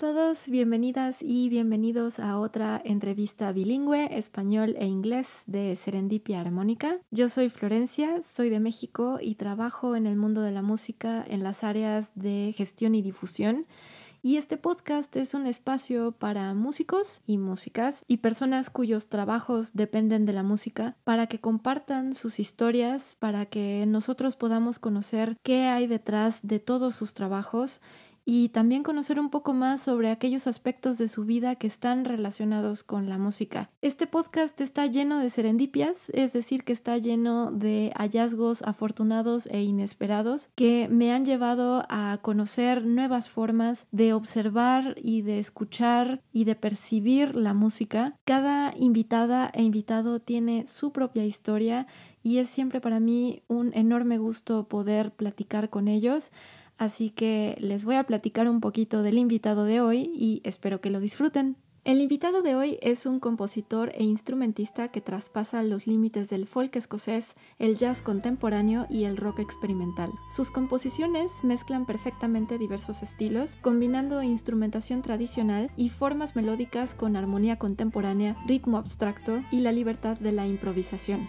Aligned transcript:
Todos, 0.00 0.48
bienvenidas 0.48 1.18
y 1.20 1.50
bienvenidos 1.50 2.20
a 2.20 2.38
otra 2.38 2.80
entrevista 2.86 3.52
bilingüe, 3.52 4.16
español 4.16 4.74
e 4.78 4.86
inglés 4.86 5.42
de 5.44 5.76
Serendipia 5.76 6.40
Armónica. 6.40 6.96
Yo 7.10 7.28
soy 7.28 7.50
Florencia, 7.50 8.22
soy 8.22 8.48
de 8.48 8.60
México 8.60 9.18
y 9.20 9.34
trabajo 9.34 9.96
en 9.96 10.06
el 10.06 10.16
mundo 10.16 10.40
de 10.40 10.52
la 10.52 10.62
música 10.62 11.22
en 11.28 11.42
las 11.42 11.64
áreas 11.64 12.12
de 12.14 12.54
gestión 12.56 12.94
y 12.94 13.02
difusión. 13.02 13.66
Y 14.22 14.38
este 14.38 14.56
podcast 14.56 15.14
es 15.16 15.34
un 15.34 15.46
espacio 15.46 16.12
para 16.12 16.54
músicos 16.54 17.20
y 17.26 17.36
músicas 17.36 18.04
y 18.08 18.18
personas 18.18 18.70
cuyos 18.70 19.08
trabajos 19.08 19.74
dependen 19.74 20.24
de 20.24 20.32
la 20.32 20.42
música 20.42 20.96
para 21.04 21.26
que 21.26 21.40
compartan 21.40 22.14
sus 22.14 22.40
historias, 22.40 23.16
para 23.18 23.46
que 23.46 23.84
nosotros 23.86 24.36
podamos 24.36 24.78
conocer 24.78 25.36
qué 25.42 25.64
hay 25.64 25.86
detrás 25.86 26.40
de 26.42 26.58
todos 26.58 26.94
sus 26.94 27.12
trabajos 27.12 27.82
y 28.32 28.50
también 28.50 28.84
conocer 28.84 29.18
un 29.18 29.28
poco 29.28 29.54
más 29.54 29.80
sobre 29.80 30.08
aquellos 30.08 30.46
aspectos 30.46 30.98
de 30.98 31.08
su 31.08 31.24
vida 31.24 31.56
que 31.56 31.66
están 31.66 32.04
relacionados 32.04 32.84
con 32.84 33.08
la 33.08 33.18
música. 33.18 33.70
Este 33.82 34.06
podcast 34.06 34.60
está 34.60 34.86
lleno 34.86 35.18
de 35.18 35.30
serendipias, 35.30 36.10
es 36.10 36.32
decir, 36.32 36.62
que 36.62 36.72
está 36.72 36.96
lleno 36.96 37.50
de 37.50 37.92
hallazgos 37.96 38.62
afortunados 38.62 39.46
e 39.46 39.64
inesperados 39.64 40.48
que 40.54 40.86
me 40.88 41.12
han 41.12 41.24
llevado 41.24 41.84
a 41.88 42.20
conocer 42.22 42.86
nuevas 42.86 43.28
formas 43.28 43.88
de 43.90 44.12
observar 44.12 44.94
y 45.02 45.22
de 45.22 45.40
escuchar 45.40 46.22
y 46.30 46.44
de 46.44 46.54
percibir 46.54 47.34
la 47.34 47.52
música. 47.52 48.14
Cada 48.24 48.72
invitada 48.76 49.50
e 49.52 49.64
invitado 49.64 50.20
tiene 50.20 50.68
su 50.68 50.92
propia 50.92 51.24
historia 51.24 51.88
y 52.22 52.38
es 52.38 52.48
siempre 52.48 52.80
para 52.80 53.00
mí 53.00 53.42
un 53.48 53.72
enorme 53.74 54.18
gusto 54.18 54.68
poder 54.68 55.10
platicar 55.10 55.68
con 55.68 55.88
ellos. 55.88 56.30
Así 56.80 57.10
que 57.10 57.58
les 57.60 57.84
voy 57.84 57.96
a 57.96 58.04
platicar 58.04 58.48
un 58.48 58.60
poquito 58.60 59.02
del 59.02 59.18
invitado 59.18 59.64
de 59.64 59.82
hoy 59.82 60.10
y 60.14 60.40
espero 60.44 60.80
que 60.80 60.88
lo 60.88 60.98
disfruten. 60.98 61.58
El 61.84 62.00
invitado 62.00 62.40
de 62.40 62.54
hoy 62.54 62.78
es 62.80 63.04
un 63.04 63.20
compositor 63.20 63.92
e 63.94 64.02
instrumentista 64.02 64.88
que 64.88 65.02
traspasa 65.02 65.62
los 65.62 65.86
límites 65.86 66.30
del 66.30 66.46
folk 66.46 66.74
escocés, 66.76 67.34
el 67.58 67.76
jazz 67.76 68.00
contemporáneo 68.00 68.86
y 68.88 69.04
el 69.04 69.18
rock 69.18 69.40
experimental. 69.40 70.10
Sus 70.34 70.50
composiciones 70.50 71.30
mezclan 71.42 71.84
perfectamente 71.84 72.56
diversos 72.56 73.02
estilos, 73.02 73.56
combinando 73.56 74.22
instrumentación 74.22 75.02
tradicional 75.02 75.70
y 75.76 75.90
formas 75.90 76.34
melódicas 76.34 76.94
con 76.94 77.14
armonía 77.14 77.58
contemporánea, 77.58 78.42
ritmo 78.46 78.78
abstracto 78.78 79.42
y 79.52 79.60
la 79.60 79.72
libertad 79.72 80.16
de 80.18 80.32
la 80.32 80.46
improvisación. 80.46 81.28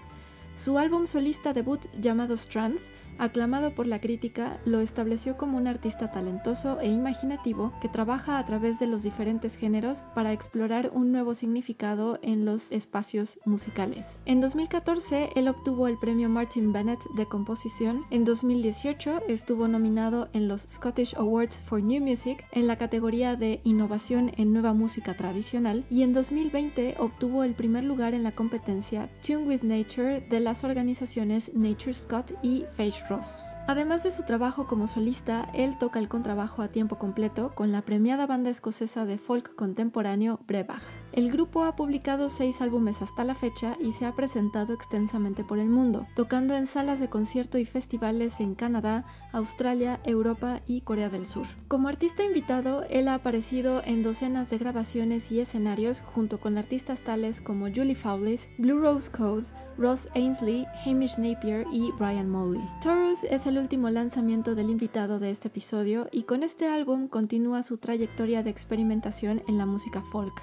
Su 0.55 0.77
álbum 0.77 1.07
solista 1.07 1.51
debut 1.51 1.87
llamado 1.99 2.35
Strand 2.35 2.79
aclamado 3.17 3.75
por 3.75 3.87
la 3.87 3.99
crítica, 3.99 4.59
lo 4.65 4.79
estableció 4.79 5.37
como 5.37 5.57
un 5.57 5.67
artista 5.67 6.11
talentoso 6.11 6.79
e 6.79 6.89
imaginativo 6.89 7.73
que 7.81 7.89
trabaja 7.89 8.39
a 8.39 8.45
través 8.45 8.79
de 8.79 8.87
los 8.87 9.03
diferentes 9.03 9.55
géneros 9.55 10.03
para 10.15 10.33
explorar 10.33 10.91
un 10.93 11.11
nuevo 11.11 11.35
significado 11.35 12.19
en 12.21 12.45
los 12.45 12.71
espacios 12.71 13.39
musicales. 13.45 14.17
En 14.25 14.41
2014, 14.41 15.31
él 15.35 15.47
obtuvo 15.47 15.87
el 15.87 15.97
premio 15.97 16.29
Martin 16.29 16.73
Bennett 16.73 17.03
de 17.15 17.25
composición. 17.25 18.05
En 18.09 18.23
2018, 18.23 19.21
estuvo 19.27 19.67
nominado 19.67 20.29
en 20.33 20.47
los 20.47 20.63
Scottish 20.63 21.15
Awards 21.15 21.63
for 21.63 21.81
New 21.81 22.01
Music 22.01 22.45
en 22.51 22.67
la 22.67 22.77
categoría 22.77 23.35
de 23.35 23.61
Innovación 23.63 24.31
en 24.37 24.53
Nueva 24.53 24.73
Música 24.73 25.15
Tradicional 25.15 25.85
y 25.89 26.03
en 26.03 26.13
2020 26.13 26.95
obtuvo 26.99 27.43
el 27.43 27.53
primer 27.53 27.83
lugar 27.83 28.13
en 28.13 28.23
la 28.23 28.33
competencia 28.33 29.09
Tune 29.25 29.47
with 29.47 29.61
Nature 29.63 30.21
de 30.21 30.39
las 30.39 30.63
organizaciones 30.63 31.51
Nature 31.53 31.93
Scott 31.93 32.31
y 32.41 32.65
Face 32.75 33.00
Ross. 33.09 33.53
Además 33.67 34.03
de 34.03 34.11
su 34.11 34.23
trabajo 34.23 34.67
como 34.67 34.87
solista, 34.87 35.47
él 35.53 35.77
toca 35.77 35.99
el 35.99 36.09
contrabajo 36.09 36.61
a 36.61 36.69
tiempo 36.69 36.97
completo 36.97 37.53
con 37.55 37.71
la 37.71 37.83
premiada 37.83 38.25
banda 38.25 38.49
escocesa 38.49 39.05
de 39.05 39.17
folk 39.17 39.55
contemporáneo 39.55 40.39
Brebach. 40.47 40.81
El 41.13 41.31
grupo 41.31 41.63
ha 41.63 41.75
publicado 41.75 42.29
seis 42.29 42.61
álbumes 42.61 43.01
hasta 43.01 43.23
la 43.23 43.35
fecha 43.35 43.75
y 43.79 43.91
se 43.91 44.05
ha 44.05 44.15
presentado 44.15 44.73
extensamente 44.73 45.43
por 45.43 45.59
el 45.59 45.67
mundo, 45.67 46.07
tocando 46.15 46.55
en 46.55 46.67
salas 46.67 46.99
de 46.99 47.09
concierto 47.09 47.57
y 47.57 47.65
festivales 47.65 48.39
en 48.39 48.55
Canadá, 48.55 49.05
Australia, 49.31 49.99
Europa 50.03 50.61
y 50.65 50.81
Corea 50.81 51.09
del 51.09 51.25
Sur. 51.25 51.47
Como 51.67 51.87
artista 51.87 52.23
invitado, 52.23 52.83
él 52.89 53.07
ha 53.07 53.15
aparecido 53.15 53.81
en 53.85 54.03
docenas 54.03 54.49
de 54.49 54.57
grabaciones 54.57 55.31
y 55.31 55.39
escenarios 55.39 56.01
junto 56.01 56.39
con 56.39 56.57
artistas 56.57 56.99
tales 57.03 57.41
como 57.41 57.67
Julie 57.67 57.95
Fowlis, 57.95 58.49
Blue 58.57 58.79
Rose 58.79 59.11
Code, 59.11 59.45
Ross 59.81 60.07
Ainsley, 60.13 60.67
Hamish 60.85 61.17
Napier 61.17 61.65
y 61.71 61.91
Brian 61.97 62.29
Molly. 62.29 62.61
Taurus 62.83 63.23
es 63.23 63.47
el 63.47 63.57
último 63.57 63.89
lanzamiento 63.89 64.53
del 64.53 64.69
invitado 64.69 65.17
de 65.17 65.31
este 65.31 65.47
episodio 65.47 66.07
y 66.11 66.23
con 66.23 66.43
este 66.43 66.67
álbum 66.67 67.07
continúa 67.07 67.63
su 67.63 67.77
trayectoria 67.77 68.43
de 68.43 68.51
experimentación 68.51 69.41
en 69.47 69.57
la 69.57 69.65
música 69.65 70.03
folk. 70.11 70.39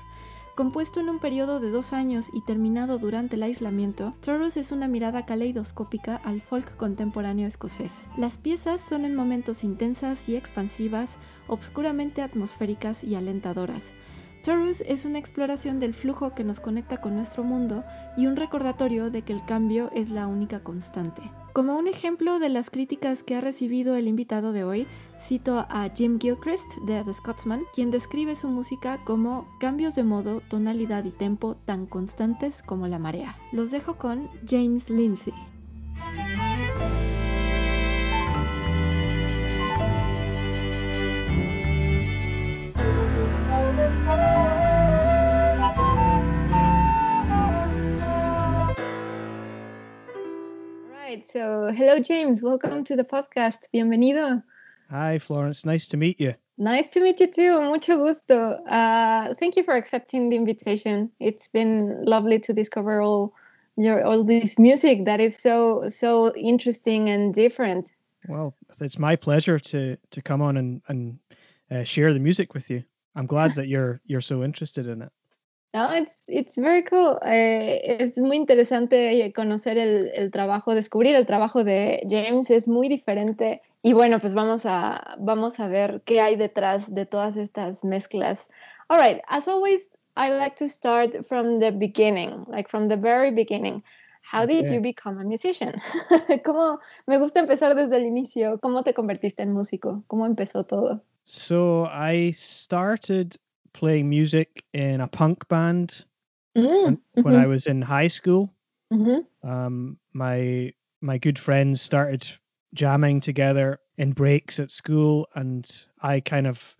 Compuesto 0.56 0.98
en 0.98 1.08
un 1.08 1.20
periodo 1.20 1.60
de 1.60 1.70
dos 1.70 1.92
años 1.92 2.30
y 2.32 2.40
terminado 2.40 2.98
durante 2.98 3.36
el 3.36 3.44
aislamiento, 3.44 4.12
Taurus 4.22 4.56
es 4.56 4.72
una 4.72 4.88
mirada 4.88 5.24
caleidoscópica 5.24 6.16
al 6.16 6.42
folk 6.42 6.76
contemporáneo 6.76 7.46
escocés. 7.46 8.06
Las 8.16 8.38
piezas 8.38 8.80
son 8.80 9.04
en 9.04 9.14
momentos 9.14 9.62
intensas 9.62 10.28
y 10.28 10.34
expansivas, 10.34 11.16
obscuramente 11.46 12.22
atmosféricas 12.22 13.04
y 13.04 13.14
alentadoras. 13.14 13.92
Taurus 14.42 14.82
es 14.86 15.04
una 15.04 15.18
exploración 15.18 15.80
del 15.80 15.94
flujo 15.94 16.34
que 16.34 16.44
nos 16.44 16.60
conecta 16.60 16.98
con 17.00 17.16
nuestro 17.16 17.44
mundo 17.44 17.84
y 18.16 18.26
un 18.26 18.36
recordatorio 18.36 19.10
de 19.10 19.22
que 19.22 19.32
el 19.32 19.44
cambio 19.44 19.90
es 19.94 20.10
la 20.10 20.26
única 20.26 20.60
constante. 20.60 21.22
Como 21.52 21.76
un 21.76 21.88
ejemplo 21.88 22.38
de 22.38 22.48
las 22.48 22.70
críticas 22.70 23.22
que 23.22 23.34
ha 23.34 23.40
recibido 23.40 23.96
el 23.96 24.06
invitado 24.06 24.52
de 24.52 24.64
hoy, 24.64 24.86
cito 25.20 25.66
a 25.68 25.90
Jim 25.94 26.18
Gilchrist 26.20 26.70
de 26.86 27.02
The 27.02 27.14
Scotsman, 27.14 27.62
quien 27.74 27.90
describe 27.90 28.36
su 28.36 28.48
música 28.48 29.02
como 29.04 29.48
cambios 29.58 29.96
de 29.96 30.04
modo, 30.04 30.40
tonalidad 30.48 31.04
y 31.04 31.10
tempo 31.10 31.56
tan 31.64 31.86
constantes 31.86 32.62
como 32.62 32.86
la 32.86 32.98
marea. 32.98 33.36
Los 33.50 33.70
dejo 33.72 33.96
con 33.96 34.28
James 34.48 34.88
Lindsay. 34.88 35.34
So, 51.30 51.70
hello, 51.70 52.00
James. 52.00 52.42
Welcome 52.42 52.84
to 52.84 52.96
the 52.96 53.04
podcast. 53.04 53.58
Bienvenido. 53.74 54.42
Hi, 54.88 55.18
Florence. 55.18 55.66
Nice 55.66 55.86
to 55.88 55.98
meet 55.98 56.18
you. 56.18 56.34
Nice 56.56 56.88
to 56.90 57.02
meet 57.02 57.20
you 57.20 57.26
too. 57.26 57.60
Mucho 57.60 57.98
gusto. 57.98 58.52
Uh, 58.64 59.34
thank 59.34 59.56
you 59.56 59.62
for 59.62 59.74
accepting 59.74 60.30
the 60.30 60.36
invitation. 60.36 61.10
It's 61.20 61.46
been 61.48 62.02
lovely 62.06 62.38
to 62.40 62.54
discover 62.54 63.02
all 63.02 63.34
your 63.76 64.02
all 64.04 64.24
this 64.24 64.58
music 64.58 65.04
that 65.04 65.20
is 65.20 65.36
so 65.36 65.90
so 65.90 66.34
interesting 66.34 67.10
and 67.10 67.34
different. 67.34 67.92
Well, 68.26 68.54
it's 68.80 68.98
my 68.98 69.14
pleasure 69.14 69.58
to 69.58 69.98
to 70.10 70.22
come 70.22 70.40
on 70.40 70.56
and 70.56 70.80
and 70.88 71.18
uh, 71.70 71.84
share 71.84 72.14
the 72.14 72.20
music 72.20 72.54
with 72.54 72.70
you. 72.70 72.84
I'm 73.14 73.26
glad 73.26 73.54
that 73.56 73.68
you're 73.68 74.00
you're 74.06 74.22
so 74.22 74.42
interested 74.42 74.88
in 74.88 75.02
it. 75.02 75.12
No, 75.74 75.90
it's, 75.92 76.28
it's 76.28 76.56
very 76.56 76.82
cool. 76.82 77.18
Eh, 77.26 77.98
es 78.00 78.16
muy 78.18 78.36
interesante 78.36 79.32
conocer 79.34 79.76
el, 79.76 80.10
el, 80.14 80.30
trabajo, 80.30 80.74
descubrir 80.74 81.14
el 81.14 81.26
trabajo 81.26 81.62
de 81.62 82.02
James, 82.08 82.50
es 82.50 82.68
muy 82.68 82.88
diferente. 82.88 83.60
Y 83.82 83.92
bueno, 83.92 84.18
pues 84.18 84.32
vamos 84.32 84.64
a, 84.64 85.16
vamos 85.18 85.60
a 85.60 85.68
ver 85.68 86.02
qué 86.06 86.20
hay 86.20 86.36
detrás 86.36 86.92
de 86.92 87.04
todas 87.04 87.36
estas 87.36 87.84
mezclas. 87.84 88.48
All 88.88 88.98
right, 88.98 89.20
as 89.28 89.46
always, 89.46 89.90
I 90.16 90.30
like 90.30 90.56
to 90.56 90.68
start 90.68 91.26
from 91.26 91.60
the 91.60 91.70
beginning, 91.70 92.44
like 92.48 92.68
from 92.68 92.88
the 92.88 92.96
very 92.96 93.30
beginning. 93.30 93.82
How 94.22 94.46
did 94.46 94.68
you 94.68 94.80
become 94.80 95.18
a 95.18 95.24
musician? 95.24 95.74
¿Cómo, 96.44 96.80
me 97.06 97.18
gusta 97.18 97.40
empezar 97.40 97.74
desde 97.74 97.96
el 97.96 98.04
inicio. 98.04 98.58
¿Cómo 98.60 98.82
te 98.82 98.92
convertiste 98.92 99.42
en 99.42 99.52
músico? 99.52 100.02
¿Cómo 100.06 100.26
empezó 100.26 100.64
todo? 100.64 101.00
So 101.24 101.86
I 101.86 102.32
started 102.32 103.36
playing 103.78 104.10
music 104.10 104.64
in 104.74 105.00
a 105.00 105.08
punk 105.08 105.48
band 105.48 106.04
mm, 106.56 106.96
when 107.20 107.34
mhm. 107.34 107.36
I 107.36 107.46
was 107.46 107.66
in 107.66 107.82
high 107.82 108.08
school. 108.08 108.54
Mhm. 108.90 109.26
Um, 109.42 109.98
my 110.12 110.72
my 111.00 111.18
good 111.18 111.38
friends 111.38 111.82
started 111.82 112.28
jamming 112.74 113.20
together 113.20 113.78
in 113.98 114.12
breaks 114.12 114.58
at 114.60 114.70
school, 114.70 115.28
and 115.34 115.64
I 116.02 116.20
kind 116.20 116.46
of 116.46 116.76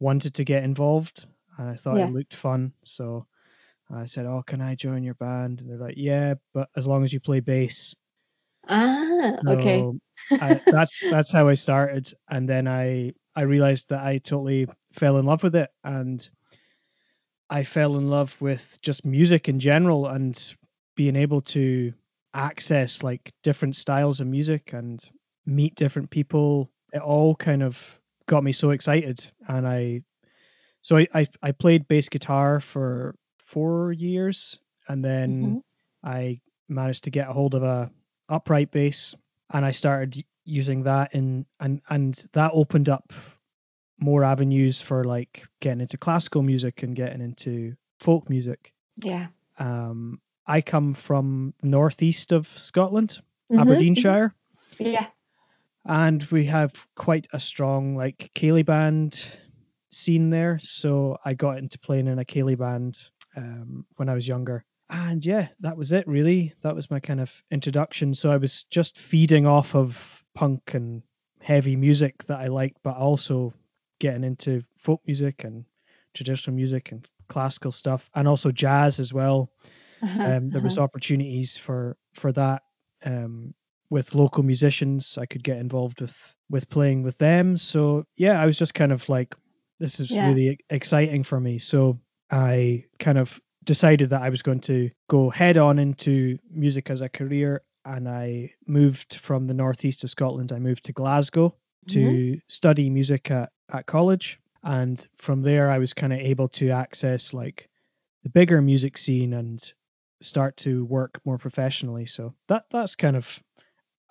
wanted 0.00 0.34
to 0.34 0.44
get 0.44 0.64
involved, 0.64 1.26
and 1.58 1.68
I 1.70 1.76
thought 1.76 2.02
Yeah. 2.02 2.08
it 2.08 2.10
looked 2.10 2.34
fun. 2.34 2.74
So 2.82 3.26
I 3.90 4.06
said, 4.06 4.26
"Oh, 4.26 4.42
can 4.42 4.60
I 4.62 4.74
join 4.76 5.04
your 5.04 5.14
band?" 5.14 5.60
And 5.60 5.70
they're 5.70 5.78
like, 5.78 5.96
"Yeah, 5.98 6.34
but 6.54 6.70
as 6.76 6.86
long 6.88 7.04
as 7.04 7.12
you 7.12 7.20
play 7.20 7.40
bass." 7.40 7.94
Ah, 8.68 9.42
okay. 9.46 9.88
I, 10.40 10.60
that's 10.70 11.02
that's 11.10 11.32
how 11.32 11.48
I 11.48 11.54
started, 11.54 12.12
and 12.28 12.48
then 12.48 12.66
I 12.68 13.12
I 13.36 13.42
realized 13.42 13.88
that 13.90 14.04
I 14.04 14.18
totally 14.18 14.66
fell 14.92 15.18
in 15.18 15.26
love 15.26 15.42
with 15.42 15.54
it, 15.54 15.70
and 15.84 16.28
I 17.52 17.64
fell 17.64 17.98
in 17.98 18.08
love 18.08 18.40
with 18.40 18.78
just 18.82 19.04
music 19.04 19.48
in 19.48 19.60
general, 19.60 20.06
and 20.06 20.56
being 20.96 21.16
able 21.16 21.42
to 21.42 21.92
access 22.34 23.02
like 23.02 23.32
different 23.42 23.76
styles 23.76 24.20
of 24.20 24.26
music 24.26 24.72
and 24.72 25.02
meet 25.44 25.74
different 25.74 26.10
people. 26.10 26.70
It 26.94 27.02
all 27.02 27.34
kind 27.36 27.62
of 27.62 27.78
got 28.26 28.42
me 28.42 28.52
so 28.52 28.70
excited, 28.70 29.24
and 29.48 29.68
I 29.68 30.02
so 30.82 30.96
I 30.96 31.08
I, 31.14 31.28
I 31.42 31.52
played 31.52 31.88
bass 31.88 32.08
guitar 32.08 32.60
for 32.60 33.14
four 33.44 33.92
years, 33.92 34.60
and 34.88 35.04
then 35.04 35.58
Mhm. 35.58 35.62
I 36.02 36.40
managed 36.68 37.04
to 37.04 37.10
get 37.10 37.28
a 37.28 37.32
hold 37.34 37.54
of 37.54 37.62
a 37.62 37.90
upright 38.30 38.70
bass 38.70 39.14
and 39.52 39.64
I 39.64 39.72
started 39.72 40.24
using 40.44 40.84
that 40.84 41.14
in 41.14 41.44
and 41.60 41.82
and 41.90 42.26
that 42.32 42.52
opened 42.54 42.88
up 42.88 43.12
more 44.02 44.24
avenues 44.24 44.80
for 44.80 45.04
like 45.04 45.46
getting 45.60 45.80
into 45.80 45.96
classical 45.96 46.42
music 46.42 46.82
and 46.82 46.96
getting 46.96 47.20
into 47.20 47.74
folk 48.00 48.28
music. 48.28 48.72
Yeah. 48.96 49.28
Um 49.58 50.20
I 50.46 50.60
come 50.60 50.94
from 50.94 51.54
northeast 51.62 52.32
of 52.32 52.46
Scotland, 52.58 53.20
Mhm, 53.50 53.60
Aberdeenshire, 53.60 54.34
mhm. 54.78 54.92
Yeah. 54.92 55.06
and 55.84 56.22
we 56.24 56.46
have 56.46 56.72
quite 56.96 57.28
a 57.32 57.40
strong 57.40 57.96
like 57.96 58.30
ceilidh 58.36 58.66
band 58.66 59.24
scene 59.90 60.30
there. 60.30 60.58
So 60.62 61.16
I 61.24 61.34
got 61.34 61.58
into 61.58 61.78
playing 61.78 62.08
in 62.08 62.18
a 62.18 62.24
ceilidh 62.24 62.58
band 62.58 62.98
um, 63.36 63.86
when 63.96 64.08
I 64.08 64.14
was 64.14 64.26
younger. 64.26 64.64
And 64.90 65.24
yeah, 65.24 65.48
that 65.60 65.76
was 65.76 65.92
it 65.92 66.06
really. 66.08 66.52
That 66.62 66.74
was 66.74 66.90
my 66.90 67.00
kind 67.00 67.20
of 67.20 67.30
introduction. 67.50 68.14
So 68.14 68.30
I 68.30 68.36
was 68.36 68.64
just 68.64 68.98
feeding 68.98 69.46
off 69.46 69.74
of 69.74 70.22
punk 70.34 70.74
and 70.74 71.02
heavy 71.40 71.76
music 71.76 72.24
that 72.26 72.40
I 72.40 72.48
liked, 72.48 72.78
but 72.82 72.96
also 72.96 73.54
getting 74.02 74.24
into 74.24 74.62
folk 74.76 75.00
music 75.06 75.44
and 75.44 75.64
traditional 76.14 76.56
music 76.56 76.92
and 76.92 77.08
classical 77.28 77.72
stuff 77.72 78.10
and 78.14 78.28
also 78.28 78.50
jazz 78.52 79.00
as 79.00 79.12
well 79.14 79.48
Uh-huh, 80.02 80.22
um, 80.28 80.50
there 80.50 80.60
was 80.62 80.76
uh-huh. 80.76 80.84
opportunities 80.84 81.56
for 81.58 81.96
for 82.12 82.32
that 82.32 82.62
um, 83.04 83.54
with 83.90 84.14
local 84.14 84.42
musicians. 84.42 85.18
I 85.18 85.26
could 85.26 85.44
get 85.44 85.58
involved 85.58 86.00
with 86.00 86.16
with 86.50 86.68
playing 86.68 87.04
with 87.04 87.16
them. 87.18 87.56
So 87.56 88.04
yeah, 88.16 88.42
I 88.42 88.46
was 88.46 88.58
just 88.58 88.74
kind 88.74 88.92
of 88.92 89.08
like, 89.08 89.34
this 89.78 90.00
is 90.00 90.10
Yeah. 90.10 90.28
really 90.28 90.58
exciting 90.70 91.24
for 91.24 91.40
me. 91.40 91.58
So 91.58 91.98
I 92.30 92.84
kind 92.98 93.18
of 93.18 93.40
decided 93.64 94.10
that 94.10 94.22
I 94.22 94.30
was 94.30 94.42
going 94.42 94.60
to 94.62 94.90
go 95.08 95.30
head 95.30 95.56
on 95.56 95.78
into 95.78 96.36
music 96.50 96.90
as 96.90 97.00
a 97.00 97.08
career, 97.08 97.62
and 97.84 98.08
I 98.08 98.54
moved 98.66 99.14
from 99.14 99.46
the 99.46 99.54
northeast 99.54 100.04
of 100.04 100.10
Scotland. 100.10 100.52
I 100.52 100.58
moved 100.58 100.84
to 100.86 100.92
Glasgow 100.92 101.54
to 101.88 102.40
study 102.48 102.90
music 102.90 103.30
at 103.30 103.50
at 103.72 103.86
college, 103.86 104.40
and 104.62 105.06
from 105.16 105.42
there 105.42 105.70
I 105.70 105.78
was 105.78 105.92
kind 105.92 106.12
of 106.12 106.18
able 106.18 106.48
to 106.48 106.70
access 106.70 107.34
like 107.34 107.68
the 108.22 108.28
bigger 108.28 108.62
music 108.62 108.96
scene 108.98 109.34
and 109.34 109.72
start 110.20 110.56
to 110.58 110.84
work 110.84 111.20
more 111.24 111.38
professionally. 111.38 112.06
So 112.06 112.34
that 112.48 112.66
that's 112.70 112.94
kind 112.94 113.16
of 113.16 113.40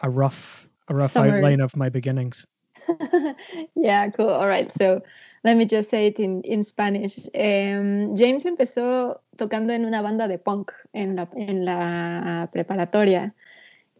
a 0.02 0.10
rough 0.10 0.68
a 0.88 0.96
rough 0.96 1.14
Summary. 1.14 1.38
outline 1.38 1.62
of 1.62 1.76
my 1.76 1.90
beginnings. 1.90 2.46
yeah, 3.76 4.10
cool. 4.10 4.30
All 4.30 4.48
right. 4.48 4.72
So 4.72 5.02
let 5.44 5.58
me 5.58 5.66
just 5.66 5.90
say 5.90 6.08
it 6.08 6.20
in, 6.20 6.42
in 6.42 6.64
Spanish. 6.64 7.20
Em, 7.34 8.16
James 8.16 8.44
empezó 8.46 9.20
tocando 9.38 9.74
en 9.74 9.86
una 9.86 10.02
banda 10.02 10.28
de 10.28 10.38
punk 10.38 10.72
en 10.94 11.16
la, 11.16 11.28
en 11.36 11.66
la 11.66 12.50
preparatoria. 12.52 13.34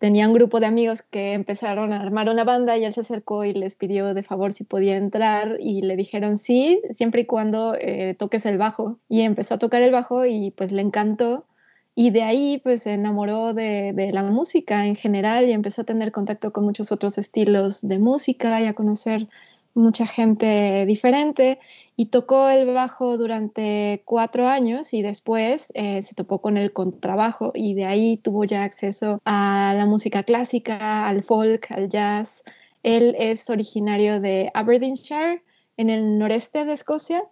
Tenía 0.02 0.28
un 0.28 0.34
grupo 0.34 0.60
de 0.60 0.66
amigos 0.66 1.04
que 1.04 1.34
empezaron 1.34 1.94
a 1.94 2.02
armar 2.02 2.28
una 2.28 2.44
banda 2.44 2.76
y 2.76 2.86
él 2.86 2.92
se 2.92 3.02
acercó 3.02 3.46
y 3.46 3.54
les 3.54 3.76
pidió 3.76 4.16
de 4.16 4.24
favor 4.24 4.52
si 4.52 4.64
podía 4.64 4.98
entrar 4.98 5.58
y 5.60 5.84
le 5.84 5.96
dijeron 5.96 6.40
sí, 6.40 6.82
siempre 6.90 7.22
y 7.22 7.26
cuando 7.28 7.76
eh, 7.80 8.16
toques 8.18 8.48
el 8.48 8.58
bajo. 8.58 8.98
Y 9.08 9.22
empezó 9.22 9.54
a 9.54 9.60
tocar 9.60 9.84
el 9.84 9.92
bajo 9.92 10.26
y 10.26 10.50
pues 10.58 10.72
le 10.72 10.82
encantó. 10.82 11.46
Y 11.94 12.10
de 12.10 12.24
ahí 12.24 12.60
pues 12.64 12.82
se 12.82 12.94
enamoró 12.94 13.54
de, 13.54 13.94
de 13.94 14.12
la 14.12 14.24
música 14.24 14.88
en 14.88 14.96
general 14.96 15.48
y 15.48 15.52
empezó 15.52 15.84
a 15.84 15.86
tener 15.86 16.12
contacto 16.12 16.52
con 16.52 16.66
muchos 16.66 16.92
otros 16.92 17.20
estilos 17.20 17.82
de 17.88 18.00
música 18.00 18.60
y 18.60 18.66
a 18.66 18.74
conocer 18.74 19.28
mucha 19.74 20.08
gente 20.08 20.86
diferente 20.86 21.60
y 21.96 22.08
tocó 22.08 22.50
el 22.50 22.68
bajo 22.68 23.18
durante 23.18 24.02
cuatro 24.06 24.48
años 24.48 24.94
y 24.94 25.02
después 25.02 25.72
eh, 25.74 26.02
se 26.02 26.14
topó 26.16 26.42
con 26.42 26.58
el 26.58 26.74
contrabajo 26.74 27.52
y 27.54 27.74
de 27.74 27.86
ahí 27.86 28.18
tuvo 28.18 28.44
ya 28.44 28.64
acceso 28.64 29.22
a 29.26 29.74
la 29.78 29.86
música 29.86 30.24
clásica, 30.24 31.08
al 31.08 31.24
folk, 31.24 31.72
al 31.72 31.90
jazz. 31.90 32.44
Él 32.84 33.16
es 33.20 33.50
originario 33.50 34.20
de 34.20 34.52
Aberdeenshire, 34.54 35.44
en 35.78 35.90
el 35.90 36.18
noreste 36.18 36.66
de 36.66 36.74
Escocia. 36.74 37.24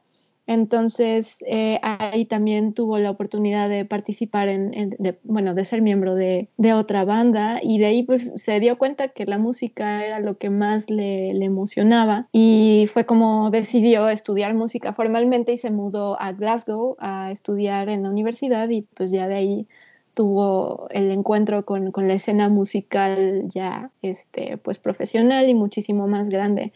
Entonces 0.49 1.35
eh, 1.45 1.79
ahí 1.83 2.25
también 2.25 2.73
tuvo 2.73 2.97
la 2.97 3.11
oportunidad 3.11 3.69
de 3.69 3.85
participar 3.85 4.47
en, 4.49 4.97
bueno, 5.21 5.53
de 5.53 5.63
ser 5.63 5.83
miembro 5.83 6.15
de, 6.15 6.49
otra 6.73 7.05
banda 7.05 7.59
y 7.61 7.77
de 7.77 7.85
ahí 7.85 8.01
pues 8.01 8.31
se 8.35 8.59
dio 8.59 8.79
cuenta 8.79 9.09
que 9.09 9.27
la 9.27 9.37
música 9.37 10.03
era 10.03 10.19
lo 10.19 10.39
que 10.39 10.49
más 10.49 10.89
le, 10.89 11.29
emocionaba 11.45 12.27
y 12.31 12.89
fue 12.93 13.05
como 13.05 13.51
decidió 13.51 14.09
estudiar 14.09 14.55
música 14.55 14.93
formalmente 14.93 15.53
y 15.53 15.57
se 15.57 15.69
mudó 15.69 16.19
a 16.19 16.31
Glasgow 16.31 16.95
a 16.97 17.31
estudiar 17.31 17.87
en 17.87 18.01
la 18.01 18.09
universidad 18.09 18.69
y 18.69 18.81
pues 18.81 19.11
ya 19.11 19.27
de 19.27 19.35
ahí 19.35 19.67
tuvo 20.15 20.87
el 20.89 21.11
encuentro 21.11 21.63
con, 21.63 21.91
con 21.91 22.07
la 22.07 22.15
escena 22.15 22.49
musical 22.49 23.43
ya 23.49 23.91
este, 24.01 24.57
pues 24.57 24.79
profesional 24.79 25.47
y 25.47 25.53
muchísimo 25.53 26.07
más 26.07 26.27
grande. 26.27 26.73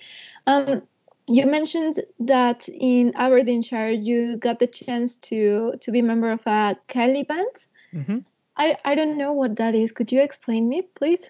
You 1.27 1.45
mentioned 1.45 1.99
that 2.19 2.67
in 2.69 3.13
Aberdeenshire 3.15 3.91
you 3.91 4.37
got 4.37 4.59
the 4.59 4.67
chance 4.67 5.15
to 5.29 5.73
to 5.81 5.91
be 5.91 5.99
a 5.99 6.03
member 6.03 6.31
of 6.31 6.45
a 6.45 6.77
ceilidh 6.87 7.27
band. 7.27 7.55
Mm-hmm. 7.93 8.19
I, 8.57 8.77
I 8.85 8.95
don't 8.95 9.17
know 9.17 9.33
what 9.33 9.55
that 9.57 9.75
is. 9.75 9.91
Could 9.91 10.11
you 10.11 10.21
explain 10.21 10.67
me, 10.69 10.81
please? 10.83 11.29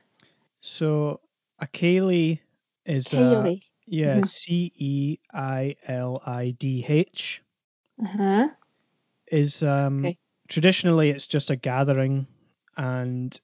So 0.62 1.19
a 1.60 1.68
ceilidh 1.68 2.40
is 2.86 3.07
ceilidh. 3.07 3.60
A, 3.60 3.62
yeah, 3.86 4.22
C 4.22 4.72
E 4.75 5.19
I 5.34 5.75
L 5.88 6.21
I 6.26 6.52
D 6.52 6.85
H 6.88 7.42
Uh-huh. 8.02 8.50
is 9.31 9.64
um 9.64 10.00
Okay. 10.00 10.18
traditionally 10.47 11.09
it's 11.09 11.28
just 11.28 11.50
a 11.52 11.56
gathering 11.56 12.28
and 12.78 13.40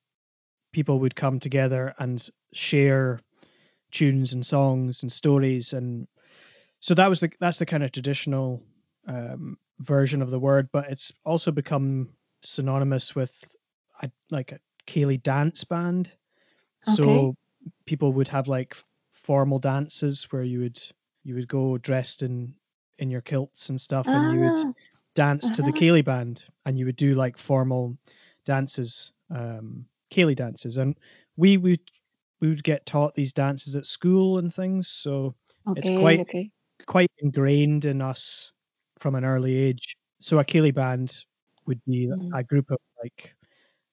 people 0.72 1.00
would 1.00 1.16
come 1.16 1.40
together 1.40 1.94
and 2.00 2.30
share 2.54 3.20
tunes 3.92 4.34
and 4.34 4.46
songs 4.46 5.02
and 5.04 5.12
stories 5.12 5.74
and 5.74 6.08
so 6.80 6.94
that 6.94 7.08
was 7.08 7.20
the 7.20 7.32
that's 7.40 7.60
the 7.60 7.66
kind 7.66 7.84
of 7.84 7.92
traditional 7.92 8.64
um, 9.08 9.58
version 9.80 10.22
of 10.22 10.30
the 10.32 10.40
word 10.40 10.70
but 10.72 10.90
it's 10.92 11.12
also 11.26 11.52
become 11.52 12.10
synonymous 12.44 13.16
with 13.16 13.44
a, 14.02 14.12
like 14.30 14.52
a 14.52 14.60
ceilidh 14.88 15.24
dance 15.24 15.64
band 15.64 16.16
so 16.82 17.36
people 17.86 18.14
would 18.14 18.28
have 18.28 18.48
like 18.48 18.76
formal 19.12 19.60
dances 19.60 20.26
where 20.32 20.44
you 20.44 20.60
would 20.62 20.80
you 21.24 21.36
would 21.36 21.48
go 21.48 21.78
dressed 21.78 22.24
in 22.24 22.56
in 23.00 23.10
your 23.10 23.22
kilts 23.22 23.70
and 23.70 23.80
stuff 23.80 24.14
and 24.14 24.30
you 24.30 24.42
would 24.42 24.64
Ah, 24.64 24.74
dance 25.16 25.50
to 25.52 25.64
the 25.64 25.72
Uh-huh. 25.72 25.74
ceilidh 25.74 26.06
band 26.06 26.46
and 26.66 26.78
you 26.80 26.86
would 26.86 26.96
do 26.96 27.16
like 27.16 27.38
formal 27.38 27.98
dances, 28.46 29.12
um, 29.30 29.86
ceilidh 30.12 30.36
dances. 30.36 30.78
And 30.78 30.98
we 31.38 31.58
would 31.58 31.82
we 32.42 32.50
would 32.50 32.64
get 32.64 32.86
taught 32.86 33.16
these 33.16 33.34
dances 33.34 33.76
at 33.76 33.86
school 33.86 34.38
and 34.40 34.54
things. 34.54 34.88
So 34.88 35.36
it's 35.76 35.90
quite 35.90 36.24
okay. 36.24 36.52
Quite 36.90 37.12
ingrained 37.20 37.86
in 37.86 38.02
us 38.02 38.52
from 38.98 39.14
an 39.14 39.24
early 39.24 39.56
age. 39.56 39.96
So 40.20 40.40
a 40.40 40.44
ceilidh 40.44 40.74
band 40.74 41.24
would 41.68 41.80
be 41.86 42.08
Mhm. 42.08 42.32
a 42.34 42.44
group 42.44 42.72
of 42.72 42.80
like 43.04 43.36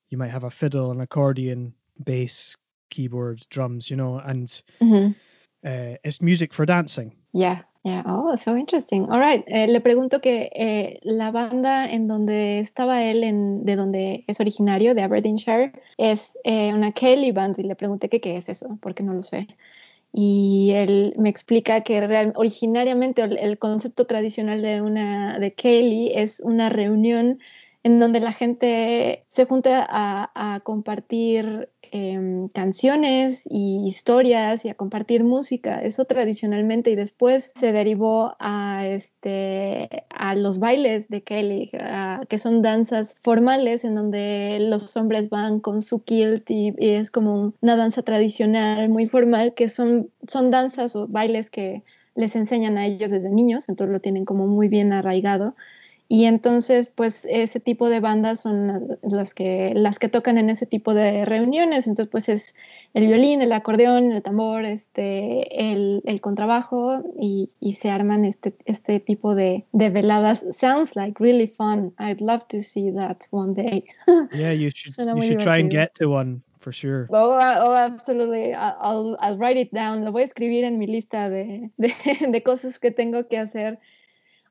you 0.08 0.16
might 0.16 0.30
have 0.30 0.44
a 0.44 0.50
fiddle, 0.50 0.90
an 0.92 1.02
accordion, 1.02 1.74
bass, 2.04 2.56
keyboards, 2.88 3.44
drums, 3.50 3.90
you 3.90 3.96
know, 3.96 4.18
and 4.18 4.48
Mhm. 4.80 5.14
uh, 5.62 5.96
it's 6.04 6.22
music 6.22 6.54
for 6.54 6.64
dancing. 6.64 7.12
Yeah, 7.34 7.58
yeah. 7.84 8.02
Oh, 8.06 8.34
so 8.36 8.56
interesting. 8.56 9.10
All 9.10 9.20
right. 9.20 9.44
Eh, 9.48 9.66
le 9.66 9.80
pregunto 9.80 10.22
que 10.22 10.48
eh, 10.56 10.98
la 11.02 11.30
banda 11.30 11.84
en 11.90 12.08
donde 12.08 12.60
estaba 12.60 13.04
él, 13.04 13.24
en, 13.24 13.66
de 13.66 13.76
donde 13.76 14.24
es 14.26 14.40
originario, 14.40 14.94
de 14.94 15.02
Aberdeenshire, 15.02 15.72
es 15.98 16.34
eh, 16.44 16.72
una 16.72 16.92
ceilidh 16.92 17.34
Band 17.34 17.58
y 17.58 17.64
le 17.64 17.76
pregunté 17.76 18.08
que 18.08 18.22
qué 18.22 18.38
es 18.38 18.48
eso, 18.48 18.78
porque 18.80 19.02
no 19.02 19.12
lo 19.12 19.22
sé. 19.22 19.46
Y 20.12 20.72
él 20.74 21.14
me 21.18 21.28
explica 21.28 21.82
que 21.82 22.06
real- 22.06 22.32
originariamente 22.36 23.22
el, 23.22 23.58
concepto 23.58 24.06
tradicional 24.06 24.62
de 24.62 24.80
una 24.80 25.38
de 25.38 25.54
Kelly 25.54 26.12
es 26.14 26.40
una 26.40 26.68
reunión 26.70 27.40
en 27.82 28.00
donde 28.00 28.20
la 28.20 28.32
gente 28.32 29.24
se 29.28 29.44
junta 29.44 29.86
a 29.88 30.60
compartir 30.64 31.70
em, 31.96 32.48
canciones 32.48 33.46
y 33.48 33.86
historias 33.86 34.64
y 34.66 34.68
a 34.68 34.74
compartir 34.74 35.24
música. 35.24 35.82
Eso 35.82 36.04
tradicionalmente 36.04 36.90
y 36.90 36.94
después 36.94 37.52
se 37.58 37.72
derivó 37.72 38.36
a, 38.38 38.86
este, 38.86 40.04
a 40.10 40.34
los 40.34 40.58
bailes 40.58 41.08
de 41.08 41.22
Kelly, 41.22 41.70
que 42.28 42.38
son 42.38 42.60
danzas 42.60 43.16
formales 43.22 43.84
en 43.84 43.94
donde 43.94 44.58
los 44.60 44.94
hombres 44.96 45.30
van 45.30 45.60
con 45.60 45.80
su 45.80 46.02
kilt 46.02 46.50
y, 46.50 46.74
es 46.78 47.10
como 47.10 47.54
una 47.62 47.76
danza 47.76 48.02
tradicional 48.02 48.90
muy 48.90 49.06
formal, 49.06 49.54
que 49.54 49.70
son, 49.70 50.10
son 50.28 50.50
danzas 50.50 50.96
o 50.96 51.08
bailes 51.08 51.50
que 51.50 51.82
les 52.14 52.36
enseñan 52.36 52.76
a 52.76 52.86
ellos 52.86 53.10
desde 53.10 53.30
niños, 53.30 53.70
entonces 53.70 53.92
lo 53.92 54.00
tienen 54.00 54.26
como 54.26 54.46
muy 54.46 54.68
bien 54.68 54.92
arraigado. 54.92 55.54
Y 56.08 56.26
entonces, 56.26 56.92
pues 56.94 57.26
ese 57.28 57.58
tipo 57.58 57.88
de 57.88 57.98
bandas 57.98 58.40
son 58.40 58.96
las 59.02 59.34
que, 59.34 59.72
las 59.74 59.98
que 59.98 60.08
tocan 60.08 60.38
en 60.38 60.50
ese 60.50 60.64
tipo 60.64 60.94
de 60.94 61.24
reuniones. 61.24 61.88
Entonces, 61.88 62.10
pues 62.10 62.28
es 62.28 62.54
el 62.94 63.08
violín, 63.08 63.42
el 63.42 63.50
acordeón, 63.50 64.12
el 64.12 64.22
tambor, 64.22 64.64
este, 64.64 65.72
el, 65.72 66.02
el 66.04 66.20
contrabajo 66.20 67.02
y, 67.20 67.50
y, 67.58 67.74
se 67.74 67.90
arman 67.90 68.24
este, 68.24 68.54
este 68.66 69.00
tipo 69.00 69.34
de, 69.34 69.64
de, 69.72 69.90
veladas. 69.90 70.44
Sounds 70.52 70.94
like 70.94 71.18
really 71.18 71.48
fun. 71.48 71.92
I'd 71.98 72.20
love 72.20 72.46
to 72.48 72.62
see 72.62 72.92
that 72.92 73.26
one 73.30 73.54
day. 73.54 73.84
Yeah, 74.32 74.52
you 74.52 74.70
should, 74.70 74.94
you 74.96 75.22
should 75.22 75.40
try 75.40 75.58
and 75.58 75.70
get 75.70 75.94
to 75.96 76.08
one. 76.08 76.42
For 76.60 76.72
sure. 76.72 77.06
Oh, 77.10 77.38
oh, 77.40 77.74
absolutely. 77.74 78.52
I'll, 78.52 79.16
I'll 79.20 79.38
write 79.38 79.56
it 79.56 79.72
down. 79.72 80.04
Lo 80.04 80.10
voy 80.10 80.22
a 80.22 80.24
escribir 80.24 80.64
en 80.64 80.78
mi 80.78 80.86
lista 80.86 81.30
de, 81.30 81.70
de, 81.78 81.94
de 82.28 82.42
cosas 82.42 82.78
que 82.80 82.90
tengo 82.90 83.28
que 83.28 83.38
hacer. 83.38 83.78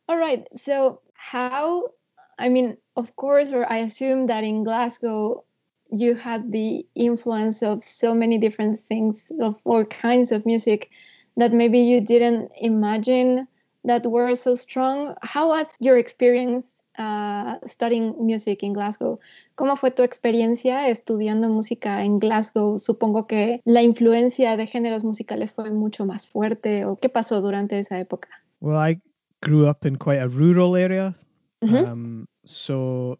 All 0.07 0.17
right. 0.17 0.47
So 0.55 1.01
how 1.15 1.89
i 2.37 2.49
mean 2.49 2.77
of 2.95 3.15
course 3.15 3.51
or 3.51 3.69
i 3.71 3.77
assume 3.77 4.27
that 4.27 4.43
in 4.43 4.63
glasgow 4.63 5.43
you 5.91 6.15
had 6.15 6.51
the 6.51 6.85
influence 6.95 7.61
of 7.63 7.83
so 7.83 8.13
many 8.13 8.37
different 8.37 8.79
things 8.79 9.31
of 9.41 9.55
all 9.63 9.85
kinds 9.85 10.31
of 10.31 10.45
music 10.45 10.89
that 11.37 11.53
maybe 11.53 11.79
you 11.79 12.01
didn't 12.01 12.51
imagine 12.59 13.47
that 13.83 14.05
were 14.05 14.35
so 14.35 14.55
strong 14.55 15.15
how 15.21 15.49
was 15.49 15.73
your 15.79 15.97
experience 15.97 16.75
uh, 16.97 17.57
studying 17.65 18.15
music 18.25 18.63
in 18.63 18.73
Glasgow. 18.73 19.19
¿Cómo 19.55 19.75
fue 19.75 19.91
tu 19.91 20.03
experiencia 20.03 20.87
estudiando 20.87 21.49
música 21.49 22.03
en 22.03 22.19
Glasgow? 22.19 22.79
Supongo 22.79 23.27
que 23.27 23.61
la 23.65 23.81
influencia 23.81 24.57
de 24.57 24.65
géneros 24.65 25.03
musicales 25.03 25.51
fue 25.51 25.69
mucho 25.71 26.05
más 26.05 26.27
fuerte. 26.27 26.85
¿O 26.85 26.97
qué 26.97 27.09
pasó 27.09 27.41
durante 27.41 27.79
esa 27.79 27.99
época? 27.99 28.29
Well, 28.61 28.77
I 28.77 29.01
grew 29.43 29.67
up 29.67 29.85
in 29.85 29.95
quite 29.97 30.21
a 30.21 30.29
rural 30.29 30.75
area. 30.75 31.15
Mm-hmm. 31.63 31.91
Um, 31.91 32.27
so 32.45 33.19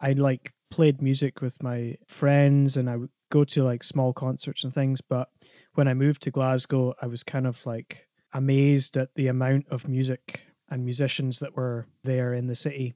I 0.00 0.12
like 0.12 0.52
played 0.70 1.02
music 1.02 1.40
with 1.40 1.60
my 1.62 1.96
friends 2.08 2.76
and 2.76 2.88
I 2.88 2.96
would 2.96 3.10
go 3.30 3.44
to 3.44 3.62
like 3.62 3.84
small 3.84 4.12
concerts 4.12 4.64
and 4.64 4.72
things. 4.72 5.00
But 5.00 5.28
when 5.74 5.88
I 5.88 5.94
moved 5.94 6.22
to 6.22 6.30
Glasgow, 6.30 6.94
I 7.00 7.06
was 7.06 7.22
kind 7.22 7.46
of 7.46 7.64
like 7.66 8.06
amazed 8.32 8.96
at 8.96 9.08
the 9.14 9.28
amount 9.28 9.66
of 9.70 9.88
music 9.88 10.42
and 10.70 10.84
musicians 10.84 11.38
that 11.40 11.56
were 11.56 11.86
there 12.04 12.34
in 12.34 12.46
the 12.46 12.54
city. 12.54 12.94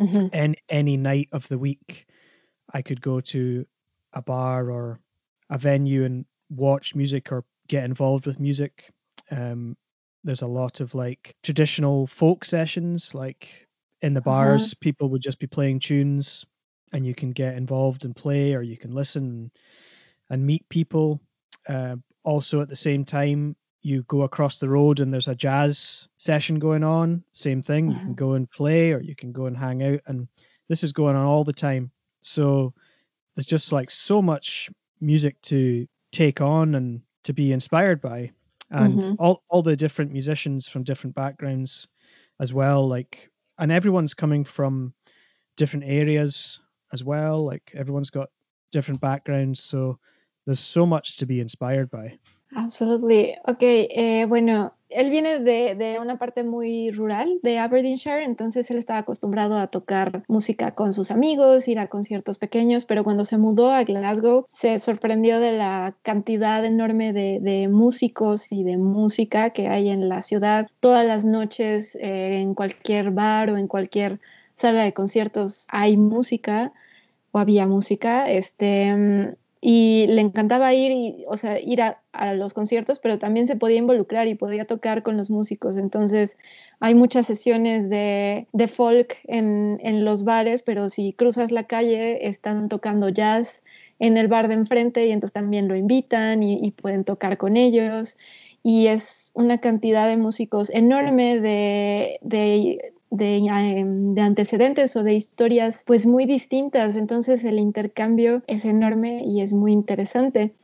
Mm-hmm. 0.00 0.28
And 0.32 0.56
any 0.68 0.96
night 0.96 1.28
of 1.32 1.46
the 1.48 1.58
week, 1.58 2.06
I 2.72 2.82
could 2.82 3.00
go 3.00 3.20
to 3.20 3.66
a 4.14 4.22
bar 4.22 4.70
or 4.70 5.00
a 5.50 5.58
venue 5.58 6.04
and 6.04 6.24
watch 6.50 6.94
music 6.94 7.32
or 7.32 7.44
get 7.68 7.84
involved 7.84 8.26
with 8.26 8.40
music. 8.40 8.90
Um, 9.30 9.76
there's 10.24 10.42
a 10.42 10.46
lot 10.46 10.80
of 10.80 10.94
like 10.94 11.34
traditional 11.42 12.06
folk 12.06 12.44
sessions 12.44 13.14
like 13.14 13.66
in 14.02 14.14
the 14.14 14.20
bars 14.20 14.66
uh-huh. 14.66 14.78
people 14.80 15.08
would 15.08 15.22
just 15.22 15.38
be 15.38 15.46
playing 15.46 15.78
tunes 15.78 16.44
and 16.92 17.06
you 17.06 17.14
can 17.14 17.32
get 17.32 17.54
involved 17.54 18.04
and 18.04 18.14
play 18.14 18.54
or 18.54 18.62
you 18.62 18.76
can 18.76 18.92
listen 18.92 19.50
and 20.30 20.44
meet 20.44 20.68
people 20.68 21.20
uh, 21.68 21.96
also 22.24 22.60
at 22.60 22.68
the 22.68 22.76
same 22.76 23.04
time 23.04 23.56
you 23.82 24.04
go 24.04 24.22
across 24.22 24.58
the 24.58 24.68
road 24.68 25.00
and 25.00 25.12
there's 25.12 25.28
a 25.28 25.34
jazz 25.34 26.08
session 26.18 26.58
going 26.58 26.84
on 26.84 27.22
same 27.32 27.62
thing 27.62 27.88
uh-huh. 27.88 27.98
you 27.98 28.00
can 28.00 28.10
uh-huh. 28.10 28.26
go 28.26 28.32
and 28.34 28.50
play 28.50 28.92
or 28.92 29.00
you 29.00 29.16
can 29.16 29.32
go 29.32 29.46
and 29.46 29.56
hang 29.56 29.82
out 29.82 30.00
and 30.06 30.28
this 30.68 30.84
is 30.84 30.92
going 30.92 31.16
on 31.16 31.24
all 31.24 31.44
the 31.44 31.52
time 31.52 31.90
so 32.20 32.72
there's 33.34 33.46
just 33.46 33.72
like 33.72 33.90
so 33.90 34.22
much 34.22 34.70
music 35.00 35.40
to 35.42 35.86
take 36.12 36.40
on 36.40 36.74
and 36.74 37.00
to 37.24 37.32
be 37.32 37.52
inspired 37.52 38.00
by 38.00 38.30
and 38.72 38.98
mm-hmm. 38.98 39.14
all 39.18 39.42
all 39.48 39.62
the 39.62 39.76
different 39.76 40.10
musicians 40.10 40.68
from 40.68 40.82
different 40.82 41.14
backgrounds 41.14 41.86
as 42.40 42.52
well 42.52 42.88
like 42.88 43.30
and 43.58 43.70
everyone's 43.70 44.14
coming 44.14 44.44
from 44.44 44.92
different 45.56 45.84
areas 45.86 46.58
as 46.92 47.04
well 47.04 47.44
like 47.44 47.70
everyone's 47.74 48.10
got 48.10 48.28
different 48.72 49.00
backgrounds 49.00 49.62
so 49.62 49.98
there's 50.46 50.60
so 50.60 50.86
much 50.86 51.18
to 51.18 51.26
be 51.26 51.40
inspired 51.40 51.90
by 51.90 52.18
Absolutely. 52.54 53.34
Ok, 53.46 53.58
eh, 53.62 54.26
bueno, 54.28 54.74
él 54.90 55.08
viene 55.08 55.38
de, 55.38 55.74
de, 55.74 55.98
una 55.98 56.18
parte 56.18 56.44
muy 56.44 56.90
rural 56.90 57.38
de 57.42 57.58
Aberdeenshire, 57.58 58.24
entonces 58.24 58.70
él 58.70 58.76
estaba 58.76 58.98
acostumbrado 58.98 59.56
a 59.56 59.68
tocar 59.68 60.22
música 60.28 60.74
con 60.74 60.92
sus 60.92 61.10
amigos, 61.10 61.66
ir 61.66 61.78
a 61.78 61.86
conciertos 61.86 62.36
pequeños, 62.36 62.84
pero 62.84 63.04
cuando 63.04 63.24
se 63.24 63.38
mudó 63.38 63.70
a 63.70 63.84
Glasgow 63.84 64.44
se 64.48 64.78
sorprendió 64.78 65.40
de 65.40 65.52
la 65.52 65.94
cantidad 66.02 66.62
enorme 66.64 67.14
de, 67.14 67.40
de 67.40 67.68
músicos 67.68 68.46
y 68.50 68.64
de 68.64 68.76
música 68.76 69.50
que 69.50 69.68
hay 69.68 69.88
en 69.88 70.10
la 70.10 70.20
ciudad. 70.20 70.66
Todas 70.80 71.06
las 71.06 71.24
noches 71.24 71.96
eh, 71.96 72.40
en 72.42 72.54
cualquier 72.54 73.12
bar 73.12 73.50
o 73.50 73.56
en 73.56 73.66
cualquier 73.66 74.20
sala 74.56 74.84
de 74.84 74.92
conciertos 74.92 75.66
hay 75.70 75.96
música 75.96 76.72
o 77.30 77.38
había 77.38 77.66
música. 77.66 78.30
Este, 78.30 79.34
y 79.64 80.06
le 80.08 80.20
encantaba 80.20 80.74
ir, 80.74 80.90
y, 80.90 81.24
o 81.28 81.36
sea, 81.36 81.60
ir 81.60 81.80
a, 81.82 82.00
los 82.34 82.52
conciertos, 82.52 82.98
pero 82.98 83.20
también 83.20 83.46
se 83.46 83.54
podía 83.54 83.78
involucrar 83.78 84.26
y 84.26 84.34
podía 84.34 84.64
tocar 84.66 85.04
con 85.04 85.16
los 85.16 85.30
músicos. 85.30 85.76
Entonces, 85.76 86.36
hay 86.80 86.96
muchas 86.96 87.26
sesiones 87.26 87.88
de, 87.88 88.48
de 88.52 88.68
folk 88.68 89.18
en, 89.24 89.78
en, 89.80 90.04
los 90.04 90.24
bares, 90.24 90.62
pero 90.62 90.88
si 90.88 91.12
cruzas 91.12 91.52
la 91.52 91.68
calle, 91.68 92.26
están 92.26 92.68
tocando 92.68 93.08
jazz 93.08 93.62
en 94.00 94.16
el 94.16 94.26
bar 94.26 94.48
de 94.48 94.54
enfrente 94.54 95.06
y 95.06 95.12
entonces 95.12 95.32
también 95.32 95.68
lo 95.68 95.76
invitan 95.76 96.42
y, 96.42 96.58
y 96.60 96.72
pueden 96.72 97.04
tocar 97.04 97.38
con 97.38 97.56
ellos. 97.56 98.16
Y 98.64 98.88
es 98.88 99.30
una 99.34 99.58
cantidad 99.58 100.08
de 100.08 100.16
músicos 100.16 100.70
enorme 100.70 101.38
de, 101.38 102.18
de 102.22 102.94
de, 103.12 104.16
antecedentes 104.18 104.96
o 104.96 105.02
de 105.02 105.14
historias 105.14 105.82
pues 105.86 106.06
muy 106.06 106.24
distintas. 106.24 106.96
Entonces 106.96 107.44
el 107.44 107.58
intercambio 107.58 108.42
es 108.46 108.64
enorme 108.64 109.22
y 109.24 109.42
es 109.42 109.52
muy 109.52 109.72
interesante. 109.72 110.54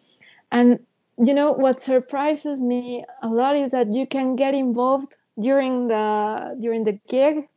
And 0.51 0.81
you 1.19 1.35
know 1.35 1.53
what 1.53 1.79
surprises 1.79 2.61
me 2.61 3.05
a 3.23 3.29
lot 3.29 3.55
is 3.55 3.71
that 3.71 3.89
you 3.93 4.07
can 4.07 4.37
get 4.37 4.55
involved 4.55 5.15
during 5.37 5.89
the 5.89 6.57
during 6.59 6.85
the 6.85 6.99
gig 7.07 7.49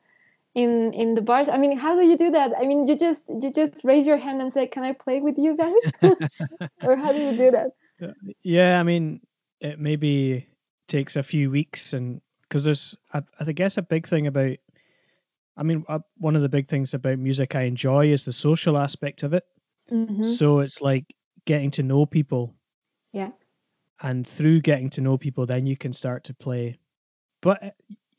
in 0.53 0.93
in 0.93 1.15
the 1.15 1.21
bars. 1.21 1.47
I 1.47 1.57
mean, 1.57 1.77
how 1.77 1.95
do 1.95 2.01
you 2.01 2.17
do 2.17 2.31
that? 2.31 2.51
I 2.61 2.65
mean, 2.65 2.85
you 2.85 2.97
just 2.97 3.23
you 3.29 3.49
just 3.51 3.85
raise 3.85 4.05
your 4.05 4.17
hand 4.17 4.41
and 4.41 4.53
say, 4.53 4.67
"Can 4.67 4.83
I 4.83 4.91
play 4.91 5.21
with 5.21 5.37
you 5.37 5.55
guys?" 5.55 5.91
or 6.83 6.97
how 6.97 7.13
do 7.13 7.19
you 7.19 7.31
do 7.31 7.51
that? 7.51 7.71
Yeah, 8.41 8.79
I 8.79 8.83
mean, 8.83 9.21
it 9.59 9.79
maybe 9.79 10.47
takes 10.87 11.15
a 11.15 11.21
few 11.21 11.51
weeks 11.51 11.93
and 11.93 12.19
because 12.41 12.63
there's 12.63 12.97
I, 13.13 13.21
I 13.39 13.51
guess 13.51 13.77
a 13.77 13.83
big 13.83 14.07
thing 14.07 14.25
about 14.25 14.57
I 15.57 15.63
mean, 15.63 15.83
uh, 15.87 15.99
one 16.17 16.35
of 16.35 16.41
the 16.41 16.49
big 16.49 16.67
things 16.67 16.93
about 16.93 17.19
music 17.19 17.55
I 17.55 17.63
enjoy 17.63 18.11
is 18.11 18.23
the 18.23 18.33
social 18.33 18.77
aspect 18.77 19.23
of 19.23 19.33
it. 19.33 19.43
Mm-hmm. 19.91 20.23
So 20.23 20.59
it's 20.59 20.81
like 20.81 21.05
getting 21.45 21.71
to 21.71 21.83
know 21.83 22.05
people. 22.05 22.55
Yeah. 23.11 23.31
And 24.01 24.25
through 24.25 24.61
getting 24.61 24.89
to 24.91 25.01
know 25.01 25.17
people, 25.17 25.45
then 25.45 25.65
you 25.65 25.75
can 25.75 25.93
start 25.93 26.23
to 26.25 26.33
play. 26.33 26.79
But, 27.41 27.63
uh, 27.63 27.69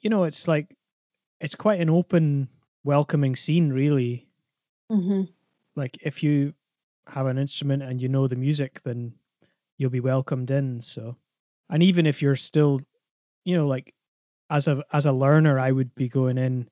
you 0.01 0.11
know, 0.11 0.25
it's 0.25 0.47
like, 0.47 0.77
it's 1.41 1.55
quite 1.55 1.81
an 1.81 1.91
open, 1.91 2.49
welcoming 2.85 3.35
scene, 3.35 3.71
really. 3.73 4.29
Mm-hmm. 4.91 5.23
Like, 5.75 5.99
if 6.03 6.23
you 6.23 6.53
have 7.09 7.27
an 7.27 7.39
instrument 7.39 7.83
and 7.83 8.01
you 8.01 8.09
know 8.09 8.29
the 8.29 8.37
music, 8.37 8.81
then 8.85 9.13
you'll 9.79 9.91
be 9.91 10.01
welcomed 10.01 10.51
in. 10.51 10.81
So, 10.81 11.17
and 11.71 11.83
even 11.83 12.07
if 12.07 12.23
you're 12.23 12.37
still, 12.37 12.81
you 13.45 13.57
know, 13.57 13.67
like, 13.67 13.95
as 14.51 14.69
a 14.69 14.85
as 14.93 15.07
a 15.07 15.13
learner, 15.13 15.59
I 15.59 15.73
would 15.73 15.95
be 15.95 16.09
going 16.09 16.37
in 16.37 16.69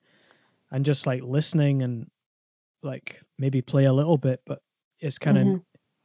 and 0.70 0.84
just 0.84 1.06
like 1.06 1.22
listening 1.22 1.82
and 1.82 2.06
like 2.82 3.20
maybe 3.38 3.62
play 3.62 3.84
a 3.84 3.92
little 3.92 4.18
bit, 4.18 4.40
but 4.46 4.60
it's 5.00 5.18
kind 5.18 5.38
of 5.38 5.46
mm-hmm. 5.46 5.56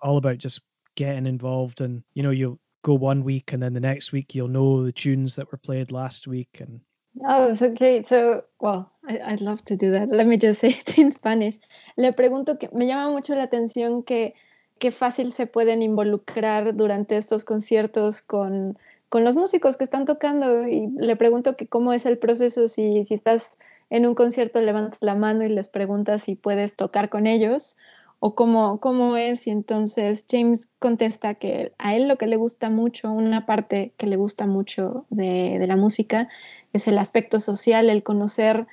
all 0.02 0.18
about 0.18 0.38
just 0.38 0.62
getting 0.96 1.26
involved 1.26 1.82
and 1.82 2.04
you 2.14 2.24
know 2.24 2.32
you'll 2.32 2.60
go 2.84 2.94
one 2.94 3.24
week 3.24 3.52
and 3.52 3.62
then 3.62 3.74
the 3.74 3.80
next 3.80 4.12
week 4.12 4.34
you'll 4.34 4.48
know 4.48 4.84
the 4.84 4.92
tunes 4.92 5.36
that 5.36 5.52
were 5.52 5.58
played 5.58 5.92
last 5.92 6.28
week 6.28 6.50
and 6.60 6.80
Oh, 7.24 7.52
it's 7.52 7.62
okay. 7.62 8.04
So, 8.04 8.44
well, 8.60 8.92
I, 9.08 9.32
would 9.32 9.42
love 9.42 9.64
to 9.66 9.78
do 9.78 9.92
that. 9.92 10.10
Let 10.10 10.28
me 10.28 10.38
just 10.38 10.60
say 10.62 10.70
it 10.70 10.98
in 10.98 11.12
Spanish. 11.12 11.60
Le 11.96 12.12
pregunto 12.12 12.60
que 12.60 12.70
me 12.74 12.88
llama 12.88 13.10
mucho 13.10 13.36
la 13.36 13.44
atención 13.44 14.04
que 14.04 14.34
qué 14.80 14.92
fácil 14.92 15.32
se 15.32 15.48
pueden 15.48 15.82
involucrar 15.82 16.76
durante 16.76 17.16
estos 17.16 17.46
conciertos 17.46 18.22
con, 18.22 18.78
con 19.08 19.24
los 19.24 19.38
músicos 19.38 19.78
que 19.78 19.86
están 19.86 20.06
tocando 20.06 20.68
y 20.68 20.90
le 20.98 21.16
pregunto 21.16 21.56
que 21.56 21.68
cómo 21.68 21.94
es 21.94 22.06
el 22.06 22.18
proceso 22.18 22.68
si, 22.68 23.06
si 23.06 23.14
estás 23.14 23.58
en 23.90 24.06
un 24.06 24.16
concierto 24.16 24.62
levantas 24.62 25.00
la 25.02 25.16
mano 25.16 25.44
y 25.44 25.50
les 25.50 25.68
preguntas 25.68 26.24
si 26.24 26.36
puedes 26.36 26.76
tocar 26.76 27.10
con 27.10 27.28
ellos 27.28 27.78
o 28.20 28.36
cómo, 28.36 28.80
cómo 28.80 29.18
es. 29.18 29.48
Y 29.48 29.52
entonces 29.52 30.26
James 30.30 30.70
contesta 30.80 31.36
que 31.36 31.74
a 31.78 31.96
él 31.96 32.08
lo 32.08 32.18
que 32.18 32.28
le 32.28 32.36
gusta 32.36 32.70
mucho, 32.70 33.12
una 33.12 33.46
parte 33.46 33.94
que 33.98 34.08
le 34.08 34.16
gusta 34.16 34.48
mucho 34.48 35.06
de, 35.10 35.60
de 35.60 35.68
la 35.68 35.76
música, 35.76 36.30
es 36.74 36.88
el 36.88 36.98
aspecto 36.98 37.40
social, 37.40 37.90
el 37.90 38.04
conocer 38.04 38.68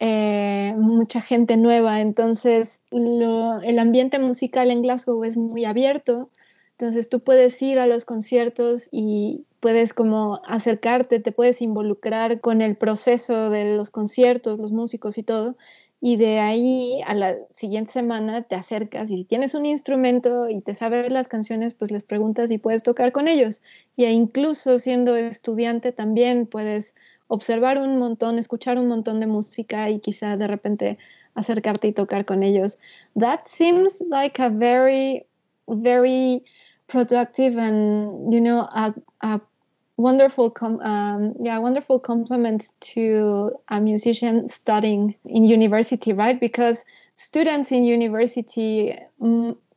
eh, 0.00 0.74
mucha 0.76 1.20
gente 1.20 1.56
nueva. 1.56 2.00
Entonces, 2.00 2.80
el 2.90 3.78
ambiente 3.78 4.18
musical 4.18 4.70
en 4.70 4.82
Glasgow 4.82 5.24
es 5.24 5.36
muy 5.36 5.64
abierto. 5.64 6.30
Entonces, 6.80 7.08
tú 7.08 7.18
puedes 7.18 7.60
ir 7.60 7.80
a 7.80 7.88
los 7.88 8.04
conciertos 8.04 8.88
y 8.92 9.44
puedes 9.58 9.92
como 9.92 10.40
acercarte, 10.46 11.18
te 11.18 11.32
puedes 11.32 11.60
involucrar 11.60 12.40
con 12.40 12.62
el 12.62 12.76
proceso 12.76 13.50
de 13.50 13.64
los 13.76 13.90
conciertos, 13.90 14.60
los 14.60 14.70
músicos 14.70 15.18
y 15.18 15.24
todo. 15.24 15.56
Y 16.00 16.18
de 16.18 16.38
ahí 16.38 17.02
a 17.04 17.16
la 17.16 17.36
siguiente 17.50 17.92
semana 17.92 18.42
te 18.42 18.54
acercas 18.54 19.10
y 19.10 19.16
si 19.16 19.24
tienes 19.24 19.54
un 19.54 19.66
instrumento 19.66 20.48
y 20.48 20.60
te 20.60 20.72
sabes 20.74 21.10
las 21.10 21.26
canciones, 21.26 21.74
pues 21.74 21.90
les 21.90 22.04
preguntas 22.04 22.48
y 22.52 22.58
puedes 22.58 22.84
tocar 22.84 23.10
con 23.10 23.26
ellos. 23.26 23.60
Y 23.96 24.04
incluso 24.04 24.78
siendo 24.78 25.16
estudiante 25.16 25.90
también 25.90 26.46
puedes 26.46 26.94
observar 27.26 27.78
un 27.78 27.98
montón, 27.98 28.38
escuchar 28.38 28.78
un 28.78 28.86
montón 28.86 29.18
de 29.18 29.26
música 29.26 29.90
y 29.90 29.98
quizá 29.98 30.36
de 30.36 30.46
repente 30.46 30.98
acercarte 31.34 31.88
y 31.88 31.92
tocar 31.92 32.24
con 32.24 32.44
ellos. 32.44 32.78
That 33.18 33.46
seems 33.46 34.00
like 34.08 34.40
a 34.40 34.48
very, 34.48 35.26
very 35.66 36.44
productive 36.88 37.56
and, 37.56 38.32
you 38.32 38.40
know, 38.40 38.60
a, 38.60 38.94
a 39.20 39.40
wonderful 39.98 40.54
um, 40.62 41.34
yeah 41.42 41.58
wonderful 41.58 41.98
compliment 41.98 42.68
to 42.80 43.50
a 43.68 43.80
musician 43.80 44.48
studying 44.48 45.14
in 45.24 45.44
university 45.44 46.12
right 46.12 46.38
because 46.40 46.84
students 47.16 47.72
in 47.72 47.82
university 47.82 48.96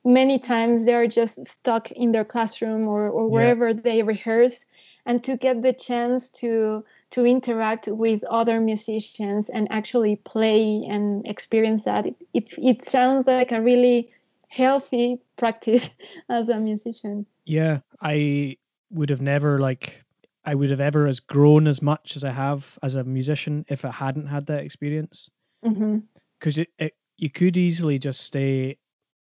many 0.05 0.39
times 0.39 0.85
they're 0.85 1.07
just 1.07 1.45
stuck 1.47 1.91
in 1.91 2.11
their 2.11 2.23
classroom 2.23 2.87
or, 2.87 3.09
or 3.09 3.27
wherever 3.27 3.69
yeah. 3.69 3.81
they 3.83 4.03
rehearse 4.03 4.63
and 5.07 5.23
to 5.23 5.35
get 5.35 5.63
the 5.63 5.73
chance 5.73 6.29
to 6.29 6.83
to 7.09 7.25
interact 7.25 7.87
with 7.87 8.23
other 8.25 8.61
musicians 8.61 9.49
and 9.49 9.67
actually 9.71 10.15
play 10.17 10.85
and 10.87 11.27
experience 11.27 11.83
that 11.83 12.05
it, 12.05 12.15
it, 12.33 12.53
it 12.57 12.85
sounds 12.89 13.25
like 13.25 13.51
a 13.51 13.61
really 13.61 14.11
healthy 14.51 15.17
practice 15.37 15.89
as 16.29 16.49
a 16.49 16.59
musician 16.59 17.25
yeah 17.45 17.79
i 18.01 18.55
would 18.89 19.09
have 19.09 19.21
never 19.21 19.59
like 19.59 20.03
i 20.45 20.53
would 20.53 20.69
have 20.69 20.81
ever 20.81 21.07
as 21.07 21.19
grown 21.19 21.67
as 21.67 21.81
much 21.81 22.15
as 22.15 22.23
i 22.23 22.29
have 22.31 22.77
as 22.83 22.95
a 22.95 23.03
musician 23.03 23.65
if 23.69 23.85
i 23.85 23.91
hadn't 23.91 24.27
had 24.27 24.45
that 24.45 24.63
experience 24.63 25.29
because 25.61 25.77
mm-hmm. 25.77 26.61
it, 26.61 26.69
it 26.77 26.93
you 27.17 27.29
could 27.29 27.55
easily 27.55 27.97
just 27.97 28.21
stay 28.21 28.77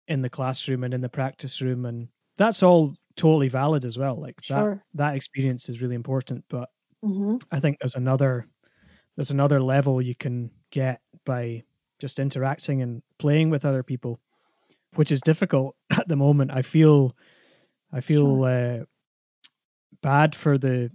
in 0.08 0.22
the 0.22 0.30
classroom 0.30 0.84
and 0.84 0.94
in 0.94 1.02
the 1.02 1.10
practice 1.10 1.62
room 1.62 1.86
and 1.86 2.08
that's 2.38 2.64
all 2.64 2.96
totally 3.16 3.50
valid 3.50 3.86
as 3.86 3.98
well 3.98 4.20
like 4.20 4.36
sure. 4.42 4.84
that 4.94 4.98
that 5.12 5.16
experience 5.16 5.70
is 5.70 5.82
really 5.82 5.96
important 5.96 6.44
but 6.50 6.70
mm-hmm. 7.06 7.38
i 7.52 7.60
think 7.60 7.78
there's 7.80 7.96
another 7.96 8.48
there's 9.16 9.32
another 9.32 9.62
level 9.62 10.02
you 10.02 10.16
can 10.16 10.50
get 10.72 11.02
by 11.24 11.62
just 12.00 12.20
interacting 12.20 12.82
and 12.82 13.02
playing 13.20 13.50
with 13.50 13.64
other 13.64 13.84
people 13.84 14.20
which 14.96 15.12
is 15.12 15.22
difficult 15.22 15.76
at 15.92 16.08
the 16.08 16.16
moment 16.16 16.52
i 16.52 16.62
feel 16.62 17.16
i 17.92 18.02
feel 18.02 18.38
sure. 18.38 18.80
uh, 18.80 18.84
bad 20.02 20.36
for 20.36 20.58
the 20.58 20.92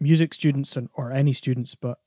music 0.00 0.34
students 0.34 0.76
and 0.76 0.88
or 0.94 1.12
any 1.12 1.32
students 1.32 1.74
but 1.74 1.98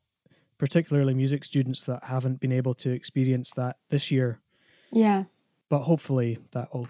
particularly 0.57 1.13
music 1.13 1.43
students 1.43 1.83
that 1.83 2.03
haven't 2.03 2.39
been 2.39 2.51
able 2.51 2.73
to 2.73 2.91
experience 2.91 3.51
that 3.55 3.77
this 3.89 4.11
year 4.11 4.39
yeah 4.91 5.23
but 5.69 5.79
hopefully 5.79 6.37
that 6.51 6.73
will 6.73 6.87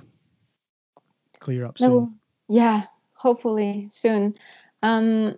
clear 1.39 1.65
up 1.65 1.77
soon. 1.77 2.19
Yeah, 2.50 2.83
hopefully 3.13 3.89
soon. 3.91 4.35
Um, 4.81 5.38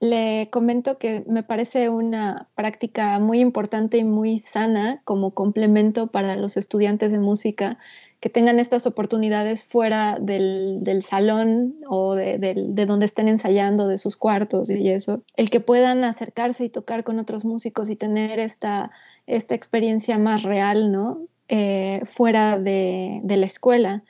le 0.00 0.48
comento 0.50 0.98
que 0.98 1.24
me 1.26 1.42
parece 1.42 1.88
una 1.88 2.48
práctica 2.54 3.18
muy 3.20 3.40
importante 3.40 3.98
y 3.98 4.04
muy 4.04 4.38
sana 4.38 5.00
como 5.04 5.34
complemento 5.34 6.08
para 6.08 6.36
los 6.36 6.56
estudiantes 6.56 7.12
de 7.12 7.18
música 7.18 7.78
que 8.24 8.30
tengan 8.30 8.58
estas 8.58 8.86
oportunidades 8.86 9.66
fuera 9.66 10.16
del, 10.18 10.78
del 10.80 11.02
salón 11.02 11.74
o 11.86 12.14
de, 12.14 12.38
de, 12.38 12.54
de, 12.70 12.86
donde 12.86 13.04
estén 13.04 13.28
ensayando, 13.28 13.86
de 13.86 13.98
sus 13.98 14.16
cuartos 14.16 14.70
y 14.70 14.88
eso. 14.88 15.22
El 15.36 15.50
que 15.50 15.60
puedan 15.60 16.04
acercarse 16.04 16.64
y 16.64 16.70
tocar 16.70 17.04
con 17.04 17.18
otros 17.18 17.44
músicos 17.44 17.90
y 17.90 17.96
tener 17.96 18.38
esta, 18.38 18.92
esta 19.26 19.54
experiencia 19.54 20.16
más 20.16 20.42
real, 20.42 20.90
¿no? 20.90 21.18
Eh, 21.48 22.00
fuera 22.06 22.58
de, 22.58 23.20
de 23.24 23.36
la 23.36 23.44
escuela. 23.44 24.04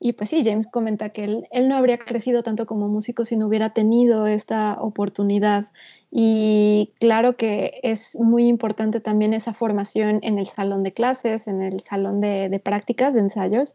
Y 0.00 0.12
pues 0.12 0.30
sí, 0.30 0.44
James 0.44 0.68
comenta 0.68 1.08
que 1.10 1.24
él, 1.24 1.48
él, 1.50 1.68
no 1.68 1.76
habría 1.76 1.98
crecido 1.98 2.44
tanto 2.44 2.66
como 2.66 2.86
músico 2.86 3.24
si 3.24 3.36
no 3.36 3.48
hubiera 3.48 3.70
tenido 3.70 4.28
esta 4.28 4.80
oportunidad. 4.80 5.66
Y 6.10 6.92
claro 7.00 7.36
que 7.36 7.80
es 7.82 8.16
muy 8.16 8.46
importante 8.46 9.00
también 9.00 9.34
esa 9.34 9.54
formación 9.54 10.20
en 10.22 10.38
el 10.38 10.46
salón 10.46 10.84
de 10.84 10.92
clases, 10.92 11.48
en 11.48 11.62
el 11.62 11.80
salón 11.80 12.20
de, 12.20 12.60
prácticas, 12.64 13.12
de 13.14 13.20
ensayos, 13.20 13.74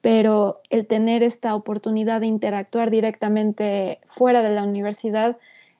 pero 0.00 0.60
el 0.70 0.86
tener 0.86 1.24
esta 1.24 1.54
oportunidad 1.56 2.20
de 2.20 2.28
interactuar 2.28 2.90
directamente 2.90 3.98
fuera 4.06 4.42
de 4.42 4.54
la 4.54 4.62
universidad 4.62 5.36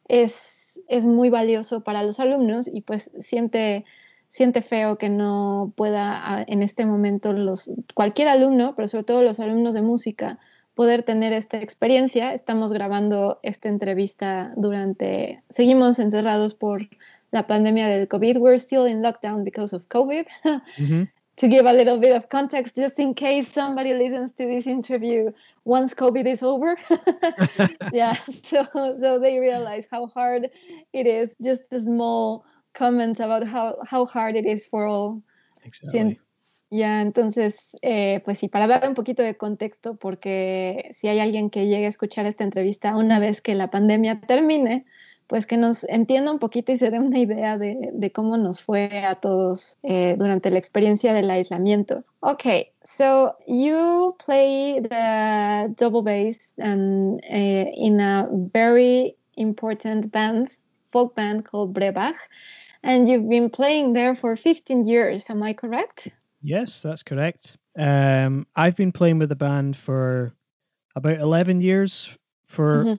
es, 0.08 0.82
es 0.88 1.06
muy 1.06 1.30
valioso 1.30 1.82
para 1.82 2.02
los 2.02 2.18
alumnos 2.18 2.68
y 2.68 2.80
pues 2.80 3.10
siente 3.20 3.84
siente 4.36 4.60
feo 4.60 4.98
que 4.98 5.08
no 5.08 5.72
pueda 5.76 6.44
en 6.46 6.62
este 6.62 6.84
momento 6.84 7.32
los, 7.32 7.70
cualquier 7.94 8.28
alumno, 8.28 8.74
pero 8.76 8.86
sobre 8.86 9.04
todo 9.04 9.22
los 9.22 9.40
alumnos 9.40 9.72
de 9.72 9.80
música, 9.80 10.38
poder 10.74 11.04
tener 11.04 11.32
esta 11.32 11.58
experiencia. 11.58 12.34
Estamos 12.34 12.70
grabando 12.70 13.40
esta 13.42 13.70
entrevista 13.70 14.52
durante, 14.54 15.42
seguimos 15.48 15.98
encerrados 15.98 16.52
por 16.52 16.86
la 17.30 17.46
pandemia 17.46 17.88
del 17.88 18.08
COVID. 18.08 18.36
We're 18.36 18.58
still 18.58 18.84
in 18.86 19.00
lockdown 19.00 19.42
because 19.42 19.74
of 19.74 19.84
COVID. 19.88 20.26
To 21.40 21.48
give 21.48 21.66
a 21.66 21.72
little 21.74 21.98
bit 21.98 22.16
of 22.16 22.30
context, 22.30 22.76
just 22.76 22.98
in 22.98 23.12
case 23.12 23.52
somebody 23.52 23.92
listens 23.92 24.32
to 24.36 24.46
this 24.46 24.66
interview 24.66 25.32
once 25.66 25.92
COVID 25.92 26.26
is 26.26 26.42
over. 26.42 26.78
yeah, 27.92 28.14
so 28.42 28.64
so 28.98 29.18
they 29.20 29.38
realize 29.38 29.86
how 29.90 30.06
hard 30.06 30.48
it 30.94 31.06
is. 31.06 31.34
Just 31.42 31.70
a 31.74 31.80
small 31.82 32.46
comment 32.76 33.18
about 33.20 33.46
how, 33.46 33.76
how 33.90 34.06
hard 34.06 34.36
it 34.36 34.46
is 34.46 34.68
for 34.68 34.86
all. 34.86 35.22
Exactly. 35.64 36.20
ya, 36.70 37.00
entonces, 37.00 37.76
eh, 37.82 38.20
pues 38.24 38.38
sí, 38.38 38.48
para 38.48 38.66
dar 38.66 38.88
un 38.88 38.94
poquito 38.94 39.22
de 39.22 39.36
contexto, 39.36 39.96
porque 39.96 40.90
si 40.94 41.08
hay 41.08 41.20
alguien 41.20 41.50
que 41.50 41.66
llegue 41.66 41.86
a 41.86 41.88
escuchar 41.88 42.26
esta 42.26 42.44
entrevista 42.44 42.96
una 42.96 43.18
vez 43.18 43.40
que 43.40 43.54
la 43.54 43.70
pandemia 43.70 44.20
termine, 44.20 44.84
pues 45.26 45.46
que 45.46 45.56
nos 45.56 45.84
entienda 45.84 46.30
un 46.30 46.38
poquito 46.38 46.72
y 46.72 46.76
se 46.76 46.90
dé 46.90 47.00
una 47.00 47.18
idea 47.18 47.58
de, 47.58 47.90
de 47.92 48.12
cómo 48.12 48.36
nos 48.36 48.62
fue 48.62 49.04
a 49.04 49.16
todos 49.16 49.78
eh, 49.82 50.14
durante 50.18 50.50
la 50.50 50.58
experiencia 50.58 51.12
del 51.12 51.30
aislamiento. 51.30 52.04
Okay, 52.20 52.72
so 52.84 53.34
you 53.46 54.16
play 54.24 54.80
the 54.80 55.74
double 55.76 56.02
bass 56.02 56.54
and 56.58 57.20
uh, 57.24 57.70
in 57.74 58.00
a 58.00 58.28
very 58.30 59.16
important 59.36 60.10
band, 60.12 60.50
folk 60.92 61.14
band 61.16 61.44
called 61.44 61.72
Brebach. 61.72 62.16
And 62.82 63.08
you've 63.08 63.28
been 63.28 63.50
playing 63.50 63.92
there 63.92 64.14
for 64.14 64.36
15 64.36 64.86
years, 64.86 65.28
am 65.30 65.42
I 65.42 65.52
correct? 65.52 66.08
Yes, 66.40 66.82
that's 66.82 67.02
correct. 67.02 67.56
Um, 67.78 68.46
I've 68.54 68.76
been 68.76 68.92
playing 68.92 69.18
with 69.18 69.28
the 69.28 69.36
band 69.36 69.76
for 69.76 70.32
about 70.94 71.20
11 71.20 71.60
years. 71.60 72.16
For 72.46 72.84
mm-hmm. 72.84 72.94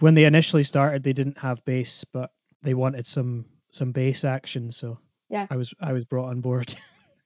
when 0.00 0.14
they 0.14 0.24
initially 0.24 0.64
started, 0.64 1.02
they 1.02 1.12
didn't 1.12 1.38
have 1.38 1.64
bass, 1.64 2.04
but 2.12 2.32
they 2.62 2.74
wanted 2.74 3.06
some 3.06 3.44
some 3.70 3.92
bass 3.92 4.24
action, 4.24 4.70
so 4.70 4.98
yeah, 5.28 5.46
I 5.50 5.56
was 5.56 5.74
I 5.80 5.92
was 5.92 6.04
brought 6.04 6.28
on 6.28 6.40
board. 6.40 6.74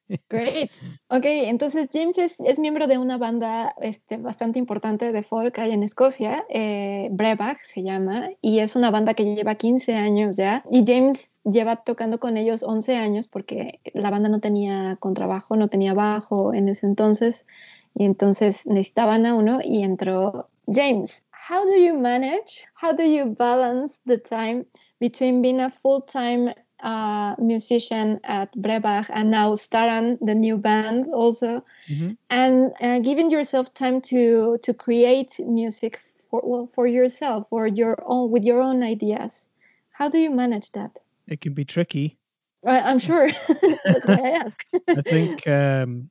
Great. 0.30 0.70
Ok, 1.08 1.24
entonces 1.24 1.88
James 1.92 2.16
es, 2.16 2.38
es, 2.40 2.60
miembro 2.60 2.86
de 2.86 2.96
una 2.96 3.18
banda 3.18 3.74
este, 3.80 4.18
bastante 4.18 4.60
importante 4.60 5.10
de 5.10 5.22
folk 5.24 5.58
ahí 5.58 5.72
en 5.72 5.82
Escocia, 5.82 6.44
eh, 6.48 7.08
Breabach 7.10 7.58
se 7.66 7.82
llama, 7.82 8.30
y 8.40 8.60
es 8.60 8.76
una 8.76 8.92
banda 8.92 9.14
que 9.14 9.24
lleva 9.24 9.56
15 9.56 9.94
años 9.94 10.36
ya. 10.36 10.64
Y 10.70 10.84
James 10.86 11.32
lleva 11.50 11.76
tocando 11.76 12.18
con 12.18 12.36
ellos 12.36 12.62
11 12.62 12.96
años 12.96 13.28
porque 13.28 13.80
la 13.94 14.10
banda 14.10 14.28
no 14.28 14.40
tenía 14.40 14.96
contrabajo, 15.00 15.56
no 15.56 15.68
tenía 15.68 15.94
bajo 15.94 16.52
en 16.54 16.68
ese 16.68 16.86
entonces, 16.86 17.46
y 17.94 18.04
entonces 18.04 18.66
necesitaban 18.66 19.24
a 19.26 19.34
uno 19.34 19.60
y 19.62 19.82
entró 19.82 20.48
James. 20.66 21.22
How 21.48 21.64
do 21.64 21.76
you 21.76 21.94
manage? 21.94 22.66
How 22.74 22.92
do 22.92 23.04
you 23.04 23.26
balance 23.26 24.00
the 24.04 24.18
time 24.18 24.66
between 24.98 25.42
being 25.42 25.60
a 25.60 25.70
full-time 25.70 26.52
uh, 26.82 27.36
musician 27.38 28.20
at 28.24 28.52
Brebach 28.56 29.08
and 29.10 29.30
now 29.30 29.54
Staran, 29.54 30.18
the 30.20 30.34
new 30.34 30.58
band 30.58 31.06
also, 31.14 31.64
mm-hmm. 31.88 32.12
and 32.28 32.72
uh, 32.80 32.98
giving 32.98 33.30
yourself 33.30 33.72
time 33.72 34.00
to 34.02 34.58
to 34.62 34.74
create 34.74 35.38
music 35.38 36.00
for 36.28 36.42
well, 36.44 36.68
for 36.74 36.86
yourself 36.86 37.46
or 37.50 37.66
your 37.66 37.96
own 38.04 38.30
with 38.30 38.44
your 38.44 38.60
own 38.60 38.82
ideas. 38.82 39.48
How 39.92 40.08
do 40.08 40.18
you 40.18 40.30
manage 40.30 40.72
that? 40.72 40.98
It 41.28 41.40
can 41.40 41.54
be 41.54 41.64
tricky. 41.64 42.18
I'm 42.66 42.98
sure. 42.98 43.28
That's 43.84 44.06
why 44.06 44.20
I 44.22 44.30
ask. 44.44 44.64
I 44.88 45.02
think 45.02 45.46
um, 45.46 46.10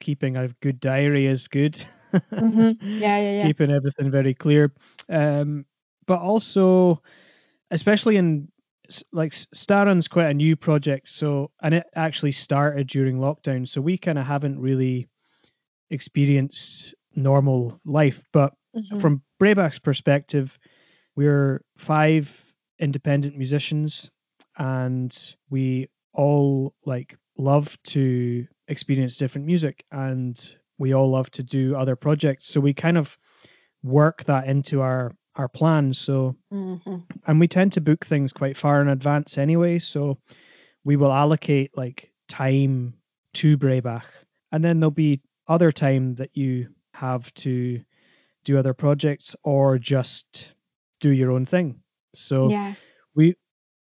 keeping 0.00 0.36
a 0.36 0.48
good 0.60 0.80
diary 0.80 1.26
is 1.26 1.48
good. 1.48 1.84
Mm-hmm. 2.32 3.00
Yeah, 3.00 3.18
yeah, 3.18 3.30
yeah. 3.32 3.46
keeping 3.46 3.70
everything 3.70 4.10
very 4.10 4.32
clear. 4.32 4.72
Um, 5.10 5.66
but 6.06 6.20
also, 6.20 7.02
especially 7.70 8.16
in 8.16 8.48
like 9.12 9.34
Staron's 9.34 10.08
quite 10.08 10.30
a 10.30 10.34
new 10.34 10.56
project, 10.56 11.10
so 11.10 11.50
and 11.62 11.74
it 11.74 11.84
actually 11.94 12.32
started 12.32 12.86
during 12.86 13.18
lockdown, 13.18 13.68
so 13.68 13.82
we 13.82 13.98
kind 13.98 14.18
of 14.18 14.24
haven't 14.24 14.58
really 14.60 15.08
experienced 15.90 16.94
normal 17.14 17.78
life. 17.84 18.22
But 18.32 18.54
mm-hmm. 18.74 18.98
from 18.98 19.22
Breabach's 19.38 19.80
perspective, 19.80 20.58
we're 21.16 21.62
five 21.76 22.54
independent 22.78 23.36
musicians, 23.36 24.10
and 24.56 25.34
we 25.50 25.88
all 26.12 26.74
like 26.84 27.16
love 27.38 27.76
to 27.84 28.46
experience 28.68 29.16
different 29.16 29.46
music, 29.46 29.84
and 29.92 30.56
we 30.78 30.94
all 30.94 31.10
love 31.10 31.30
to 31.32 31.42
do 31.42 31.76
other 31.76 31.96
projects. 31.96 32.48
So 32.48 32.60
we 32.60 32.74
kind 32.74 32.98
of 32.98 33.16
work 33.82 34.24
that 34.24 34.46
into 34.48 34.80
our 34.80 35.12
our 35.36 35.48
plans. 35.48 35.98
So, 35.98 36.36
mm-hmm. 36.52 36.96
and 37.26 37.40
we 37.40 37.48
tend 37.48 37.72
to 37.74 37.80
book 37.80 38.06
things 38.06 38.32
quite 38.32 38.56
far 38.56 38.80
in 38.80 38.88
advance 38.88 39.38
anyway. 39.38 39.78
So 39.78 40.18
we 40.84 40.96
will 40.96 41.12
allocate 41.12 41.76
like 41.76 42.10
time 42.28 42.94
to 43.34 43.56
Breabach, 43.56 44.06
and 44.52 44.64
then 44.64 44.80
there'll 44.80 44.90
be 44.90 45.20
other 45.48 45.70
time 45.70 46.14
that 46.16 46.30
you 46.34 46.68
have 46.94 47.32
to 47.34 47.80
do 48.44 48.58
other 48.58 48.72
projects 48.74 49.36
or 49.44 49.78
just 49.78 50.48
do 51.00 51.10
your 51.10 51.30
own 51.32 51.44
thing. 51.44 51.80
So 52.14 52.48
yeah. 52.48 52.74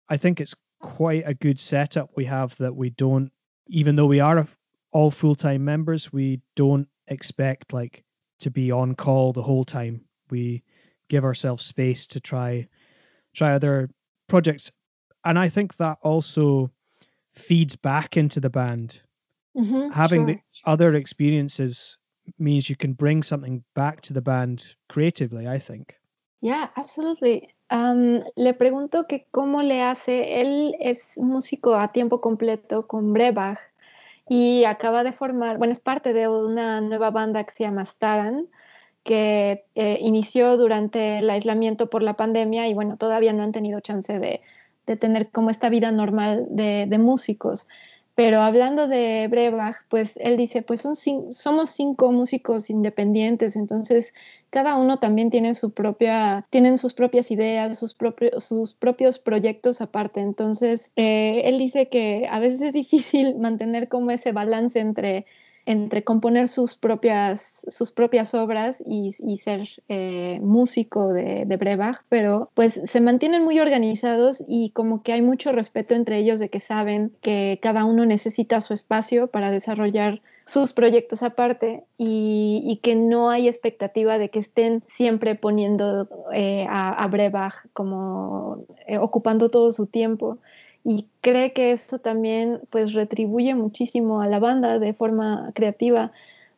I 0.09 0.17
think 0.17 0.39
it's 0.39 0.55
quite 0.79 1.23
a 1.25 1.33
good 1.33 1.59
setup 1.59 2.11
we 2.15 2.25
have 2.25 2.55
that 2.57 2.75
we 2.75 2.91
don't, 2.91 3.31
even 3.67 3.95
though 3.95 4.05
we 4.05 4.19
are 4.19 4.47
all 4.91 5.11
full 5.11 5.35
time 5.35 5.65
members, 5.65 6.13
we 6.13 6.41
don't 6.55 6.87
expect 7.07 7.73
like 7.73 8.03
to 8.39 8.49
be 8.49 8.71
on 8.71 8.95
call 8.95 9.33
the 9.33 9.43
whole 9.43 9.65
time. 9.65 10.01
We 10.29 10.63
give 11.09 11.23
ourselves 11.23 11.63
space 11.63 12.07
to 12.07 12.19
try 12.19 12.67
try 13.33 13.53
other 13.53 13.89
projects 14.27 14.71
and 15.25 15.37
i 15.37 15.49
think 15.49 15.75
that 15.77 15.97
also 16.01 16.71
feeds 17.33 17.75
back 17.75 18.17
into 18.17 18.39
the 18.39 18.49
band 18.49 18.99
mm-hmm, 19.55 19.89
having 19.89 20.27
sure. 20.27 20.35
the 20.35 20.69
other 20.69 20.95
experiences 20.95 21.97
means 22.39 22.69
you 22.69 22.75
can 22.75 22.93
bring 22.93 23.23
something 23.23 23.63
back 23.75 24.01
to 24.01 24.13
the 24.13 24.21
band 24.21 24.75
creatively 24.89 25.47
i 25.47 25.59
think 25.59 25.95
yeah 26.41 26.67
absolutely 26.77 27.53
le 27.69 28.53
pregunto 28.53 29.07
que 29.07 29.27
cómo 29.31 29.61
le 29.61 29.81
hace 29.81 30.41
él 30.41 30.75
es 30.79 31.17
músico 31.17 31.75
a 31.75 31.91
tiempo 31.91 32.21
completo 32.21 32.87
con 32.87 33.13
Brebach 33.13 33.59
y 34.29 34.63
acaba 34.63 35.03
de 35.03 35.11
formar 35.11 35.57
bueno 35.57 35.73
es 35.73 35.79
parte 35.79 36.13
de 36.13 36.27
una 36.29 36.79
nueva 36.81 37.11
banda 37.11 37.43
que 37.43 37.53
se 37.53 37.63
llama 37.65 37.83
Staran 37.83 38.47
que 39.07 39.63
eh, 39.75 39.97
inició 40.01 40.57
durante 40.57 41.19
el 41.19 41.29
aislamiento 41.29 41.89
por 41.89 42.03
la 42.03 42.15
pandemia 42.15 42.67
y 42.67 42.73
bueno, 42.73 42.97
todavía 42.97 43.31
no 43.31 43.41
han 43.41 43.53
tenido 43.53 43.79
chance 43.79 44.19
de, 44.19 44.41
de 44.85 44.97
tener 44.97 45.29
como 45.29 45.49
esta 45.49 45.69
vida 45.69 45.91
normal 45.93 46.45
de, 46.49 46.87
de, 46.87 46.97
músicos. 46.97 47.67
Pero 48.17 48.41
hablando 48.41 48.87
de 48.87 49.27
Brebach, 49.29 49.75
pues 49.89 50.17
él 50.17 50.37
dice, 50.37 50.63
pues 50.63 50.81
son 50.81 50.95
somos 50.95 51.69
cinco 51.69 52.11
músicos 52.11 52.71
independientes, 52.71 53.55
entonces 53.55 54.11
cada 54.49 54.75
uno 54.75 54.97
también 54.97 55.29
tiene 55.29 55.53
su 55.53 55.71
propia, 55.71 56.43
tienen 56.49 56.79
sus 56.79 56.95
propias 56.95 57.29
ideas, 57.29 57.77
sus 57.77 57.93
propios, 57.93 58.43
sus 58.43 58.73
propios 58.73 59.19
proyectos 59.19 59.81
aparte. 59.81 60.21
Entonces, 60.21 60.91
eh, 60.95 61.43
él 61.45 61.59
dice 61.59 61.89
que 61.89 62.27
a 62.31 62.39
veces 62.39 62.63
es 62.63 62.73
difícil 62.73 63.35
mantener 63.39 63.87
como 63.87 64.09
ese 64.09 64.31
balance 64.31 64.79
entre 64.79 65.27
entre 65.67 66.01
componer 66.05 66.47
sus 66.47 66.75
propias, 66.75 67.65
sus 67.67 67.91
propias 67.91 68.33
obras 68.33 68.81
y, 68.85 69.11
ser 69.37 69.67
eh, 69.89 70.39
músico 70.41 71.11
de, 71.11 71.43
Brebach, 71.59 72.05
pero 72.07 72.49
pues 72.53 72.79
se 72.85 73.01
mantienen 73.01 73.43
muy 73.43 73.59
organizados 73.59 74.41
y 74.47 74.69
como 74.69 75.03
que 75.03 75.11
hay 75.11 75.21
mucho 75.21 75.51
respeto 75.51 75.93
entre 75.93 76.19
ellos 76.19 76.39
de 76.39 76.49
que 76.49 76.61
saben 76.61 77.11
que 77.21 77.59
cada 77.61 77.83
uno 77.83 78.05
necesita 78.05 78.61
su 78.61 78.73
espacio 78.73 79.27
para 79.27 79.51
desarrollar 79.51 80.21
sus 80.45 80.71
proyectos 80.71 81.21
aparte 81.21 81.83
y, 81.97 82.79
que 82.81 82.95
no 82.95 83.29
hay 83.29 83.49
expectativa 83.49 84.17
de 84.17 84.29
que 84.29 84.39
estén 84.39 84.83
siempre 84.87 85.35
poniendo 85.35 86.07
eh, 86.31 86.65
a, 86.69 86.93
a, 86.93 87.07
Brebach 87.07 87.67
como 87.73 88.63
eh, 88.87 88.99
ocupando 88.99 89.49
todo 89.49 89.73
su 89.73 89.87
tiempo 89.87 90.39
y 90.83 91.07
cree 91.21 91.53
que 91.53 91.71
esto 91.71 91.99
también 91.99 92.61
pues 92.69 92.93
retribuye 92.93 93.55
muchísimo 93.55 94.21
a 94.21 94.27
la 94.27 94.39
banda 94.39 94.79
de 94.79 94.93
forma 94.93 95.51
creativa. 95.53 96.11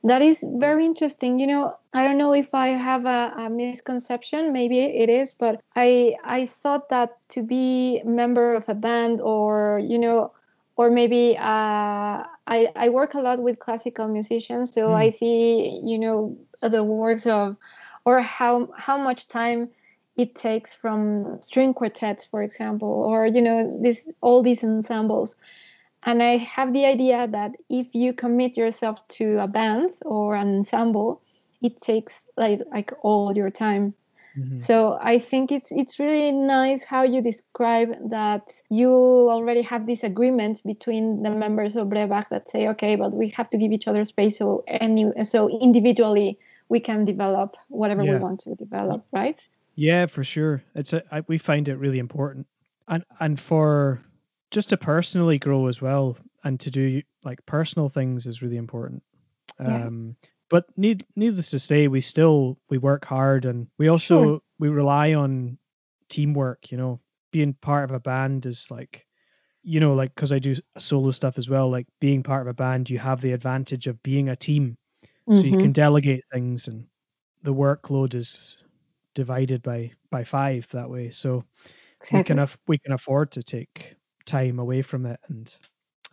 That 0.03 0.21
is 0.21 0.45
very 0.57 0.85
interesting. 0.85 1.39
You 1.39 1.47
know, 1.47 1.75
I 1.93 2.03
don't 2.03 2.17
know 2.17 2.33
if 2.33 2.53
I 2.53 2.69
have 2.69 3.05
a, 3.05 3.33
a 3.35 3.49
misconception, 3.49 4.53
maybe 4.53 4.79
it 4.79 5.09
is, 5.09 5.33
but 5.33 5.59
I 5.75 6.15
I 6.23 6.45
thought 6.45 6.89
that 6.89 7.17
to 7.29 7.43
be 7.43 7.99
a 7.99 8.05
member 8.05 8.55
of 8.55 8.69
a 8.69 8.75
band 8.75 9.19
or 9.21 9.81
you 9.83 9.99
know 9.99 10.31
or 10.79 10.89
maybe 10.89 11.35
uh, 11.37 12.23
I, 12.47 12.71
I 12.73 12.87
work 12.87 13.13
a 13.13 13.19
lot 13.19 13.43
with 13.43 13.59
classical 13.59 14.07
musicians 14.07 14.73
so 14.73 14.87
mm. 14.87 14.95
i 14.95 15.09
see 15.09 15.81
you 15.83 15.99
know 15.99 16.37
the 16.61 16.85
works 16.85 17.27
of 17.27 17.57
or 18.05 18.21
how 18.21 18.69
how 18.77 18.97
much 18.97 19.27
time 19.27 19.69
it 20.19 20.35
takes 20.35 20.75
from 20.75 21.41
string 21.41 21.73
quartets, 21.73 22.25
for 22.25 22.43
example, 22.43 22.89
or 22.89 23.25
you 23.25 23.41
know, 23.41 23.79
this 23.81 24.05
all 24.19 24.43
these 24.43 24.63
ensembles. 24.63 25.37
And 26.03 26.21
I 26.21 26.37
have 26.37 26.73
the 26.73 26.85
idea 26.85 27.27
that 27.27 27.51
if 27.69 27.87
you 27.93 28.13
commit 28.13 28.57
yourself 28.57 29.05
to 29.19 29.39
a 29.39 29.47
band 29.47 29.91
or 30.05 30.35
an 30.35 30.59
ensemble, 30.59 31.21
it 31.61 31.81
takes 31.81 32.25
like 32.35 32.59
like 32.69 32.91
all 33.01 33.33
your 33.33 33.49
time. 33.49 33.93
Mm-hmm. 34.37 34.59
So 34.59 34.97
I 35.01 35.19
think 35.19 35.53
it's 35.53 35.71
it's 35.71 35.99
really 35.99 36.33
nice 36.33 36.83
how 36.83 37.03
you 37.03 37.21
describe 37.21 37.89
that 38.09 38.51
you 38.69 38.91
already 38.91 39.61
have 39.61 39.87
this 39.87 40.03
agreement 40.03 40.61
between 40.65 41.23
the 41.23 41.29
members 41.31 41.77
of 41.77 41.87
Breabach 41.87 42.27
that 42.29 42.49
say, 42.49 42.67
okay, 42.69 42.97
but 42.97 43.13
we 43.13 43.29
have 43.29 43.49
to 43.51 43.57
give 43.57 43.71
each 43.71 43.87
other 43.87 44.03
space 44.03 44.37
so 44.37 44.65
any 44.67 45.11
so 45.23 45.47
individually 45.61 46.37
we 46.67 46.81
can 46.81 47.05
develop 47.05 47.55
whatever 47.69 48.03
yeah. 48.03 48.13
we 48.13 48.19
want 48.19 48.41
to 48.41 48.55
develop, 48.55 49.05
right? 49.13 49.41
Yeah, 49.79 50.07
for 50.07 50.25
sure. 50.25 50.61
It's 50.75 50.91
a, 50.91 51.03
I, 51.09 51.21
we 51.27 51.37
find 51.37 51.69
it 51.69 51.77
really 51.77 51.99
important, 51.99 52.47
and 52.89 53.05
and 53.21 53.39
for 53.39 54.01
just 54.51 54.69
to 54.69 54.77
personally 54.77 55.39
grow 55.39 55.67
as 55.67 55.81
well, 55.81 56.17
and 56.43 56.59
to 56.59 56.69
do 56.69 57.01
like 57.23 57.45
personal 57.45 57.87
things 57.87 58.27
is 58.27 58.41
really 58.41 58.57
important. 58.57 59.03
Yeah. 59.57 59.85
Um, 59.85 60.17
but 60.49 60.65
need 60.77 61.05
needless 61.15 61.51
to 61.51 61.59
say, 61.59 61.87
we 61.87 62.01
still 62.01 62.57
we 62.69 62.77
work 62.77 63.05
hard, 63.05 63.45
and 63.45 63.67
we 63.77 63.87
also 63.87 64.23
sure. 64.23 64.41
we 64.59 64.67
rely 64.67 65.13
on 65.13 65.57
teamwork. 66.09 66.73
You 66.73 66.77
know, 66.77 66.99
being 67.31 67.53
part 67.53 67.89
of 67.89 67.95
a 67.95 68.01
band 68.01 68.45
is 68.45 68.69
like 68.69 69.05
you 69.63 69.79
know, 69.79 69.93
like 69.93 70.13
because 70.13 70.33
I 70.33 70.39
do 70.39 70.55
solo 70.77 71.11
stuff 71.11 71.37
as 71.37 71.49
well, 71.49 71.71
like 71.71 71.87
being 72.01 72.21
part 72.21 72.41
of 72.41 72.47
a 72.47 72.53
band, 72.53 72.89
you 72.89 72.99
have 72.99 73.21
the 73.21 73.31
advantage 73.31 73.87
of 73.87 74.03
being 74.03 74.27
a 74.27 74.35
team. 74.35 74.77
Mm-hmm. 75.29 75.39
So 75.39 75.45
you 75.45 75.51
can 75.51 75.61
mm-hmm. 75.61 75.71
delegate 75.71 76.25
things 76.33 76.67
and 76.67 76.85
the 77.43 77.53
workload 77.53 78.13
is 78.13 78.57
divided 79.13 79.61
by 79.61 79.91
by 80.09 80.23
five 80.23 80.67
that 80.69 80.89
way. 80.89 81.11
So 81.11 81.43
exactly. 82.01 82.19
we 82.19 82.23
can 82.23 82.39
af- 82.39 82.57
we 82.67 82.77
can 82.77 82.93
afford 82.93 83.31
to 83.31 83.43
take 83.43 83.95
time 84.25 84.59
away 84.59 84.81
from 84.81 85.05
it 85.05 85.19
and 85.29 85.53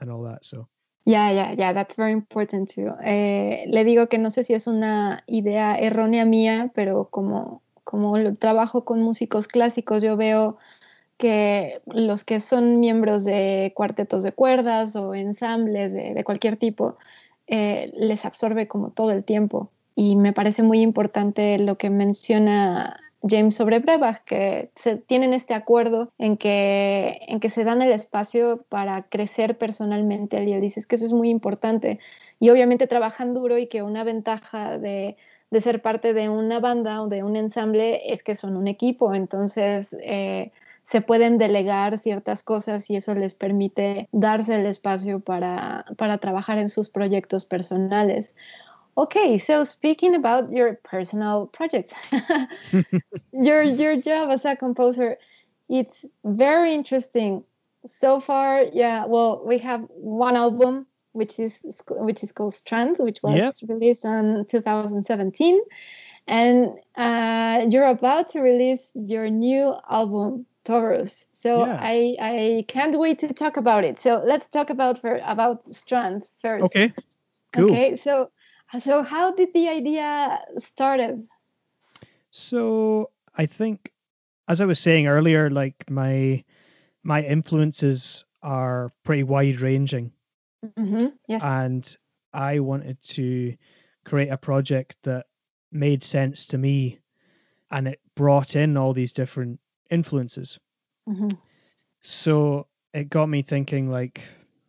and 0.00 0.10
all 0.10 0.22
that. 0.24 0.44
So 0.44 0.68
Yeah, 1.08 1.30
yeah, 1.30 1.54
yeah, 1.56 1.72
that's 1.72 1.94
very 1.94 2.10
important 2.10 2.68
too. 2.68 2.90
Eh, 3.04 3.66
le 3.68 3.84
digo 3.84 4.08
que 4.08 4.18
no 4.18 4.30
sé 4.30 4.42
si 4.42 4.54
es 4.54 4.66
una 4.66 5.22
idea 5.28 5.78
errónea 5.78 6.24
mía, 6.24 6.72
pero 6.74 7.08
como, 7.10 7.62
como 7.84 8.18
lo, 8.18 8.34
trabajo 8.34 8.84
con 8.84 9.02
músicos 9.02 9.46
clásicos, 9.46 10.02
yo 10.02 10.16
veo 10.16 10.58
que 11.18 11.80
los 11.86 12.24
que 12.24 12.40
son 12.40 12.80
miembros 12.80 13.24
de 13.24 13.72
cuartetos 13.76 14.24
de 14.24 14.32
cuerdas 14.32 14.96
o 14.96 15.14
ensambles 15.14 15.92
de, 15.92 16.14
de 16.14 16.24
cualquier 16.24 16.56
tipo, 16.56 16.98
eh, 17.46 17.92
les 17.94 18.24
absorbe 18.24 18.68
como 18.68 18.90
todo 18.90 19.12
el 19.12 19.24
tiempo 19.24 19.70
y 19.98 20.14
me 20.16 20.34
parece 20.34 20.62
muy 20.62 20.82
importante 20.82 21.58
lo 21.58 21.78
que 21.78 21.88
menciona 21.88 23.00
James 23.22 23.54
sobre 23.54 23.78
Brebach, 23.78 24.22
que 24.24 24.70
se, 24.74 24.96
tienen 24.98 25.32
este 25.32 25.54
acuerdo 25.54 26.12
en 26.18 26.36
que, 26.36 27.18
se 27.50 27.64
dan 27.64 27.80
el 27.80 27.90
espacio 27.92 28.62
para 28.68 29.04
crecer 29.04 29.56
personalmente. 29.56 30.44
Y 30.44 30.52
él 30.52 30.60
dice 30.60 30.82
que 30.86 30.96
eso 30.96 31.06
es 31.06 31.14
muy 31.14 31.30
importante. 31.30 31.98
Y 32.38 32.50
obviamente 32.50 32.86
trabajan 32.86 33.32
duro 33.32 33.56
y 33.56 33.68
que 33.68 33.82
una 33.82 34.04
ventaja 34.04 34.78
de, 34.78 35.16
ser 35.62 35.80
parte 35.80 36.12
de 36.12 36.28
una 36.28 36.60
banda 36.60 37.00
o 37.00 37.08
de 37.08 37.22
un 37.22 37.34
ensamble 37.34 38.12
es 38.12 38.22
que 38.22 38.34
son 38.34 38.58
un 38.58 38.68
equipo. 38.68 39.14
Entonces, 39.14 39.96
eh, 40.02 40.52
se 40.82 41.00
pueden 41.00 41.38
delegar 41.38 41.98
ciertas 41.98 42.42
cosas 42.42 42.90
y 42.90 42.96
eso 42.96 43.14
les 43.14 43.34
permite 43.34 44.10
darse 44.12 44.56
el 44.56 44.66
espacio 44.66 45.20
para 45.20 45.84
trabajar 46.20 46.58
en 46.58 46.68
sus 46.68 46.90
proyectos 46.90 47.46
personales. 47.46 48.34
Okay, 48.98 49.38
so 49.38 49.64
speaking 49.64 50.14
about 50.14 50.50
your 50.52 50.74
personal 50.82 51.46
projects, 51.46 51.92
your 53.32 53.62
your 53.62 54.00
job 54.00 54.30
as 54.30 54.44
a 54.44 54.56
composer, 54.56 55.18
it's 55.68 56.04
very 56.24 56.72
interesting. 56.72 57.44
So 57.86 58.20
far, 58.20 58.62
yeah, 58.62 59.04
well, 59.04 59.42
we 59.44 59.58
have 59.58 59.82
one 59.90 60.34
album 60.34 60.86
which 61.12 61.38
is 61.38 61.82
which 61.88 62.22
is 62.22 62.30
called 62.30 62.54
Strand, 62.54 62.96
which 62.98 63.22
was 63.22 63.36
yep. 63.36 63.54
released 63.68 64.04
in 64.04 64.44
2017, 64.48 65.60
and 66.26 66.68
uh, 66.96 67.66
you're 67.70 67.86
about 67.86 68.28
to 68.30 68.40
release 68.40 68.92
your 68.94 69.28
new 69.30 69.74
album, 69.90 70.46
Torus. 70.64 71.24
So 71.32 71.64
yeah. 71.64 71.78
I 71.80 72.16
I 72.20 72.64
can't 72.68 72.98
wait 72.98 73.18
to 73.20 73.32
talk 73.32 73.56
about 73.56 73.84
it. 73.84 73.98
So 73.98 74.22
let's 74.24 74.46
talk 74.48 74.70
about 74.70 75.00
for 75.00 75.20
about 75.24 75.62
Strand 75.74 76.24
first. 76.42 76.64
Okay. 76.64 76.92
Cool. 77.52 77.64
Okay. 77.64 77.96
So 77.96 78.30
so 78.80 79.02
how 79.02 79.32
did 79.34 79.52
the 79.54 79.68
idea 79.68 80.40
started? 80.58 81.26
So 82.30 83.10
I 83.34 83.46
think, 83.46 83.92
as 84.48 84.60
I 84.60 84.64
was 84.66 84.78
saying 84.78 85.06
earlier, 85.06 85.50
like 85.50 85.88
my 85.88 86.44
my 87.02 87.22
influences 87.22 88.24
are 88.42 88.92
pretty 89.04 89.22
wide 89.22 89.60
ranging. 89.60 90.12
Mm-hmm. 90.78 91.06
Yes. 91.28 91.42
And 91.42 91.96
I 92.32 92.58
wanted 92.58 93.00
to 93.02 93.56
create 94.04 94.28
a 94.28 94.36
project 94.36 94.96
that 95.04 95.26
made 95.72 96.04
sense 96.04 96.46
to 96.46 96.58
me 96.58 96.98
and 97.70 97.88
it 97.88 98.00
brought 98.14 98.56
in 98.56 98.76
all 98.76 98.92
these 98.92 99.12
different 99.12 99.60
influences. 99.90 100.58
Mm-hmm. 101.08 101.30
So 102.02 102.66
it 102.92 103.10
got 103.10 103.28
me 103.28 103.42
thinking 103.42 103.90
like 103.90 104.22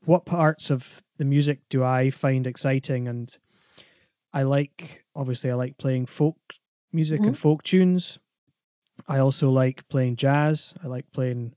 what 0.05 0.25
parts 0.25 0.69
of 0.69 0.87
the 1.17 1.25
music 1.25 1.59
do 1.69 1.83
I 1.83 2.09
find 2.09 2.47
exciting 2.47 3.07
and 3.07 3.35
I 4.33 4.43
like 4.43 5.03
obviously 5.15 5.51
I 5.51 5.55
like 5.55 5.77
playing 5.77 6.05
folk 6.05 6.37
music 6.91 7.19
mm-hmm. 7.19 7.29
and 7.29 7.37
folk 7.37 7.63
tunes. 7.63 8.19
I 9.07 9.19
also 9.19 9.49
like 9.49 9.87
playing 9.89 10.15
jazz. 10.15 10.73
I 10.83 10.87
like 10.87 11.05
playing 11.11 11.53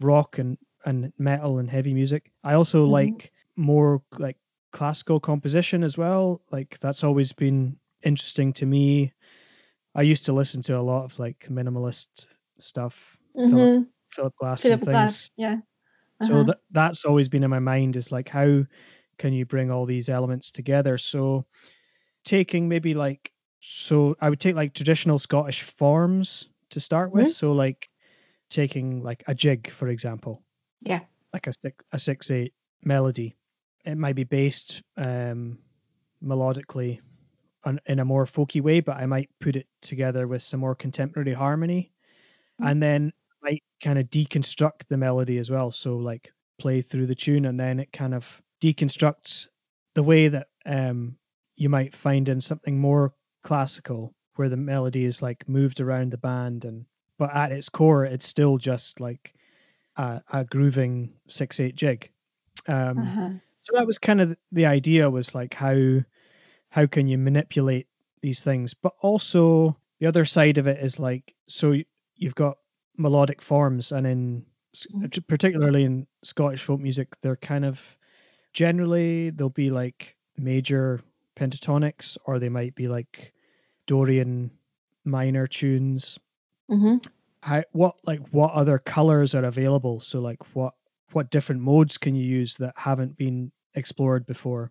rock 0.00 0.38
and 0.38 0.58
and 0.84 1.12
metal 1.18 1.58
and 1.58 1.68
heavy 1.70 1.94
music. 1.94 2.30
I 2.42 2.54
also 2.54 2.84
mm-hmm. 2.84 2.92
like 2.92 3.32
more 3.56 4.02
like 4.18 4.36
classical 4.72 5.20
composition 5.20 5.84
as 5.84 5.98
well. 5.98 6.40
Like 6.50 6.78
that's 6.80 7.04
always 7.04 7.32
been 7.32 7.76
interesting 8.02 8.52
to 8.54 8.66
me. 8.66 9.12
I 9.94 10.02
used 10.02 10.24
to 10.26 10.32
listen 10.32 10.62
to 10.62 10.78
a 10.78 10.80
lot 10.80 11.04
of 11.04 11.18
like 11.18 11.46
minimalist 11.50 12.26
stuff, 12.58 13.18
mm-hmm. 13.36 13.50
Philip, 13.50 13.88
Philip 14.10 14.36
Glass 14.36 14.62
Philip 14.62 14.80
and 14.80 14.86
things. 14.86 14.92
Glass, 14.92 15.30
yeah. 15.36 15.56
Uh-huh. 16.20 16.26
So 16.26 16.42
that 16.44 16.58
that's 16.70 17.04
always 17.04 17.28
been 17.28 17.44
in 17.44 17.50
my 17.50 17.58
mind 17.58 17.96
is 17.96 18.12
like 18.12 18.28
how 18.28 18.64
can 19.18 19.32
you 19.32 19.44
bring 19.44 19.70
all 19.70 19.86
these 19.86 20.08
elements 20.08 20.50
together? 20.50 20.96
So 20.96 21.44
taking 22.24 22.68
maybe 22.68 22.94
like 22.94 23.32
so 23.60 24.16
I 24.20 24.30
would 24.30 24.40
take 24.40 24.56
like 24.56 24.74
traditional 24.74 25.18
Scottish 25.18 25.62
forms 25.62 26.48
to 26.70 26.80
start 26.80 27.12
with. 27.12 27.26
Mm-hmm. 27.26 27.32
So 27.32 27.52
like 27.52 27.88
taking 28.48 29.02
like 29.02 29.22
a 29.26 29.34
jig, 29.34 29.70
for 29.70 29.88
example. 29.88 30.42
Yeah. 30.82 31.00
Like 31.32 31.46
a 31.46 31.52
six 31.52 31.84
a 31.92 31.98
six 31.98 32.30
eight 32.30 32.54
melody. 32.82 33.36
It 33.84 33.96
might 33.96 34.16
be 34.16 34.24
based 34.24 34.82
um, 34.96 35.58
melodically 36.22 37.00
on, 37.64 37.80
in 37.86 37.98
a 37.98 38.04
more 38.04 38.26
folky 38.26 38.60
way, 38.60 38.80
but 38.80 38.96
I 38.96 39.06
might 39.06 39.30
put 39.40 39.56
it 39.56 39.66
together 39.80 40.26
with 40.26 40.42
some 40.42 40.60
more 40.60 40.74
contemporary 40.74 41.32
harmony, 41.32 41.92
mm-hmm. 42.60 42.70
and 42.70 42.82
then 42.82 43.12
I 43.42 43.50
might 43.50 43.62
kind 43.82 43.98
of 43.98 44.06
deconstruct 44.10 44.88
the 44.88 44.96
melody 44.96 45.38
as 45.38 45.50
well. 45.50 45.70
So 45.70 45.96
like 45.96 46.32
play 46.58 46.82
through 46.82 47.06
the 47.06 47.14
tune, 47.14 47.46
and 47.46 47.58
then 47.58 47.80
it 47.80 47.92
kind 47.92 48.14
of 48.14 48.26
deconstructs 48.62 49.48
the 49.94 50.02
way 50.02 50.28
that 50.28 50.48
um, 50.66 51.16
you 51.60 51.68
might 51.68 51.94
find 51.94 52.28
in 52.30 52.40
something 52.40 52.78
more 52.78 53.12
classical, 53.42 54.14
where 54.36 54.48
the 54.48 54.56
melody 54.56 55.04
is 55.04 55.20
like 55.20 55.46
moved 55.46 55.80
around 55.80 56.10
the 56.10 56.16
band 56.16 56.64
and 56.64 56.86
but 57.18 57.36
at 57.36 57.52
its 57.52 57.68
core, 57.68 58.06
it's 58.06 58.26
still 58.26 58.56
just 58.56 58.98
like 58.98 59.34
a, 59.96 60.22
a 60.32 60.44
grooving 60.46 61.12
six 61.28 61.60
eight 61.60 61.74
jig. 61.74 62.10
Um, 62.66 62.98
uh-huh. 62.98 63.30
So 63.60 63.76
that 63.76 63.86
was 63.86 63.98
kind 63.98 64.22
of 64.22 64.34
the 64.52 64.64
idea 64.64 65.10
was 65.10 65.34
like 65.34 65.52
how 65.52 66.00
how 66.70 66.86
can 66.86 67.08
you 67.08 67.18
manipulate 67.18 67.88
these 68.22 68.40
things, 68.40 68.72
but 68.72 68.94
also 69.02 69.76
the 69.98 70.06
other 70.06 70.24
side 70.24 70.56
of 70.56 70.66
it 70.66 70.82
is 70.82 70.98
like 70.98 71.34
so 71.46 71.74
you've 72.16 72.34
got 72.34 72.56
melodic 72.96 73.42
forms, 73.42 73.92
and 73.92 74.06
in 74.06 74.46
mm-hmm. 74.74 75.20
particularly 75.28 75.84
in 75.84 76.06
Scottish 76.22 76.62
folk 76.62 76.80
music, 76.80 77.20
they're 77.20 77.36
kind 77.36 77.66
of 77.66 77.78
generally 78.54 79.28
they'll 79.28 79.50
be 79.50 79.70
like 79.70 80.16
major 80.38 81.02
pentatonics, 81.40 82.18
or 82.24 82.38
they 82.38 82.48
might 82.48 82.74
be 82.74 82.88
like 82.88 83.32
Dorian 83.86 84.50
minor 85.04 85.46
tunes 85.46 86.18
Mm-hmm. 86.70 86.96
How 87.42 87.64
what 87.72 87.96
like 88.04 88.20
what 88.30 88.52
other 88.52 88.78
colors 88.78 89.34
are 89.34 89.44
available? 89.44 90.00
So 90.00 90.20
like 90.20 90.54
what 90.54 90.74
what 91.12 91.30
different 91.30 91.60
modes 91.60 91.98
can 91.98 92.14
you 92.14 92.24
use 92.24 92.54
that 92.56 92.74
haven't 92.76 93.16
been 93.16 93.50
explored 93.74 94.26
before? 94.26 94.70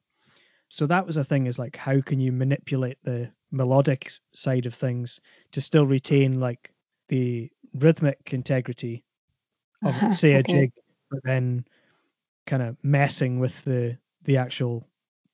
So 0.70 0.86
that 0.86 1.06
was 1.06 1.18
a 1.18 1.24
thing 1.24 1.48
is 1.48 1.60
like 1.60 1.76
how 1.76 2.00
can 2.00 2.20
you 2.20 2.32
manipulate 2.32 2.98
the 3.04 3.30
melodic 3.52 4.12
side 4.34 4.66
of 4.66 4.76
things 4.76 5.20
to 5.52 5.62
still 5.62 5.86
retain 5.86 6.40
like 6.40 6.72
the 7.10 7.50
rhythmic 7.74 8.30
integrity 8.32 9.04
of 9.84 9.96
say 10.14 10.34
a 10.34 10.44
jig, 10.44 10.72
but 11.10 11.20
then 11.24 11.66
kind 12.46 12.62
of 12.62 12.78
messing 12.84 13.40
with 13.40 13.62
the 13.66 13.98
the 14.24 14.38
actual 14.38 14.88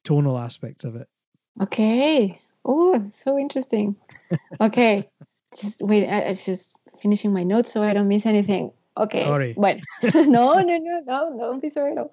tonal 0.03 0.39
aspects 0.39 0.83
of 0.83 0.95
it. 0.95 1.07
Okay. 1.61 2.39
Oh, 2.63 3.07
so 3.11 3.37
interesting. 3.37 3.95
Okay. 4.59 5.09
just 5.55 5.81
wait, 5.81 6.07
I, 6.07 6.29
I 6.29 6.33
just 6.33 6.79
finishing 6.99 7.33
my 7.33 7.43
notes 7.43 7.71
so 7.71 7.81
I 7.81 7.93
don't 7.93 8.07
miss 8.07 8.25
anything. 8.25 8.71
Ok, 8.97 9.13
sorry. 9.23 9.53
bueno, 9.55 9.81
no, 10.01 10.55
no, 10.55 10.77
no, 10.77 11.01
no, 11.05 11.37
don't 11.37 11.61
be 11.61 11.69
sorry, 11.69 11.93
no. 11.93 12.11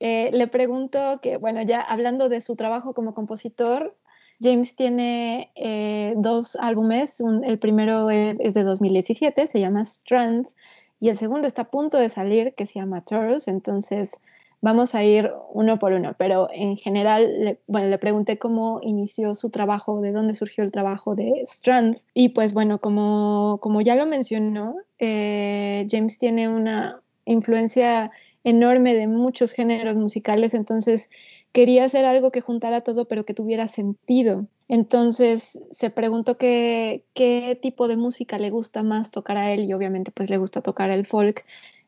Eh, 0.00 0.30
le 0.32 0.48
pregunto 0.48 1.20
que, 1.22 1.36
bueno, 1.36 1.62
ya 1.62 1.80
hablando 1.80 2.28
de 2.28 2.40
su 2.40 2.56
trabajo 2.56 2.94
como 2.94 3.14
compositor, 3.14 3.96
James 4.40 4.74
tiene 4.74 5.52
eh, 5.54 6.14
dos 6.16 6.56
álbumes, 6.56 7.20
un, 7.20 7.44
el 7.44 7.58
primero 7.58 8.10
es 8.10 8.54
de 8.54 8.64
2017, 8.64 9.46
se 9.46 9.60
llama 9.60 9.82
Strands, 9.82 10.52
y 10.98 11.10
el 11.10 11.18
segundo 11.18 11.46
está 11.46 11.62
a 11.62 11.70
punto 11.70 11.98
de 11.98 12.08
salir, 12.08 12.54
que 12.54 12.66
se 12.66 12.80
llama 12.80 13.04
Taurus, 13.04 13.46
entonces 13.46 14.10
Vamos 14.64 14.94
a 14.94 15.02
ir 15.02 15.28
uno 15.52 15.80
por 15.80 15.92
uno, 15.92 16.14
pero 16.16 16.48
en 16.52 16.76
general, 16.76 17.44
le, 17.44 17.58
bueno, 17.66 17.88
le 17.88 17.98
pregunté 17.98 18.38
cómo 18.38 18.78
inició 18.80 19.34
su 19.34 19.50
trabajo, 19.50 20.00
de 20.00 20.12
dónde 20.12 20.34
surgió 20.34 20.62
el 20.62 20.70
trabajo 20.70 21.16
de 21.16 21.42
Strand. 21.48 21.98
Y 22.14 22.28
pues 22.28 22.54
bueno, 22.54 22.78
como, 22.78 23.58
como 23.60 23.80
ya 23.80 23.96
lo 23.96 24.06
mencionó, 24.06 24.76
eh, 25.00 25.84
James 25.90 26.16
tiene 26.16 26.48
una 26.48 27.02
influencia 27.24 28.12
enorme 28.44 28.94
de 28.94 29.08
muchos 29.08 29.50
géneros 29.50 29.96
musicales, 29.96 30.54
entonces 30.54 31.10
quería 31.50 31.84
hacer 31.84 32.04
algo 32.04 32.30
que 32.30 32.40
juntara 32.40 32.82
todo, 32.82 33.06
pero 33.06 33.24
que 33.24 33.34
tuviera 33.34 33.66
sentido. 33.66 34.46
Entonces 34.68 35.58
se 35.72 35.90
preguntó 35.90 36.38
qué, 36.38 37.04
qué 37.14 37.58
tipo 37.60 37.88
de 37.88 37.96
música 37.96 38.38
le 38.38 38.50
gusta 38.50 38.84
más 38.84 39.10
tocar 39.10 39.38
a 39.38 39.52
él 39.52 39.64
y 39.64 39.72
obviamente 39.72 40.12
pues 40.12 40.30
le 40.30 40.38
gusta 40.38 40.62
tocar 40.62 40.90
el 40.90 41.04
folk 41.04 41.44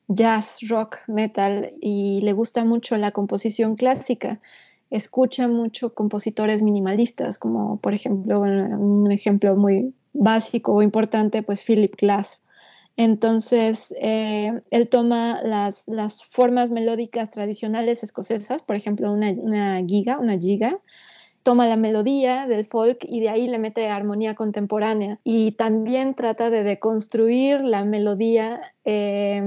jazz, 0.08 0.58
rock, 0.68 0.98
metal 1.06 1.72
y 1.80 2.20
le 2.22 2.32
gusta 2.32 2.64
mucho 2.64 2.96
la 2.96 3.10
composición 3.10 3.76
clásica. 3.76 4.40
Escucha 4.90 5.48
mucho 5.48 5.94
compositores 5.94 6.62
minimalistas, 6.62 7.38
como 7.38 7.78
por 7.78 7.94
ejemplo, 7.94 8.40
un 8.40 9.10
ejemplo 9.10 9.56
muy 9.56 9.94
básico 10.12 10.72
o 10.72 10.82
importante, 10.82 11.42
pues 11.42 11.62
Philip 11.62 11.94
Glass. 11.96 12.40
Entonces, 12.96 13.92
eh, 14.00 14.52
él 14.70 14.88
toma 14.88 15.42
las, 15.42 15.84
formas 16.30 16.70
melódicas 16.70 17.30
tradicionales 17.30 18.04
escocesas, 18.04 18.62
por 18.62 18.76
ejemplo, 18.76 19.12
una, 19.12 19.82
giga, 19.84 20.18
una 20.18 20.38
giga, 20.38 20.78
toma 21.42 21.66
la 21.66 21.76
melodía 21.76 22.46
del 22.46 22.64
folk 22.64 22.98
y 23.02 23.20
de 23.20 23.30
ahí 23.30 23.48
le 23.48 23.58
mete 23.58 23.88
armonía 23.88 24.34
contemporánea 24.34 25.18
y 25.24 25.52
también 25.52 26.14
trata 26.14 26.50
de 26.50 26.62
deconstruir 26.62 27.60
la 27.62 27.84
melodía 27.84 28.60
eh, 28.84 29.42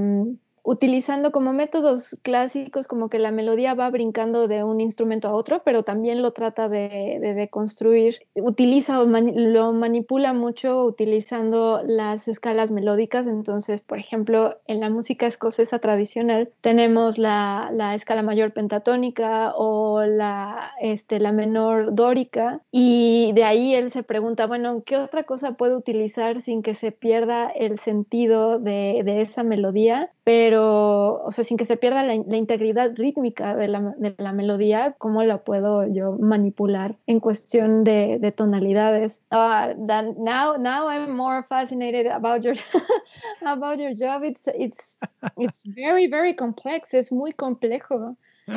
utilizando 0.68 1.32
como 1.32 1.54
métodos 1.54 2.18
clásicos 2.20 2.86
como 2.86 3.08
que 3.08 3.18
la 3.18 3.32
melodía 3.32 3.72
va 3.72 3.88
brincando 3.88 4.48
de 4.48 4.64
un 4.64 4.82
instrumento 4.82 5.26
a 5.26 5.32
otro, 5.34 5.62
pero 5.64 5.82
también 5.82 6.20
lo 6.20 6.32
trata 6.32 6.68
de, 6.68 7.18
de, 7.20 7.48
construir, 7.48 8.18
utiliza 8.34 9.00
o 9.00 9.06
lo 9.06 9.72
manipula 9.72 10.34
mucho 10.34 10.84
utilizando 10.84 11.80
las 11.86 12.28
escalas 12.28 12.70
melódicas, 12.70 13.26
entonces, 13.26 13.80
por 13.80 13.98
ejemplo, 13.98 14.58
en 14.66 14.80
la 14.80 14.90
música 14.90 15.26
escocesa 15.26 15.78
tradicional 15.78 16.50
tenemos 16.60 17.16
la, 17.16 17.70
la 17.72 17.94
escala 17.94 18.22
mayor 18.22 18.52
pentatónica 18.52 19.54
o 19.56 20.02
la, 20.02 20.72
este, 20.82 21.18
la 21.18 21.32
menor 21.32 21.94
dórica 21.94 22.60
y 22.70 23.32
de 23.34 23.44
ahí 23.44 23.74
él 23.74 23.90
se 23.90 24.02
pregunta, 24.02 24.46
bueno, 24.46 24.82
¿qué 24.84 24.98
otra 24.98 25.22
cosa 25.22 25.52
puedo 25.52 25.78
utilizar 25.78 26.42
sin 26.42 26.60
que 26.60 26.74
se 26.74 26.92
pierda 26.92 27.48
el 27.48 27.78
sentido 27.78 28.58
de, 28.58 29.00
de 29.02 29.22
esa 29.22 29.42
melodía? 29.42 30.12
pero, 30.28 30.57
o 30.66 31.30
sea, 31.32 31.44
sin 31.44 31.56
que 31.56 31.66
se 31.66 31.76
pierda 31.76 32.02
la, 32.02 32.14
la 32.26 32.36
integridad 32.36 32.92
rítmica 32.96 33.54
de 33.56 33.68
la, 33.68 33.94
de 33.98 34.14
la, 34.18 34.32
melodía, 34.32 34.94
¿cómo 34.98 35.22
la 35.22 35.38
puedo 35.44 35.86
yo 35.86 36.12
manipular 36.12 36.96
en 37.06 37.20
cuestión 37.20 37.84
de, 37.84 38.18
de 38.18 38.32
tonalidades? 38.32 39.20
Uh, 39.30 39.74
now, 40.18 40.56
now 40.58 40.88
I'm 40.88 41.14
more 41.16 41.44
fascinated 41.48 42.06
about 42.06 42.42
your, 42.42 42.56
about 43.46 43.78
your 43.78 43.94
job. 43.94 44.22
It's, 44.24 44.42
it's, 44.54 44.98
it's 45.36 45.64
very, 45.66 46.06
very 46.08 46.34
complex. 46.34 46.94
Es 46.94 47.10
muy 47.12 47.32
complejo. 47.32 48.16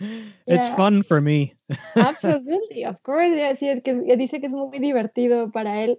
it's 0.00 0.68
Yeah. 0.68 0.76
fun 0.76 1.02
for 1.02 1.20
me. 1.20 1.54
Absolutely, 1.96 2.84
of 2.84 3.02
course. 3.02 3.34
Yes, 3.36 3.60
yes, 3.60 3.82
que 3.82 3.92
es- 3.92 4.18
dice 4.18 4.40
que 4.40 4.46
es 4.46 4.52
muy 4.52 4.78
divertido 4.78 5.50
para 5.52 5.82
él. 5.84 5.98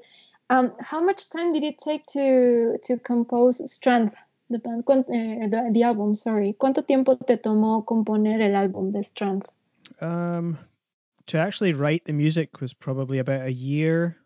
Um, 0.50 0.74
how 0.80 1.02
much 1.02 1.30
time 1.30 1.54
did 1.54 1.64
it 1.64 1.80
take 1.80 2.06
to 2.14 2.78
to 2.84 2.98
compose 3.00 3.58
Strength, 3.72 4.16
the 4.50 4.60
band, 4.60 4.84
eh, 4.90 5.48
the, 5.48 5.70
the 5.72 5.84
album? 5.84 6.16
Sorry, 6.16 6.54
¿cuánto 6.54 6.86
tiempo 6.86 7.16
te 7.18 7.38
tomó 7.38 7.86
componer 7.86 8.42
el 8.42 8.56
álbum 8.56 8.92
de 8.92 9.04
Strength? 9.04 9.50
Um, 10.02 10.58
to 11.28 11.38
actually 11.38 11.74
write 11.74 12.06
the 12.06 12.14
music 12.14 12.62
was 12.62 12.74
probably 12.74 13.20
about 13.20 13.46
a 13.46 13.52
year 13.52 14.18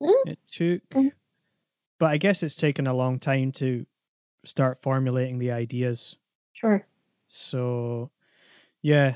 Mm. 0.00 0.26
it 0.26 0.38
took. 0.50 0.82
Mhm. 0.90 1.12
But 1.98 2.10
I 2.10 2.16
guess 2.18 2.42
it's 2.42 2.56
taken 2.56 2.88
a 2.88 2.94
long 2.94 3.20
time 3.20 3.52
to 3.52 3.86
start 4.44 4.82
formulating 4.82 5.38
the 5.38 5.52
ideas. 5.52 6.16
Sure. 6.52 6.84
So, 7.28 8.10
yeah, 8.82 9.14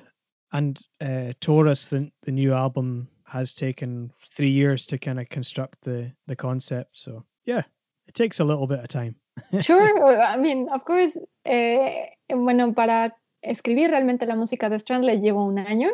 and 0.53 0.81
uh, 1.01 1.33
Torus, 1.41 1.89
the 1.89 2.13
the 2.23 2.31
new 2.31 2.53
album, 2.53 3.09
has 3.25 3.55
taken 3.55 4.13
three 4.21 4.51
years 4.51 4.87
to 4.87 4.99
kind 4.99 5.19
of 5.19 5.29
construct 5.29 5.81
the 5.83 6.13
the 6.29 6.37
concept. 6.37 6.97
So, 6.97 7.25
yeah, 7.45 7.63
it 8.07 8.15
takes 8.15 8.39
a 8.39 8.45
little 8.45 8.69
bit 8.69 8.79
of 8.79 8.89
time. 8.89 9.17
Sure, 9.61 10.21
I 10.21 10.37
mean, 10.37 10.69
of 10.71 10.85
course. 10.85 11.19
eh, 11.45 12.17
bueno, 12.29 12.75
para 12.75 13.17
escribir 13.43 13.91
realmente 13.91 14.27
la 14.27 14.37
música 14.37 14.69
de 14.69 14.77
Strand 14.77 15.05
le 15.05 15.21
llevó 15.21 15.45
un 15.45 15.59
año, 15.59 15.91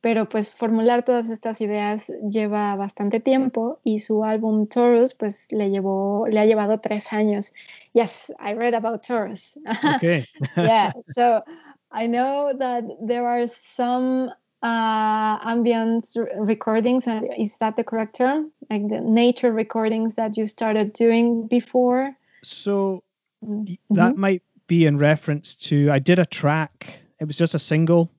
pero 0.00 0.28
pues 0.28 0.50
formular 0.50 1.04
todas 1.04 1.28
estas 1.30 1.60
ideas 1.60 2.06
lleva 2.28 2.74
bastante 2.76 3.20
tiempo 3.20 3.80
y 3.84 4.00
su 4.00 4.24
álbum 4.24 4.66
Taurus 4.66 5.14
pues 5.14 5.46
le 5.50 5.70
llevó, 5.70 6.26
le 6.26 6.40
ha 6.40 6.46
llevado 6.46 6.80
tres 6.80 7.12
años. 7.12 7.52
Yes, 7.92 8.32
I 8.38 8.54
read 8.54 8.74
about 8.74 9.02
Taurus. 9.02 9.58
Okay. 9.96 10.24
yeah, 10.56 10.92
so 11.06 11.42
I 11.90 12.06
know 12.06 12.52
that 12.58 12.84
there 13.02 13.26
are 13.26 13.46
some 13.48 14.30
uh, 14.62 15.38
ambient 15.42 16.06
recordings. 16.38 17.06
Is 17.36 17.56
that 17.58 17.76
the 17.76 17.84
correct 17.84 18.16
term? 18.16 18.52
Like 18.70 18.88
the 18.88 19.00
nature 19.00 19.52
recordings 19.52 20.14
that 20.14 20.36
you 20.36 20.46
started 20.46 20.92
doing 20.92 21.46
before? 21.46 22.16
So 22.42 23.04
Mm, 23.44 23.66
y- 23.70 23.78
that 23.90 24.16
might 24.18 24.42
be 24.66 24.84
in 24.84 24.98
reference 24.98 25.54
to 25.56 25.90
I 25.90 25.98
did 25.98 26.18
a 26.18 26.26
track. 26.26 27.00
It 27.18 27.24
was 27.24 27.38
just 27.38 27.54
a 27.54 27.58
single 27.58 28.10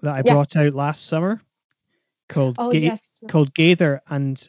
that 0.00 0.14
I 0.14 0.22
Yeah. 0.24 0.32
brought 0.32 0.56
out 0.56 0.74
last 0.74 1.04
summer 1.06 1.42
called 2.28 2.56
Oh, 2.58 2.72
Ga- 2.72 2.80
yes. 2.80 3.22
called 3.28 3.52
Gather, 3.52 4.00
and 4.08 4.48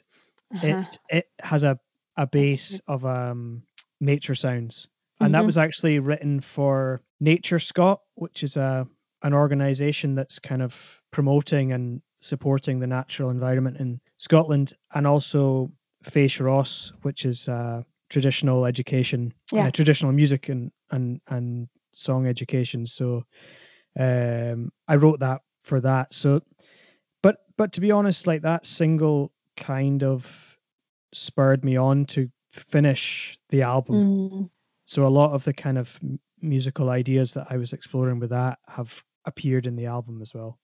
Uh-huh. 0.53 0.67
it 0.67 0.99
it 1.09 1.29
has 1.39 1.63
a 1.63 1.77
a 2.17 2.27
base 2.27 2.79
of 2.87 3.05
um 3.05 3.63
nature 3.99 4.35
sounds 4.35 4.87
and 5.19 5.33
that 5.33 5.43
Mhm. 5.43 5.45
was 5.45 5.57
actually 5.57 5.99
written 5.99 6.39
for 6.41 7.01
NatureScot 7.21 7.99
which 8.15 8.43
is 8.43 8.57
a 8.57 8.87
an 9.23 9.33
organization 9.33 10.15
that's 10.15 10.39
kind 10.39 10.61
of 10.61 10.75
promoting 11.11 11.71
and 11.73 12.01
supporting 12.19 12.79
the 12.79 12.87
natural 12.87 13.29
environment 13.29 13.77
in 13.77 13.99
scotland 14.17 14.73
and 14.93 15.05
also 15.07 15.71
Fèis 16.03 16.39
Rois, 16.39 16.91
which 17.03 17.25
is 17.25 17.47
uh, 17.47 17.83
traditional 18.11 18.65
education 18.65 19.33
Yeah. 19.53 19.67
uh, 19.67 19.71
traditional 19.71 20.11
music 20.11 20.49
and 20.49 20.69
and 20.91 21.21
and 21.29 21.69
song 21.93 22.27
education 22.27 22.85
so 22.85 23.23
um 23.97 24.71
i 24.87 24.95
wrote 24.97 25.19
that 25.21 25.41
for 25.63 25.79
that 25.81 26.13
so 26.13 26.41
but 27.23 27.37
but 27.57 27.71
to 27.73 27.81
be 27.81 27.91
honest 27.91 28.27
like 28.27 28.41
that 28.41 28.65
single 28.65 29.31
kind 29.55 30.03
of 30.03 30.25
spurred 31.13 31.63
me 31.63 31.77
on 31.77 32.05
to 32.05 32.29
finish 32.51 33.37
the 33.49 33.61
album 33.61 33.95
Mm, 33.95 34.49
so 34.85 35.05
a 35.07 35.15
lot 35.19 35.31
of 35.31 35.43
the 35.45 35.53
kind 35.53 35.77
of 35.77 35.87
musical 36.41 36.89
ideas 36.89 37.33
that 37.35 37.47
i 37.49 37.55
was 37.57 37.71
exploring 37.73 38.19
with 38.19 38.31
that 38.31 38.59
have 38.67 38.91
appeared 39.25 39.65
in 39.67 39.75
the 39.77 39.85
album 39.85 40.21
as 40.21 40.33
well 40.33 40.57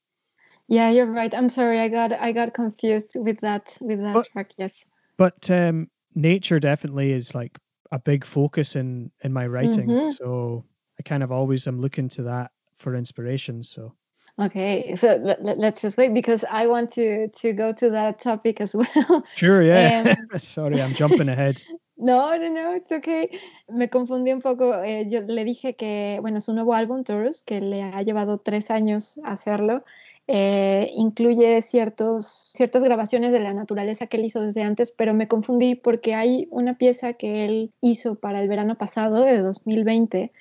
yeah, 0.69 0.89
you're 0.89 1.05
right. 1.05 1.33
I'm 1.33 1.47
sorry. 1.47 1.79
I 1.79 1.87
got 1.87 2.11
I 2.11 2.33
got 2.33 2.53
confused 2.53 3.15
with 3.15 3.39
that 3.39 3.73
with 3.79 3.99
that 4.01 4.13
But- 4.13 4.27
track. 4.33 4.51
Yes. 4.57 4.83
but 5.17 5.49
um 5.49 5.87
nature 6.17 6.59
definitely 6.59 7.11
is 7.13 7.33
like 7.35 7.57
a 7.91 7.99
big 7.99 8.25
focus 8.25 8.75
in 8.75 9.11
in 9.23 9.31
my 9.31 9.45
writing 9.47 9.87
Mhm. 9.89 10.11
so 10.11 10.65
i 10.99 11.03
kind 11.03 11.23
of 11.23 11.31
always 11.31 11.67
am 11.67 11.79
looking 11.79 12.09
to 12.09 12.23
that 12.23 12.51
for 12.77 12.95
inspiration 12.95 13.63
so 13.63 13.93
Okay. 14.39 14.95
So 14.95 15.15
let, 15.23 15.43
let, 15.43 15.57
let's 15.57 15.81
just 15.81 15.97
wait 15.97 16.13
because 16.13 16.43
I 16.51 16.67
want 16.67 16.91
to 16.93 17.27
to 17.41 17.53
go 17.53 17.73
to 17.73 17.89
that 17.91 18.19
topic 18.21 18.61
as 18.61 18.75
well. 18.79 19.23
sure 19.35 19.63
yeah 19.63 19.89
Um, 20.01 20.15
sorry 20.39 20.79
i'm 20.81 20.93
jumping 20.93 21.29
ahead 21.29 21.61
No, 21.99 22.37
no, 22.37 22.47
no, 22.49 22.75
it's 22.75 22.91
okay. 22.91 23.39
Me 23.69 23.87
confundí 23.87 24.31
un 24.31 24.39
poco. 24.41 24.71
eh, 24.83 25.05
yo 25.09 25.21
le 25.21 25.43
dije 25.43 25.75
que, 25.75 26.19
bueno, 26.21 26.41
su 26.41 26.53
nuevo 26.53 26.75
álbum, 26.75 27.03
Torus, 27.03 27.41
que 27.41 27.59
le 27.59 27.81
ha 27.81 28.03
llevado 28.03 28.37
tres 28.37 28.69
años 28.69 29.19
hacerlo, 29.25 29.83
eh, 30.27 30.91
incluye 30.95 31.61
ciertos, 31.61 32.51
ciertas 32.53 32.83
grabaciones 32.83 33.31
de 33.31 33.39
la 33.39 33.53
naturaleza 33.53 34.07
que 34.07 34.17
él 34.17 34.25
hizo 34.25 34.41
desde 34.41 34.61
antes, 34.61 34.91
pero 34.91 35.13
me 35.13 35.29
confundí 35.29 35.75
porque 35.75 36.15
hay 36.15 36.47
una 36.51 36.77
pieza 36.77 37.13
que 37.13 37.45
él 37.45 37.71
hizo 37.79 38.15
para 38.15 38.41
el 38.41 38.49
verano 38.49 38.75
pasado, 38.77 39.23
de 39.23 39.39
2020, 39.39 40.33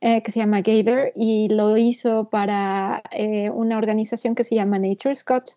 eh, 0.00 0.22
que 0.22 0.32
se 0.32 0.38
llama 0.38 0.60
Gather, 0.60 1.12
y 1.16 1.48
lo 1.48 1.76
hizo 1.76 2.28
para 2.30 3.02
eh, 3.10 3.50
una 3.50 3.78
organización 3.78 4.36
que 4.36 4.44
se 4.44 4.54
llama 4.54 4.78
Nature 4.78 5.14
Scott 5.14 5.50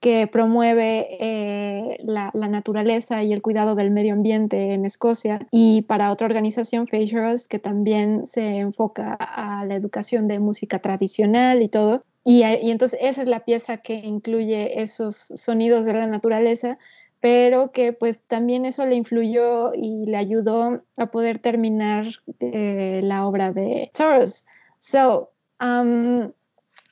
que 0.00 0.26
promueve 0.26 1.96
la, 2.02 2.32
la 2.34 2.48
naturaleza 2.48 3.22
y 3.22 3.32
el 3.32 3.40
cuidado 3.40 3.76
del 3.76 3.92
medio 3.92 4.14
ambiente 4.14 4.74
en 4.74 4.84
Escocia, 4.84 5.46
y 5.52 5.82
para 5.82 6.10
otra 6.10 6.26
organización, 6.26 6.88
Fèis 6.88 7.46
que 7.46 7.60
también 7.60 8.26
se 8.26 8.58
enfoca 8.58 9.14
a 9.14 9.64
la 9.64 9.76
educación 9.76 10.26
de 10.26 10.40
música 10.40 10.80
tradicional 10.80 11.62
y 11.62 11.68
todo. 11.68 12.02
Y, 12.24 12.42
eh, 12.42 12.60
y 12.62 12.70
entonces 12.70 12.98
esa 13.02 13.22
es 13.22 13.28
la 13.28 13.44
pieza 13.44 13.78
que 13.78 13.94
incluye 13.94 14.82
esos 14.82 15.16
sonidos 15.16 15.86
de 15.86 15.92
la 15.94 16.06
naturaleza, 16.06 16.78
pero 17.20 17.72
que 17.72 17.92
pues 17.92 18.20
también 18.26 18.64
eso 18.64 18.84
le 18.84 18.96
influyó 18.96 19.74
y 19.74 20.06
le 20.06 20.16
ayudó 20.16 20.82
a 20.96 21.06
poder 21.06 21.38
terminar 21.38 22.06
eh, 22.40 23.00
la 23.02 23.26
obra 23.26 23.52
de 23.52 23.90
Taurus. 23.94 24.44
So, 24.80 25.30
um, 25.60 26.32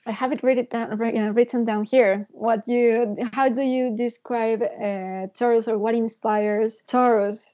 I 0.05 0.11
have 0.11 0.31
it 0.31 0.41
written 0.41 1.65
down, 1.65 1.81
uh, 1.81 1.85
here. 1.85 2.27
What 2.31 2.67
you, 2.67 3.17
how 3.33 3.49
do 3.49 3.61
you 3.61 3.95
describe 3.95 4.63
uh, 4.63 5.27
Taurus, 5.33 5.67
or 5.67 5.77
what 5.77 5.93
inspires 5.93 6.81
Taurus? 6.87 7.45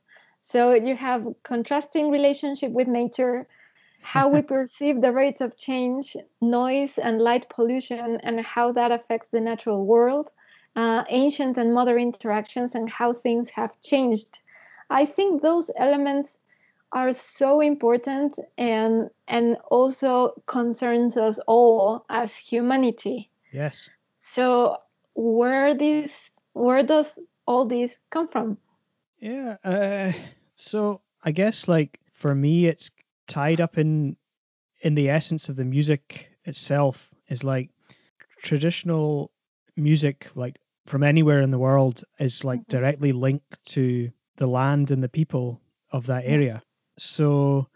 So 0.44 0.74
you 0.74 0.96
have 0.96 1.28
contrasting 1.44 2.10
relationship 2.10 2.72
with 2.72 2.88
nature, 2.88 3.48
how 4.13 4.30
we 4.30 4.41
perceive 4.56 5.02
the 5.02 5.12
rates 5.12 5.41
of 5.41 5.58
change, 5.58 6.15
noise 6.41 6.98
and 6.98 7.22
light 7.22 7.50
pollution, 7.50 8.20
and 8.24 8.39
how 8.39 8.72
that 8.72 8.91
affects 8.91 9.30
the 9.30 9.41
natural 9.41 9.86
world, 9.86 10.30
uh, 10.78 11.04
ancient 11.10 11.58
and 11.58 11.74
modern 11.74 12.00
interactions, 12.00 12.74
and 12.76 12.89
how 12.89 13.12
things 13.12 13.50
have 13.50 13.80
changed. 13.82 14.39
I 14.89 15.06
think 15.06 15.41
those 15.41 15.70
elements 15.76 16.39
are 16.93 17.13
so 17.13 17.60
important 17.60 18.39
and 18.58 19.10
and 19.28 19.58
also 19.70 20.41
concerns 20.46 21.17
us 21.17 21.38
all 21.46 22.06
as 22.10 22.34
humanity. 22.34 23.30
yes 23.52 23.89
So 24.20 24.78
where 25.15 25.74
this 25.74 26.32
where 26.54 26.84
does 26.84 27.20
all 27.46 27.65
this 27.65 27.98
come 28.10 28.28
from? 28.30 28.58
Yeah. 29.20 29.58
Uh, 29.63 30.13
so 30.56 31.02
I 31.24 31.32
guess 31.32 31.67
like 31.67 32.00
for 32.13 32.34
me, 32.34 32.67
it's 32.67 32.89
tied 33.28 33.62
up 33.62 33.78
in 33.78 34.18
in 34.82 34.96
the 34.96 35.10
essence 35.10 35.50
of 35.50 35.56
the 35.56 35.66
music 35.66 36.32
itself. 36.46 37.13
Is 37.30 37.44
like 37.44 37.70
traditional 38.44 39.32
music, 39.76 40.30
like 40.36 40.60
from 40.86 41.04
anywhere 41.04 41.42
in 41.42 41.52
the 41.52 41.60
world, 41.60 42.04
is 42.20 42.44
like 42.44 42.62
Mhm. 42.62 42.68
directly 42.68 43.12
linked 43.12 43.63
to 43.68 44.12
the 44.38 44.48
land 44.48 44.92
and 44.92 45.04
the 45.04 45.10
people 45.10 45.62
of 45.92 46.06
that 46.08 46.26
area. 46.26 46.63
So 46.98 47.68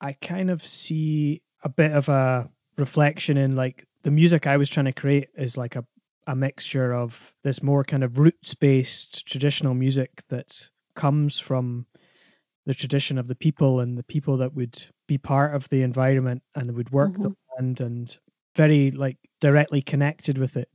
I 0.00 0.12
kind 0.14 0.50
of 0.50 0.64
see 0.64 1.42
a 1.62 1.68
bit 1.68 1.92
of 1.92 2.08
a 2.08 2.50
reflection 2.76 3.36
in 3.36 3.56
like 3.56 3.86
the 4.02 4.10
music 4.10 4.46
I 4.46 4.56
was 4.56 4.68
trying 4.68 4.86
to 4.86 4.92
create 4.92 5.28
is 5.36 5.56
like 5.56 5.76
a 5.76 5.84
a 6.26 6.36
mixture 6.36 6.92
of 6.92 7.34
this 7.42 7.62
more 7.62 7.84
kind 7.84 8.04
of 8.04 8.18
roots 8.18 8.54
based 8.54 9.26
traditional 9.26 9.74
music 9.74 10.22
that 10.28 10.68
comes 10.94 11.38
from 11.38 11.86
the 12.68 12.74
tradition 12.74 13.16
of 13.16 13.26
the 13.26 13.34
people 13.34 13.80
and 13.80 13.96
the 13.96 14.02
people 14.02 14.36
that 14.36 14.52
would 14.54 14.86
be 15.06 15.16
part 15.16 15.54
of 15.54 15.66
the 15.70 15.80
environment 15.80 16.42
and 16.54 16.70
would 16.76 16.90
work 16.90 17.14
the 17.14 17.32
land 17.56 17.80
and 17.80 18.18
very 18.56 18.90
like 18.90 19.16
directly 19.40 19.80
connected 19.80 20.36
with 20.36 20.54
it 20.58 20.68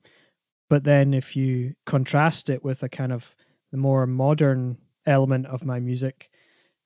but 0.71 0.83
then 0.83 1.13
if 1.13 1.35
you 1.35 1.71
contrast 1.85 2.49
it 2.49 2.63
with 2.63 2.81
a 2.81 2.89
kind 2.89 3.13
of 3.13 3.35
the 3.71 3.77
more 3.77 4.07
modern 4.07 4.75
element 5.05 5.45
of 5.45 5.65
my 5.65 5.79
music 5.79 6.31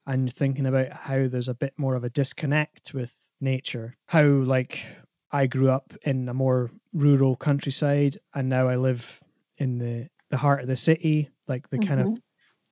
and 0.08 0.34
thinking 0.34 0.66
about 0.66 0.91
how 0.91 1.26
there's 1.26 1.47
a 1.47 1.53
bit 1.53 1.74
more 1.78 1.95
of 1.95 2.03
a 2.03 2.10
disconnect 2.10 2.93
with 2.93 3.14
nature 3.39 3.95
how 4.08 4.26
like 4.26 4.84
I 5.32 5.47
grew 5.47 5.70
up 5.70 5.93
in 6.01 6.28
a 6.28 6.34
more 6.34 6.70
rural 6.91 7.38
countryside 7.38 8.20
and 8.36 8.49
now 8.49 8.68
I 8.68 8.76
live 8.76 9.22
in 9.58 9.78
the 9.78 10.10
the 10.32 10.38
heart 10.38 10.60
of 10.60 10.68
the 10.68 10.76
city 10.76 11.30
like 11.47 11.70
the 11.70 11.80
kind 11.80 12.01
of 12.01 12.08
Mhm. 12.08 12.22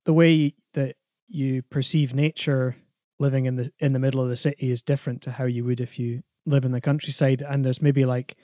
the 0.04 0.12
way 0.12 0.54
that 0.74 0.96
you 1.28 1.62
perceive 1.62 2.14
nature 2.14 2.76
living 3.18 3.46
in 3.46 3.56
the 3.56 3.72
in 3.78 3.92
the 3.92 3.98
middle 3.98 4.22
of 4.22 4.28
the 4.28 4.36
city 4.36 4.70
is 4.70 4.82
different 4.82 5.22
to 5.22 5.30
how 5.30 5.44
you 5.44 5.64
would 5.64 5.80
if 5.80 5.98
you 5.98 6.22
live 6.44 6.64
in 6.64 6.72
the 6.72 6.80
countryside 6.80 7.42
and 7.42 7.64
there's 7.64 7.82
maybe 7.82 8.04
like 8.04 8.36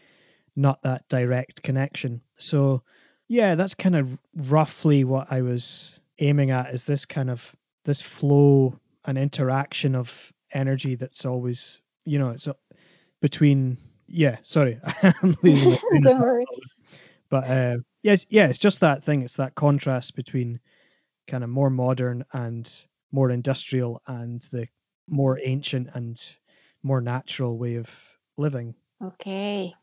not 0.56 0.82
that 0.82 1.08
direct 1.08 1.62
connection. 1.62 2.20
So 2.38 2.82
yeah, 3.28 3.54
that's 3.54 3.74
kind 3.74 3.96
of 3.96 4.18
roughly 4.34 5.04
what 5.04 5.30
I 5.30 5.42
was 5.42 6.00
aiming 6.18 6.50
at 6.50 6.74
is 6.74 6.84
this 6.84 7.06
kind 7.06 7.30
of 7.30 7.54
this 7.84 8.02
flow 8.02 8.78
and 9.04 9.18
interaction 9.18 9.94
of 9.94 10.32
energy 10.52 10.94
that's 10.94 11.24
always 11.24 11.80
you 12.04 12.18
know 12.18 12.30
it's 12.30 12.48
between 13.20 13.78
yeah 14.06 14.36
sorry 14.42 14.78
i'm 15.02 15.36
losing 15.42 16.44
but 17.30 17.48
uh 17.48 17.76
yes 18.02 18.26
yeah 18.28 18.46
it's 18.48 18.58
just 18.58 18.80
that 18.80 19.02
thing 19.02 19.22
it's 19.22 19.34
that 19.34 19.54
contrast 19.54 20.14
between 20.14 20.60
kind 21.26 21.44
of 21.44 21.50
more 21.50 21.70
modern 21.70 22.24
and 22.32 22.84
more 23.12 23.30
industrial 23.30 24.00
and 24.06 24.42
the 24.52 24.66
more 25.08 25.38
ancient 25.42 25.88
and 25.94 26.20
more 26.82 27.00
natural 27.00 27.58
way 27.58 27.76
of 27.76 27.88
living 28.36 28.74
Okay. 29.02 29.74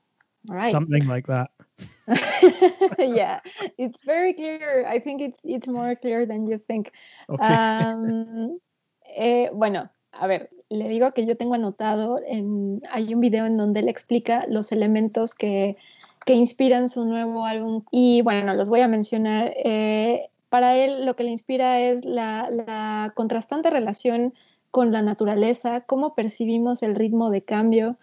All 0.50 0.56
right. 0.56 0.72
something 0.72 1.06
like 1.06 1.28
that 1.28 1.52
yeah, 2.98 3.40
it's 3.78 4.04
very 4.04 4.34
clear. 4.34 4.86
I 4.88 5.00
think 5.00 5.22
it's 5.22 5.40
it's 5.44 5.68
more 5.68 5.96
clear 5.96 6.26
than 6.26 6.48
you 6.48 6.58
think. 6.58 6.92
okay 7.30 7.46
Am, 7.46 8.60
eh, 9.16 9.50
bueno, 9.54 9.90
a 10.14 10.28
ver, 10.28 10.50
le 10.70 10.88
digo 10.88 11.14
que 11.14 11.26
yo 11.26 11.36
tengo 11.36 11.56
anotado, 11.56 12.20
en, 12.26 12.82
hay 12.92 13.14
un 13.14 13.22
video 13.22 13.46
en 13.46 13.58
donde 13.58 13.82
él 13.82 13.90
explica 13.90 14.46
los 14.48 14.72
elementos 14.72 15.34
que, 15.34 15.78
que 16.26 16.34
inspiran 16.34 16.90
su 16.90 17.06
nuevo 17.06 17.46
álbum 17.46 17.84
y 17.92 18.22
bueno, 18.22 18.54
los 18.56 18.70
voy 18.70 18.82
a 18.82 18.88
mencionar. 18.88 19.54
Eh, 19.56 20.30
para 20.50 20.76
él 20.76 21.06
lo 21.06 21.16
que 21.16 21.24
le 21.24 21.32
inspira 21.32 21.80
es 21.80 22.06
la, 22.06 23.12
contrastante 23.16 23.70
relación 23.70 24.34
con 24.72 24.92
la 24.92 25.02
naturaleza, 25.02 25.82
cómo 25.82 26.16
percibimos 26.16 26.84
el 26.84 26.96
ritmo 26.96 27.30
de 27.30 27.44
cambio, 27.44 27.98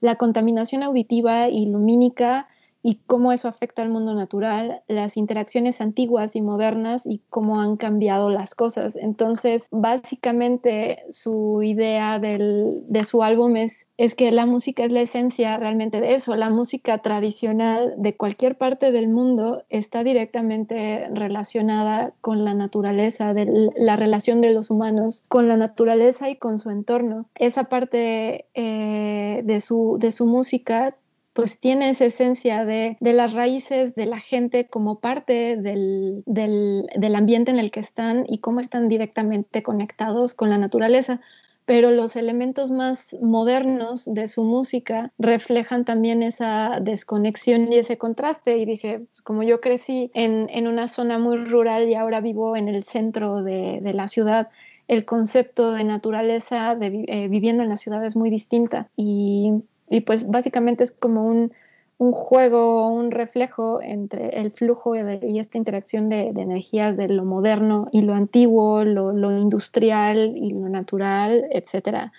la 0.00 0.16
contaminación 0.16 0.82
auditiva 0.82 1.48
y 1.48 1.66
lumínica 1.66 2.48
y 2.82 2.96
cómo 3.06 3.32
eso 3.32 3.48
afecta 3.48 3.82
al 3.82 3.90
mundo 3.90 4.14
natural, 4.14 4.82
las 4.88 5.16
interacciones 5.16 5.80
antiguas 5.80 6.34
y 6.34 6.42
modernas 6.42 7.06
y 7.06 7.22
cómo 7.30 7.60
han 7.60 7.76
cambiado 7.76 8.28
las 8.28 8.54
cosas. 8.54 8.96
Entonces, 8.96 9.68
básicamente 9.70 11.04
su 11.12 11.62
idea 11.62 12.18
del- 12.18 12.82
de 12.88 13.04
su 13.04 13.22
álbum 13.22 13.56
es, 13.56 13.86
es 13.98 14.14
que 14.16 14.32
la 14.32 14.46
música 14.46 14.84
es 14.84 14.90
la 14.90 15.00
esencia 15.00 15.56
realmente 15.58 16.00
de 16.00 16.14
eso. 16.14 16.34
La 16.34 16.50
música 16.50 16.98
tradicional 16.98 17.94
de 17.98 18.16
cualquier 18.16 18.58
parte 18.58 18.90
del 18.90 19.08
mundo 19.08 19.62
está 19.68 20.02
directamente 20.02 21.08
relacionada 21.12 22.12
con 22.20 22.44
la 22.44 22.54
naturaleza, 22.54 23.32
de 23.32 23.70
la 23.76 23.96
relación 23.96 24.40
de 24.40 24.52
los 24.52 24.70
humanos 24.70 25.24
con 25.28 25.46
la 25.46 25.56
naturaleza 25.56 26.30
y 26.30 26.36
con 26.36 26.58
su 26.58 26.70
entorno. 26.70 27.26
Esa 27.36 27.64
parte 27.64 28.46
eh, 28.54 29.42
de, 29.44 29.60
su, 29.60 29.98
de 30.00 30.10
su 30.10 30.26
música 30.26 30.96
pues 31.32 31.58
tiene 31.58 31.90
esa 31.90 32.04
esencia 32.04 32.64
de, 32.64 32.96
de 33.00 33.12
las 33.12 33.32
raíces 33.32 33.94
de 33.94 34.06
la 34.06 34.18
gente 34.18 34.66
como 34.66 35.00
parte 35.00 35.56
del, 35.56 36.22
del, 36.26 36.88
del 36.94 37.14
ambiente 37.14 37.50
en 37.50 37.58
el 37.58 37.70
que 37.70 37.80
están 37.80 38.24
y 38.28 38.38
cómo 38.38 38.60
están 38.60 38.88
directamente 38.88 39.62
conectados 39.62 40.34
con 40.34 40.50
la 40.50 40.58
naturaleza. 40.58 41.20
Pero 41.64 41.92
los 41.92 42.16
elementos 42.16 42.72
más 42.72 43.16
modernos 43.22 44.04
de 44.04 44.26
su 44.26 44.42
música 44.42 45.12
reflejan 45.16 45.84
también 45.84 46.22
esa 46.22 46.80
desconexión 46.82 47.72
y 47.72 47.76
ese 47.76 47.96
contraste. 47.96 48.58
Y 48.58 48.64
dice, 48.64 48.98
pues, 48.98 49.22
como 49.22 49.44
yo 49.44 49.60
crecí 49.60 50.10
en, 50.12 50.48
en 50.50 50.66
una 50.66 50.88
zona 50.88 51.20
muy 51.20 51.36
rural 51.36 51.88
y 51.88 51.94
ahora 51.94 52.20
vivo 52.20 52.56
en 52.56 52.68
el 52.68 52.82
centro 52.82 53.44
de, 53.44 53.80
de 53.80 53.94
la 53.94 54.08
ciudad, 54.08 54.48
el 54.88 55.04
concepto 55.04 55.72
de 55.72 55.84
naturaleza 55.84 56.74
de 56.74 57.04
eh, 57.06 57.28
viviendo 57.28 57.62
en 57.62 57.68
la 57.68 57.76
ciudad 57.76 58.04
es 58.04 58.16
muy 58.16 58.28
distinta. 58.28 58.90
Y, 58.96 59.62
y 59.92 60.00
pues 60.00 60.28
básicamente 60.28 60.84
es 60.84 60.90
como 60.92 61.26
un, 61.26 61.52
un 61.98 62.12
juego, 62.12 62.88
un 62.88 63.10
reflejo 63.10 63.80
entre 63.82 64.40
el 64.40 64.50
flujo 64.50 64.94
de- 64.94 65.20
y 65.26 65.38
esta 65.38 65.58
interacción 65.58 66.08
de, 66.08 66.32
de 66.32 66.42
energías 66.42 66.96
de 66.96 67.08
lo 67.08 67.24
moderno 67.24 67.86
y 67.92 68.02
lo 68.02 68.14
antiguo, 68.14 68.84
lo, 68.84 69.12
lo 69.12 69.30
industrial 69.38 70.34
y 70.36 70.50
lo 70.50 70.68
natural, 70.68 71.44
etc. 71.50 72.10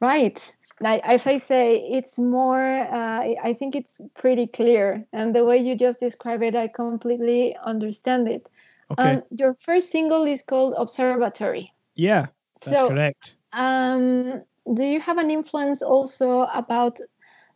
Right. 0.00 0.38
Like, 0.80 1.02
as 1.04 1.26
I 1.26 1.38
say, 1.40 1.76
it's 1.90 2.18
more, 2.18 2.60
uh, 2.62 3.20
I 3.42 3.54
think 3.58 3.74
it's 3.74 4.00
pretty 4.14 4.46
clear. 4.46 5.04
And 5.12 5.34
the 5.34 5.44
way 5.44 5.58
you 5.58 5.74
just 5.74 5.98
describe 6.00 6.42
it, 6.44 6.54
I 6.54 6.68
completely 6.68 7.56
understand 7.66 8.28
it. 8.28 8.48
okay 8.90 9.16
Um, 9.16 9.22
your 9.30 9.54
first 9.54 9.90
single 9.90 10.24
is 10.24 10.42
called 10.42 10.74
Observatory. 10.76 11.72
yeah 11.94 12.26
that's 12.62 12.78
so, 12.78 12.88
correct 12.88 13.34
um, 13.52 14.42
do 14.74 14.84
you 14.84 15.00
have 15.00 15.18
an 15.18 15.30
influence 15.30 15.82
also 15.82 16.42
about 16.54 16.98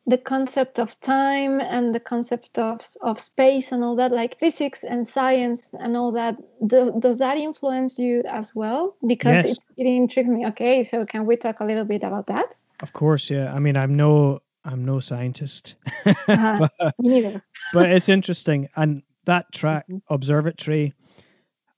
the 0.06 0.18
concept 0.18 0.78
of 0.80 0.98
time 1.00 1.60
and 1.60 1.94
the 1.94 2.00
concept 2.00 2.58
of, 2.58 2.80
of 3.02 3.20
space 3.20 3.70
and 3.72 3.84
all 3.84 3.94
that, 3.96 4.10
like 4.10 4.38
physics 4.38 4.82
and 4.82 5.06
science 5.06 5.68
and 5.78 5.96
all 5.96 6.12
that? 6.12 6.36
Do, 6.66 6.92
does 6.98 7.18
that 7.18 7.36
influence 7.38 7.98
you 7.98 8.22
as 8.28 8.54
well? 8.54 8.96
Because 9.06 9.44
Yes. 9.44 9.58
it, 9.58 9.58
it 9.76 9.86
intrigues 9.86 10.28
me. 10.28 10.46
Okay, 10.46 10.82
so 10.82 11.06
can 11.06 11.26
we 11.26 11.36
talk 11.36 11.60
a 11.60 11.64
little 11.64 11.84
bit 11.84 12.02
about 12.02 12.26
that? 12.26 12.56
of 12.82 12.92
course 12.92 13.30
yeah 13.30 13.54
i 13.54 13.60
mean 13.60 13.76
i'm 13.76 13.94
no 13.96 14.40
i'm 14.64 14.84
no 14.84 14.98
scientist 14.98 15.76
Uh-huh. 16.04 16.68
but, 16.78 16.94
neither. 16.98 17.40
but 17.72 17.90
it's 17.90 18.08
interesting 18.08 18.68
and 18.74 19.02
that 19.24 19.52
track 19.52 19.86
Mhm. 19.88 20.02
observatory 20.08 20.92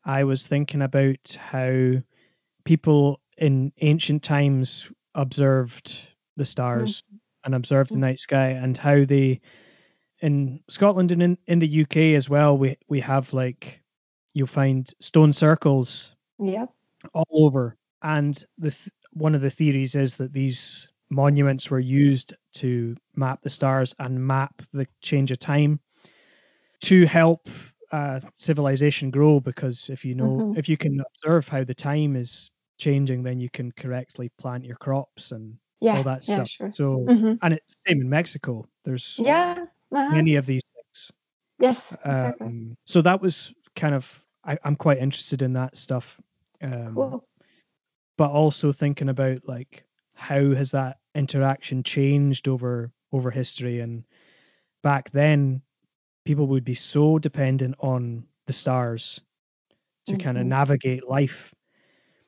i 0.05 0.25
was 0.25 0.47
thinking 0.47 0.81
about 0.81 1.37
how 1.39 1.93
people 2.65 3.21
in 3.37 3.71
ancient 3.83 4.23
times 4.23 4.89
observed 5.15 5.99
the 6.37 6.45
stars 6.45 7.03
and 7.45 7.55
observed 7.55 7.93
the 7.93 7.99
Mhm. 7.99 8.01
night 8.01 8.19
sky 8.19 8.49
and 8.51 8.77
how 8.77 9.05
they 9.05 9.41
in 10.21 10.63
scotland 10.71 11.11
and 11.13 11.23
in, 11.23 11.39
in 11.47 11.59
the 11.61 11.83
uk 11.83 11.97
as 11.97 12.29
well 12.31 12.57
we 12.59 12.77
we 12.89 13.01
have 13.01 13.33
like 13.35 13.83
you'll 14.35 14.47
find 14.47 14.95
stone 15.01 15.33
circles 15.33 16.15
Yep. 16.39 16.75
all 17.13 17.27
over 17.47 17.77
and 18.03 18.45
the 18.59 18.71
th- 18.71 18.89
one 19.13 19.35
of 19.35 19.41
the 19.41 19.51
theories 19.51 19.95
is 19.95 20.17
that 20.17 20.33
these 20.33 20.93
monuments 21.11 21.71
were 21.71 21.79
used 21.81 22.35
to 22.53 22.97
map 23.15 23.41
the 23.43 23.51
stars 23.51 23.95
and 23.99 24.27
map 24.27 24.63
the 24.73 24.87
change 25.03 25.31
of 25.31 25.39
time 25.39 25.79
to 26.81 27.07
help 27.07 27.49
uh, 27.93 28.21
civilization 28.39 29.11
grow 29.11 29.41
because 29.41 29.89
if 29.91 30.05
you 30.05 30.15
know 30.15 30.43
Mhm. 30.43 30.55
if 30.55 30.69
you 30.69 30.77
can 30.77 31.01
observe 31.01 31.47
how 31.49 31.63
the 31.65 31.75
time 31.75 32.17
is 32.17 32.51
changing 32.79 33.23
then 33.23 33.41
you 33.41 33.51
can 33.51 33.73
correctly 33.73 34.31
plant 34.39 34.65
your 34.65 34.77
crops 34.77 35.33
and 35.33 35.57
Yeah. 35.81 35.97
all 35.97 36.03
that 36.05 36.25
yeah, 36.27 36.45
stuff 36.45 36.49
sure. 36.49 36.71
so 36.71 37.11
Mhm. 37.11 37.41
and 37.43 37.55
it's 37.55 37.77
same 37.87 38.01
in 38.01 38.09
mexico 38.09 38.67
there's 38.85 39.23
Yeah. 39.25 39.67
uh-huh. 39.93 40.15
many 40.15 40.37
of 40.37 40.47
these 40.47 40.63
things 40.75 41.13
Yes. 41.59 41.97
Exactly. 42.09 42.49
um, 42.49 42.77
so 42.87 43.03
that 43.03 43.21
was 43.21 43.53
kind 43.77 43.95
of 43.95 44.25
I, 44.45 44.59
i'm 44.65 44.77
quite 44.77 44.99
interested 44.99 45.43
in 45.43 45.53
that 45.55 45.77
stuff 45.77 46.21
um, 46.63 46.95
cool. 46.95 47.25
but 48.17 48.31
also 48.31 48.73
thinking 48.73 49.09
about 49.09 49.47
like 49.47 49.85
how 50.15 50.55
has 50.55 50.71
that 50.73 50.99
interaction 51.15 51.83
changed 51.83 52.49
over 52.49 52.93
over 53.13 53.31
history 53.31 53.81
and 53.81 54.05
back 54.83 55.11
then 55.13 55.63
people 56.25 56.47
would 56.49 56.65
be 56.65 56.75
so 56.75 57.19
dependent 57.19 57.77
on 57.81 58.27
the 58.47 58.53
stars 58.53 59.21
to 60.07 60.17
kind 60.17 60.39
of 60.39 60.47
navigate 60.47 61.09
life 61.09 61.55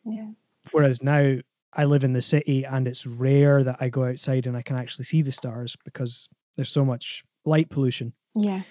Yeah. 0.07 0.29
whereas 0.73 1.03
now 1.03 1.37
i 1.75 1.85
live 1.85 2.05
in 2.05 2.13
the 2.13 2.23
city 2.23 2.65
and 2.65 2.87
it's 2.89 3.07
rare 3.07 3.65
that 3.65 3.77
i 3.81 3.89
go 3.89 4.05
outside 4.05 4.47
and 4.47 4.57
i 4.57 4.63
can 4.63 4.77
actually 4.77 5.05
see 5.05 5.23
the 5.23 5.33
stars 5.33 5.77
because 5.85 6.29
there's 6.57 6.71
so 6.71 6.85
much 6.85 7.25
light 7.45 7.69
pollution 7.71 8.13
Yeah. 8.35 8.63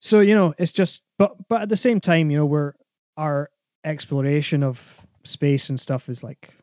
so 0.00 0.20
you 0.20 0.34
know 0.34 0.54
it's 0.58 0.72
just 0.72 1.02
but 1.18 1.36
but 1.48 1.62
at 1.62 1.68
the 1.68 1.76
same 1.76 2.00
time 2.00 2.30
you 2.30 2.38
know 2.38 2.46
we're 2.46 2.72
our 3.16 3.50
exploration 3.84 4.62
of 4.62 4.80
space 5.24 5.68
and 5.70 5.78
stuff 5.78 6.08
is 6.08 6.22
like 6.22 6.54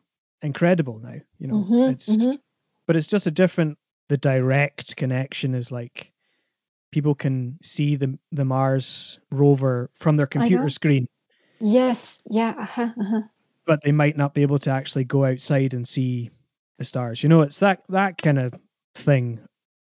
incredible 0.42 0.98
now 0.98 1.16
you 1.38 1.46
know 1.46 1.66
Mhm, 1.70 1.90
it's 1.92 2.08
mhm. 2.08 2.38
but 2.86 2.96
it's 2.96 3.06
just 3.06 3.26
a 3.26 3.30
different 3.30 3.78
the 4.08 4.16
direct 4.16 4.96
connection 4.96 5.54
is 5.54 5.70
like 5.70 6.12
people 6.90 7.14
can 7.14 7.58
see 7.62 7.96
the 7.96 8.18
the 8.32 8.44
mars 8.44 9.18
rover 9.30 9.90
from 9.94 10.16
their 10.16 10.26
computer 10.26 10.68
screen 10.68 11.08
Yes. 11.60 12.20
Yeah. 12.28 12.54
Uh-huh, 12.58 12.88
uh-huh. 13.00 13.22
But 13.66 13.80
they 13.82 13.92
might 13.92 14.16
not 14.16 14.34
be 14.34 14.42
able 14.42 14.58
to 14.58 14.70
actually 14.70 15.04
go 15.04 15.24
outside 15.24 15.74
and 15.74 15.86
see 15.86 16.30
the 16.78 16.84
stars 16.84 17.22
you 17.22 17.28
know 17.28 17.42
it's 17.42 17.58
that 17.58 17.80
that 17.88 18.16
kind 18.18 18.38
of 18.38 18.54
thing 18.94 19.38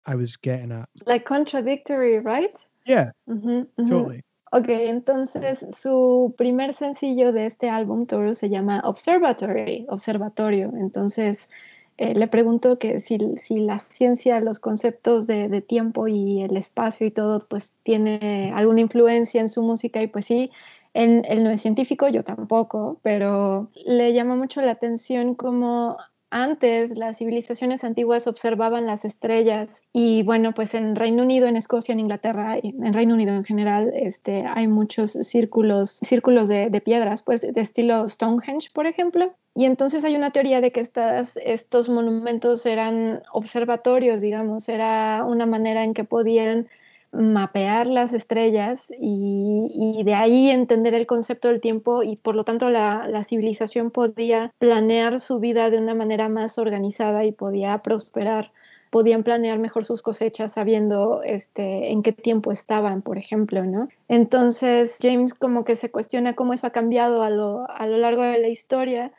i 0.06 0.14
was 0.14 0.36
getting 0.36 0.72
at 0.72 0.88
Like 1.06 1.24
contradictory, 1.24 2.18
right? 2.20 2.54
yeah 2.86 3.10
Ujú, 3.28 3.66
ujú. 3.78 3.88
totally 3.88 4.22
Ok, 4.52 4.68
entonces 4.68 5.66
su 5.76 6.34
primer 6.38 6.72
sencillo 6.72 7.32
de 7.32 7.46
este 7.46 7.68
álbum, 7.68 8.06
Toro, 8.06 8.32
se 8.34 8.48
llama 8.48 8.80
Observatory, 8.84 9.86
Observatorio. 9.88 10.72
Entonces 10.76 11.50
eh, 11.98 12.14
le 12.14 12.28
pregunto 12.28 12.78
que 12.78 13.00
si, 13.00 13.18
si 13.42 13.58
la 13.58 13.78
ciencia, 13.80 14.40
los 14.40 14.60
conceptos 14.60 15.26
de, 15.26 15.48
de 15.48 15.62
tiempo 15.62 16.06
y 16.08 16.42
el 16.42 16.56
espacio 16.56 17.06
y 17.06 17.10
todo, 17.10 17.46
pues 17.48 17.74
tiene 17.82 18.52
alguna 18.54 18.82
influencia 18.82 19.40
en 19.40 19.48
su 19.48 19.62
música 19.62 20.00
y 20.02 20.06
pues 20.06 20.26
sí, 20.26 20.50
él, 20.96 21.44
no 21.44 21.50
es 21.50 21.60
científico, 21.60 22.08
yo 22.08 22.24
tampoco, 22.24 22.98
pero 23.02 23.70
le 23.84 24.12
llama 24.12 24.36
mucho 24.36 24.60
la 24.60 24.72
atención 24.72 25.34
cómo 25.34 25.96
antes 26.30 26.98
las 26.98 27.18
civilizaciones 27.18 27.84
antiguas 27.84 28.26
observaban 28.26 28.86
las 28.86 29.04
estrellas 29.04 29.82
y 29.92 30.22
bueno, 30.24 30.52
pues 30.52 30.74
en 30.74 30.96
Reino 30.96 31.22
Unido, 31.22 31.46
en 31.46 31.56
Escocia, 31.56 31.92
en 31.92 32.00
Inglaterra, 32.00 32.58
en 32.60 32.92
Reino 32.92 33.14
Unido 33.14 33.32
en 33.34 33.44
general, 33.44 33.92
este, 33.94 34.44
hay 34.46 34.66
muchos 34.66 35.12
círculos, 35.12 36.00
círculos 36.04 36.48
de, 36.48 36.68
de 36.68 36.80
piedras, 36.80 37.22
pues 37.22 37.42
de 37.42 37.60
estilo 37.60 38.08
Stonehenge, 38.08 38.70
por 38.72 38.86
ejemplo. 38.86 39.34
Y 39.54 39.64
entonces 39.64 40.04
hay 40.04 40.16
una 40.16 40.30
teoría 40.30 40.60
de 40.60 40.72
que 40.72 40.80
estas, 40.80 41.38
estos 41.38 41.88
monumentos 41.88 42.66
eran 42.66 43.22
observatorios, 43.32 44.20
digamos, 44.20 44.68
era 44.68 45.24
una 45.24 45.46
manera 45.46 45.84
en 45.84 45.94
que 45.94 46.04
podían 46.04 46.68
mapear 47.12 47.86
las 47.86 48.12
estrellas 48.12 48.92
y, 49.00 50.02
de 50.04 50.14
ahí 50.14 50.50
entender 50.50 50.94
el 50.94 51.06
concepto 51.06 51.48
del 51.48 51.60
tiempo 51.60 52.02
y 52.02 52.16
por 52.16 52.34
lo 52.34 52.44
tanto 52.44 52.70
la, 52.70 53.24
civilización 53.24 53.90
podía 53.90 54.52
planear 54.58 55.20
su 55.20 55.38
vida 55.40 55.70
de 55.70 55.78
una 55.78 55.94
manera 55.94 56.28
más 56.28 56.58
organizada 56.58 57.24
y 57.24 57.32
podía 57.32 57.78
prosperar 57.78 58.52
podían 58.90 59.24
planear 59.24 59.58
mejor 59.58 59.84
sus 59.84 60.00
cosechas 60.00 60.52
sabiendo 60.52 61.22
este, 61.22 61.90
en 61.90 62.02
qué 62.02 62.12
tiempo 62.12 62.52
estaban, 62.52 63.02
por 63.02 63.18
ejemplo, 63.18 63.64
¿no? 63.64 63.88
Entonces 64.08 64.96
James 65.02 65.34
como 65.34 65.64
que 65.64 65.76
se 65.76 65.90
cuestiona 65.90 66.34
cómo 66.34 66.54
eso 66.54 66.68
ha 66.68 66.70
cambiado 66.70 67.22
a 67.22 67.28
lo, 67.28 67.68
a 67.68 67.86
lo 67.88 67.98
largo 67.98 68.22
de 68.22 68.38
la 68.38 68.48
historia 68.48 69.12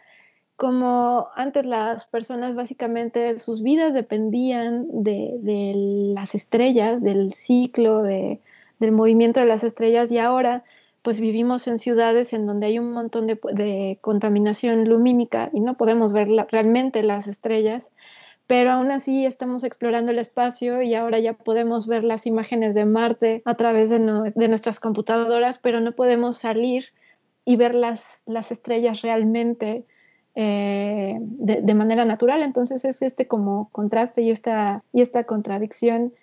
como 0.58 1.30
antes 1.36 1.68
las 1.68 2.08
personas 2.08 2.56
básicamente 2.56 3.38
sus 3.38 3.62
vidas 3.62 3.94
dependían 3.94 4.88
de, 5.04 5.74
las 6.16 6.34
estrellas, 6.34 7.02
del 7.02 7.32
ciclo, 7.34 8.02
de, 8.02 8.42
del 8.80 8.92
movimiento 8.92 9.40
de 9.40 9.46
las 9.46 9.64
estrellas 9.64 10.12
y 10.12 10.18
ahora 10.18 10.64
pues 11.04 11.20
vivimos 11.20 11.68
en 11.68 11.78
ciudades 11.78 12.34
en 12.34 12.48
donde 12.48 12.66
hay 12.66 12.80
un 12.80 12.92
montón 12.92 13.28
de, 13.28 14.00
contaminación 14.02 14.90
lumínica 14.90 15.52
y 15.54 15.60
no 15.60 15.78
podemos 15.78 16.12
ver 16.12 16.28
realmente 16.50 17.04
las 17.04 17.28
estrellas, 17.28 17.92
pero 18.48 18.72
aún 18.72 18.90
así 18.90 19.28
estamos 19.28 19.64
explorando 19.64 20.12
el 20.12 20.18
espacio 20.18 20.82
y 20.82 20.96
ahora 20.96 21.20
ya 21.20 21.34
podemos 21.34 21.86
ver 21.86 22.04
las 22.04 22.26
imágenes 22.26 22.74
de 22.74 22.86
Marte 22.86 23.44
a 23.46 23.54
través 23.54 23.92
de, 23.92 24.00
nuestras 24.00 24.80
computadoras, 24.80 25.60
pero 25.60 25.82
no 25.82 25.92
podemos 25.92 26.38
salir 26.38 26.86
y 27.46 27.58
ver 27.58 27.76
las 27.76 28.52
estrellas 28.52 29.04
realmente 29.04 29.86
eh, 30.40 31.18
de, 31.20 31.74
manera 31.74 32.06
natural. 32.06 32.44
Entonces 32.44 32.86
es 32.86 33.02
este 33.02 33.28
como 33.28 33.70
contraste 33.72 34.22
y 34.22 34.30
esta, 34.30 34.84
y 34.94 35.02
esta 35.02 35.24
contradicción. 35.24 36.14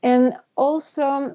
And 0.00 0.34
also, 0.54 1.34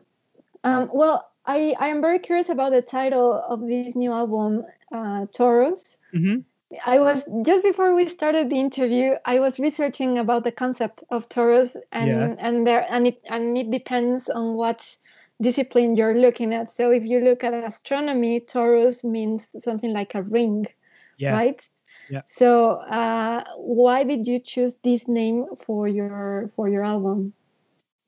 um, 0.63 0.89
well, 0.93 1.25
I, 1.45 1.75
I 1.77 1.89
am 1.89 2.01
very 2.01 2.19
curious 2.19 2.47
about 2.47 2.71
the 2.71 2.81
title 2.81 3.33
of 3.33 3.67
this 3.67 3.93
new 3.93 4.13
album, 4.13 4.63
uh, 4.93 5.25
Torus. 5.33 5.97
Mm-hmm. 6.13 6.39
I 6.85 6.99
was 6.99 7.27
just 7.41 7.63
before 7.63 7.93
we 7.93 8.07
started 8.07 8.49
the 8.49 8.59
interview, 8.59 9.15
I 9.25 9.39
was 9.39 9.59
researching 9.59 10.17
about 10.17 10.45
the 10.45 10.51
concept 10.51 11.03
of 11.09 11.27
Torus, 11.27 11.75
and 11.91 12.07
yeah. 12.07 12.35
and 12.37 12.65
there 12.65 12.85
and 12.87 13.07
it 13.07 13.19
and 13.27 13.57
it 13.57 13.71
depends 13.71 14.29
on 14.29 14.53
what 14.53 14.97
discipline 15.41 15.95
you're 15.95 16.15
looking 16.15 16.53
at. 16.53 16.69
So 16.69 16.91
if 16.91 17.03
you 17.03 17.21
look 17.21 17.43
at 17.43 17.55
astronomy, 17.55 18.39
Torus 18.41 19.03
means 19.03 19.47
something 19.59 19.91
like 19.91 20.13
a 20.13 20.21
ring, 20.21 20.67
yeah. 21.17 21.31
right? 21.31 21.69
Yeah. 22.09 22.21
So, 22.25 22.71
uh, 22.71 23.43
why 23.57 24.03
did 24.03 24.27
you 24.27 24.39
choose 24.39 24.77
this 24.83 25.07
name 25.07 25.45
for 25.65 25.87
your 25.87 26.51
for 26.55 26.67
your 26.67 26.83
album? 26.83 27.33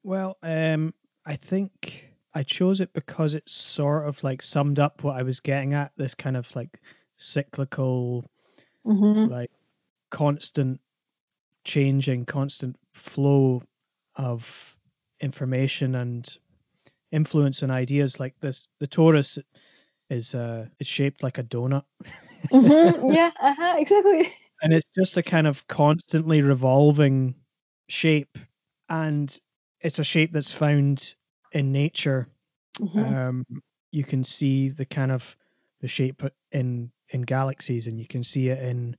Well, 0.03 0.37
um, 0.41 0.93
I 1.25 1.35
think 1.35 2.11
I 2.33 2.43
chose 2.43 2.81
it 2.81 2.93
because 2.93 3.35
it 3.35 3.47
sort 3.49 4.07
of 4.07 4.23
like 4.23 4.41
summed 4.41 4.79
up 4.79 5.03
what 5.03 5.17
I 5.17 5.23
was 5.23 5.39
getting 5.39 5.73
at. 5.73 5.91
This 5.97 6.15
kind 6.15 6.35
of 6.35 6.53
like 6.55 6.79
cyclical, 7.17 8.25
mm-hmm. 8.85 9.31
like 9.31 9.51
constant 10.09 10.79
changing, 11.63 12.25
constant 12.25 12.75
flow 12.93 13.61
of 14.15 14.75
information 15.19 15.95
and 15.95 16.37
influence 17.11 17.61
and 17.61 17.71
ideas 17.71 18.19
like 18.19 18.33
this. 18.39 18.67
The 18.79 18.87
torus 18.87 19.37
is 20.09 20.33
uh 20.33 20.65
is 20.79 20.87
shaped 20.87 21.21
like 21.21 21.37
a 21.37 21.43
donut. 21.43 21.83
mm-hmm. 22.51 23.11
Yeah, 23.11 23.31
uh-huh, 23.39 23.75
exactly. 23.77 24.33
And 24.61 24.73
it's 24.73 24.87
just 24.95 25.17
a 25.17 25.23
kind 25.23 25.47
of 25.47 25.67
constantly 25.67 26.41
revolving 26.41 27.35
shape, 27.89 28.37
and 28.89 29.35
it's 29.79 29.99
a 29.99 30.03
shape 30.03 30.31
that's 30.31 30.51
found 30.51 31.15
in 31.51 31.71
nature. 31.71 32.27
Mm-hmm. 32.79 32.99
Um, 32.99 33.45
you 33.91 34.03
can 34.03 34.23
see 34.23 34.69
the 34.69 34.85
kind 34.85 35.11
of 35.11 35.35
the 35.81 35.87
shape 35.87 36.23
in 36.51 36.91
in 37.09 37.21
galaxies, 37.23 37.87
and 37.87 37.99
you 37.99 38.05
can 38.05 38.23
see 38.23 38.49
it 38.49 38.63
in 38.63 38.95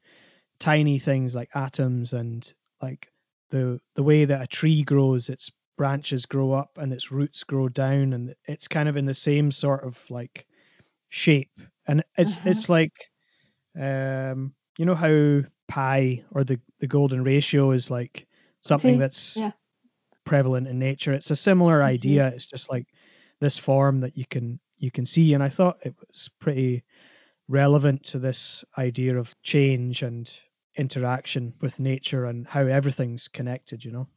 tiny 0.58 0.98
things 0.98 1.34
like 1.34 1.50
atoms 1.54 2.12
and 2.12 2.52
like 2.80 3.10
the 3.50 3.80
the 3.96 4.02
way 4.02 4.24
that 4.24 4.42
a 4.42 4.46
tree 4.46 4.82
grows 4.82 5.28
its 5.28 5.50
branches 5.76 6.26
grow 6.26 6.52
up 6.52 6.78
and 6.78 6.92
its 6.92 7.10
roots 7.10 7.42
grow 7.42 7.68
down 7.68 8.12
and 8.12 8.34
it's 8.46 8.68
kind 8.68 8.88
of 8.88 8.96
in 8.96 9.04
the 9.04 9.12
same 9.12 9.50
sort 9.50 9.82
of 9.82 10.00
like 10.08 10.46
shape 11.08 11.50
and 11.86 12.04
it's 12.16 12.36
uh-huh. 12.36 12.50
it's 12.50 12.68
like 12.68 12.92
um, 13.80 14.54
you 14.78 14.84
know 14.84 14.94
how 14.94 15.42
pi 15.68 16.22
or 16.32 16.44
the 16.44 16.60
the 16.80 16.86
golden 16.86 17.24
ratio 17.24 17.70
is 17.70 17.90
like 17.90 18.26
something 18.60 18.98
that's 18.98 19.36
yeah. 19.36 19.52
prevalent 20.24 20.68
in 20.68 20.78
nature. 20.78 21.12
It's 21.12 21.30
a 21.30 21.36
similar 21.36 21.78
mm-hmm. 21.78 21.88
idea. 21.88 22.28
It's 22.28 22.46
just 22.46 22.70
like 22.70 22.86
this 23.40 23.58
form 23.58 24.00
that 24.00 24.16
you 24.16 24.24
can 24.28 24.60
you 24.78 24.90
can 24.90 25.06
see, 25.06 25.34
and 25.34 25.42
I 25.42 25.48
thought 25.48 25.78
it 25.82 25.94
was 26.06 26.30
pretty 26.40 26.82
relevant 27.48 28.04
to 28.04 28.18
this 28.18 28.64
idea 28.78 29.18
of 29.18 29.34
change 29.42 30.02
and 30.02 30.32
interaction 30.76 31.52
with 31.60 31.78
nature 31.78 32.24
and 32.24 32.46
how 32.46 32.66
everything's 32.66 33.28
connected. 33.28 33.84
You 33.84 33.92
know. 33.92 34.08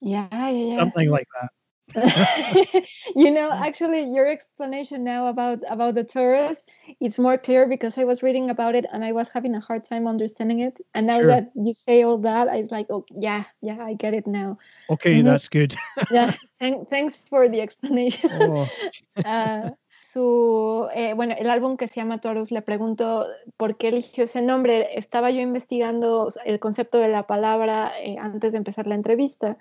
Yeah, 0.00 0.28
yeah, 0.30 0.50
yeah. 0.50 0.76
Something 0.76 1.10
like 1.10 1.28
that. 1.40 1.50
you 3.14 3.30
know 3.30 3.50
actually 3.52 4.02
your 4.12 4.26
explanation 4.26 5.04
now 5.04 5.28
about 5.28 5.60
about 5.68 5.94
the 5.94 6.02
Torus 6.02 6.56
it's 7.00 7.18
more 7.18 7.38
clear 7.38 7.68
because 7.68 7.96
i 7.96 8.04
was 8.04 8.24
reading 8.24 8.50
about 8.50 8.74
it 8.74 8.84
and 8.92 9.04
i 9.04 9.12
was 9.12 9.28
having 9.28 9.54
a 9.54 9.60
hard 9.60 9.84
time 9.84 10.08
understanding 10.08 10.60
it 10.60 10.76
and 10.94 11.06
now 11.06 11.18
sure. 11.18 11.28
that 11.28 11.50
you 11.54 11.72
say 11.72 12.02
all 12.02 12.18
that 12.18 12.48
i 12.48 12.58
was 12.58 12.72
like 12.72 12.86
oh 12.90 13.04
yeah 13.16 13.44
yeah 13.62 13.78
i 13.80 13.94
get 13.94 14.14
it 14.14 14.26
now 14.26 14.58
okay 14.90 15.14
mm-hmm. 15.14 15.26
that's 15.26 15.48
good 15.48 15.76
yeah 16.10 16.34
thank, 16.58 16.90
thanks 16.90 17.16
for 17.30 17.48
the 17.48 17.60
explanation 17.60 18.30
oh. 18.32 18.68
uh, 19.24 19.70
su, 20.02 20.88
eh, 20.94 21.14
bueno, 21.14 21.34
el 21.36 21.50
álbum 21.50 21.76
que 21.76 21.88
se 21.88 21.96
llama 21.96 22.20
Torus, 22.20 22.50
le 22.52 22.62
pregunto 22.62 23.26
por 23.56 23.76
qué 23.76 23.88
eligió 23.88 24.24
ese 24.24 24.40
nombre. 24.40 24.96
Estaba 24.96 25.30
yo 25.30 25.40
investigando 25.40 26.32
el 26.44 26.60
concepto 26.60 26.98
de 26.98 27.08
la 27.08 27.26
palabra 27.26 27.92
eh, 28.00 28.16
antes 28.18 28.52
de 28.52 28.58
empezar 28.58 28.86
la 28.86 28.94
entrevista 28.94 29.58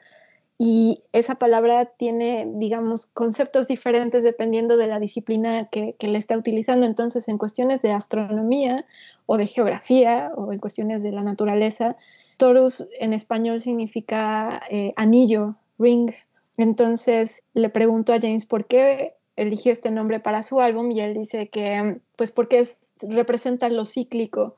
y 0.58 1.00
esa 1.12 1.36
palabra 1.36 1.86
tiene, 1.86 2.48
digamos, 2.56 3.08
conceptos 3.08 3.68
diferentes 3.68 4.24
dependiendo 4.24 4.78
de 4.78 4.88
la 4.88 5.00
disciplina 5.00 5.66
que, 5.66 5.96
le 6.00 6.18
está 6.18 6.38
utilizando. 6.38 6.86
Entonces, 6.86 7.28
en 7.28 7.38
cuestiones 7.38 7.82
de 7.82 7.92
astronomía 7.92 8.86
o 9.26 9.38
de 9.38 9.48
geografía 9.48 10.32
o 10.36 10.54
en 10.54 10.60
cuestiones 10.60 11.04
de 11.04 11.12
la 11.12 11.24
naturaleza, 11.24 11.98
Torus 12.38 12.88
en 13.00 13.12
español 13.12 13.60
significa 13.60 14.62
eh, 14.70 14.94
anillo, 14.96 15.56
ring. 15.78 16.12
Entonces, 16.56 17.44
le 17.54 17.70
pregunto 17.70 18.14
a 18.14 18.20
James 18.22 18.46
por 18.46 18.66
qué 18.66 19.16
eligió 19.36 19.74
este 19.74 19.92
nombre 19.92 20.22
para 20.22 20.42
su 20.42 20.62
álbum 20.62 20.90
y 20.92 21.02
él 21.02 21.16
dice 21.16 21.50
que, 21.50 22.00
pues, 22.16 22.32
porque 22.32 22.66
representa 23.02 23.68
lo 23.68 23.86
cíclico 23.86 24.56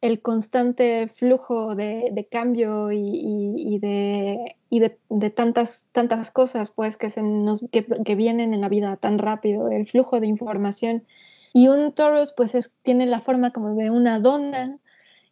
el 0.00 0.20
constante 0.22 1.08
flujo 1.08 1.74
de, 1.74 2.28
cambio 2.30 2.92
y, 2.92 3.78
de, 3.80 4.56
tantas, 5.34 5.86
tantas 5.92 6.30
cosas 6.30 6.70
pues, 6.70 6.96
que, 6.96 7.10
se 7.10 7.22
que, 7.72 8.14
vienen 8.14 8.54
en 8.54 8.60
la 8.60 8.68
vida 8.68 8.96
tan 8.96 9.18
rápido, 9.18 9.68
el 9.68 9.86
flujo 9.86 10.20
de 10.20 10.28
información. 10.28 11.04
Y 11.52 11.68
un 11.68 11.92
toros 11.92 12.32
pues 12.36 12.52
tiene 12.82 13.06
la 13.06 13.20
forma 13.20 13.52
como 13.52 13.74
de 13.74 13.90
una 13.90 14.20
dona 14.20 14.78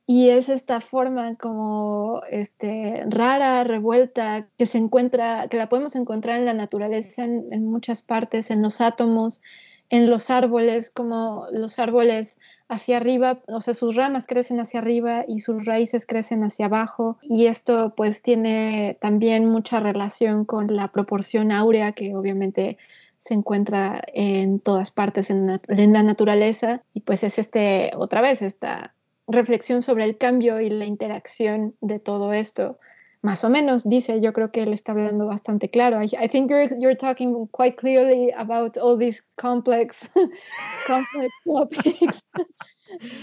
y 0.07 0.31
es 0.31 0.49
esta 0.49 0.81
forma 0.81 1.35
como 1.35 2.23
este, 2.31 3.05
rara, 3.09 3.63
revuelta, 3.65 4.49
que 4.59 4.67
se 4.67 4.79
encuentra, 4.79 5.47
que 5.49 5.59
la 5.59 5.69
podemos 5.69 5.95
encontrar 5.95 6.39
en 6.39 6.47
la 6.47 6.55
naturaleza 6.55 7.25
en 7.25 7.67
muchas 7.67 8.03
partes, 8.03 8.51
en 8.51 8.63
los 8.63 8.81
átomos, 8.81 9.43
en 9.91 10.11
los 10.11 10.31
árboles, 10.31 10.91
como 10.91 11.47
los 11.53 11.79
árboles 11.79 12.39
hacia 12.69 12.97
arriba, 12.97 13.39
o 13.47 13.61
sea, 13.61 13.75
sus 13.75 13.95
ramas 13.95 14.27
crecen 14.27 14.61
hacia 14.61 14.81
arriba 14.81 15.25
y 15.27 15.41
sus 15.41 15.65
raíces 15.65 16.07
crecen 16.07 16.43
hacia 16.43 16.67
abajo. 16.67 17.19
Y 17.23 17.47
esto 17.47 17.95
pues 17.97 18.23
tiene 18.23 18.99
también 19.01 19.47
mucha 19.47 19.81
relación 19.81 20.45
con 20.45 20.75
la 20.75 20.89
proporción 20.89 21.53
áurea 21.53 21.93
que 21.93 22.15
obviamente 22.15 22.79
se 23.19 23.35
encuentra 23.35 24.03
en 24.13 24.61
todas 24.61 24.91
partes 24.91 25.31
en, 25.31 25.47
la 25.47 26.03
naturaleza. 26.03 26.83
Y 26.95 27.01
pues 27.01 27.23
es 27.23 27.39
este 27.39 27.93
otra 27.97 28.21
vez 28.21 28.43
esta 28.43 28.95
reflexión 29.29 29.83
sobre 29.83 30.05
el 30.05 30.17
cambio 30.17 30.61
y 30.61 30.71
la 30.71 30.87
interacción 30.87 31.75
de 31.81 31.99
todo 31.99 32.33
esto 32.33 32.79
más 33.23 33.45
o 33.45 33.49
menos 33.49 33.89
dice, 33.89 34.21
yo 34.21 34.33
creo 34.33 34.51
que 34.51 34.63
él 34.63 34.73
está 34.73 34.93
hablando 34.93 35.27
bastante 35.27 35.69
claro. 35.69 36.01
I, 36.03 36.07
I 36.19 36.29
think 36.29 36.51
you're, 36.51 36.69
you're 36.79 36.97
talking 36.97 37.47
quite 37.49 37.77
clearly 37.77 38.33
about 38.37 38.77
all 38.77 38.97
these 38.97 39.23
complex, 39.37 39.97
complex 40.87 41.35
topics. 41.47 42.23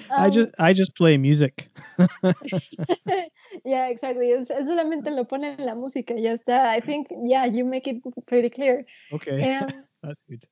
I 0.10 0.30
just 0.30 0.50
Um, 0.50 0.66
I 0.66 0.74
just 0.74 0.96
play 0.96 1.18
music. 1.18 1.70
yeah, 3.66 3.88
exactly. 3.88 4.32
Es, 4.32 4.48
solamente 4.48 5.10
lo 5.12 5.26
pone 5.26 5.56
en 5.58 5.66
la 5.66 5.76
música, 5.76 6.16
ya 6.16 6.34
está. 6.34 6.76
I 6.76 6.82
think, 6.82 7.08
yeah, 7.26 7.46
you 7.46 7.64
make 7.66 7.88
it 7.88 8.02
pretty 8.26 8.50
clear. 8.50 8.86
okay, 9.14 9.42
And 9.42 9.74
that's 10.02 10.22
good. 10.30 10.46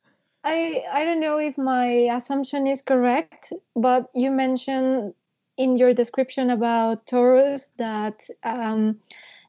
I 0.44 0.84
I 0.92 1.06
don't 1.06 1.20
know 1.20 1.38
if 1.38 1.58
my 1.58 2.10
assumption 2.12 2.68
is 2.68 2.82
correct, 2.82 3.54
but 3.76 4.10
you 4.16 4.32
mentioned 4.32 5.14
in 5.58 5.78
your 5.78 5.94
description 5.94 6.50
about 6.50 7.06
Taurus 7.06 7.70
that 7.78 8.22
um, 8.44 9.00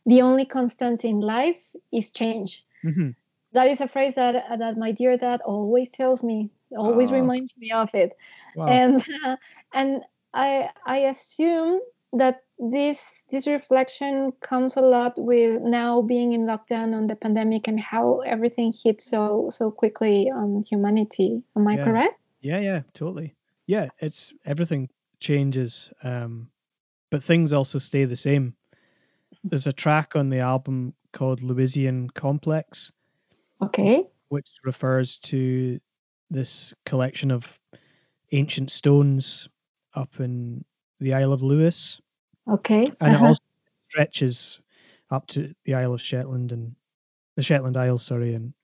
the 0.07 0.23
only 0.23 0.45
constant 0.45 1.05
in 1.05 1.21
life 1.21 1.75
is 1.93 2.11
change. 2.11 2.65
hmm 2.83 3.11
That 3.53 3.69
is 3.69 3.81
a 3.81 3.89
phrase 3.89 4.15
that 4.17 4.59
that 4.59 4.77
my 4.77 4.93
dear 4.93 5.17
dad 5.17 5.41
always 5.43 5.91
tells 5.91 6.23
me, 6.23 6.51
always 6.77 7.11
Oh. 7.11 7.13
reminds 7.13 7.57
me 7.57 7.71
of 7.71 7.95
it, 7.95 8.13
Wow. 8.55 8.67
and 8.67 9.05
and 9.73 10.03
I 10.35 10.71
I 10.85 10.99
assume 11.13 11.81
that 12.13 12.43
this 12.59 13.23
this 13.31 13.47
reflection 13.47 14.33
comes 14.41 14.77
a 14.77 14.81
lot 14.83 15.15
with 15.19 15.63
now 15.63 16.03
being 16.03 16.33
in 16.33 16.47
lockdown 16.47 16.95
on 16.95 17.07
the 17.07 17.17
pandemic 17.17 17.69
and 17.69 17.81
how 17.81 18.21
everything 18.21 18.73
hit 18.73 19.01
so 19.01 19.49
so 19.51 19.71
quickly 19.71 20.31
on 20.31 20.63
humanity. 20.63 21.45
Am 21.57 21.67
I 21.69 21.77
Yeah. 21.77 21.85
correct? 21.85 22.19
Yeah, 22.41 22.59
yeah, 22.61 22.83
totally. 22.95 23.35
Yeah, 23.67 23.89
it's 23.99 24.33
everything 24.45 24.89
changes, 25.21 25.93
um, 26.03 26.51
but 27.11 27.23
things 27.23 27.53
also 27.53 27.79
stay 27.79 28.05
the 28.05 28.17
same. 28.17 28.55
There's 29.45 29.67
a 29.67 29.73
track 29.73 30.15
on 30.15 30.29
the 30.29 30.39
album 30.39 30.95
called 31.13 31.41
Lewisian 31.41 32.13
Complex, 32.15 32.93
Okay. 33.61 34.13
which 34.29 34.49
refers 34.65 35.17
to 35.19 35.81
this 36.31 36.73
collection 36.87 37.31
of 37.31 37.59
ancient 38.33 38.71
stones 38.71 39.49
up 39.95 40.21
in 40.21 40.65
the 41.01 41.15
Isle 41.15 41.33
of 41.33 41.43
Lewis, 41.43 42.01
Okay. 42.49 42.87
and 43.01 43.15
Uh-huh. 43.15 43.15
it 43.15 43.23
also 43.29 43.41
stretches 43.91 44.61
up 45.11 45.27
to 45.29 45.55
the 45.65 45.75
Isle 45.75 45.95
of 45.95 46.03
Shetland 46.03 46.53
and 46.53 46.77
the 47.37 47.43
Shetland 47.43 47.77
Isles, 47.77 48.05
sorry, 48.05 48.35
and 48.35 48.55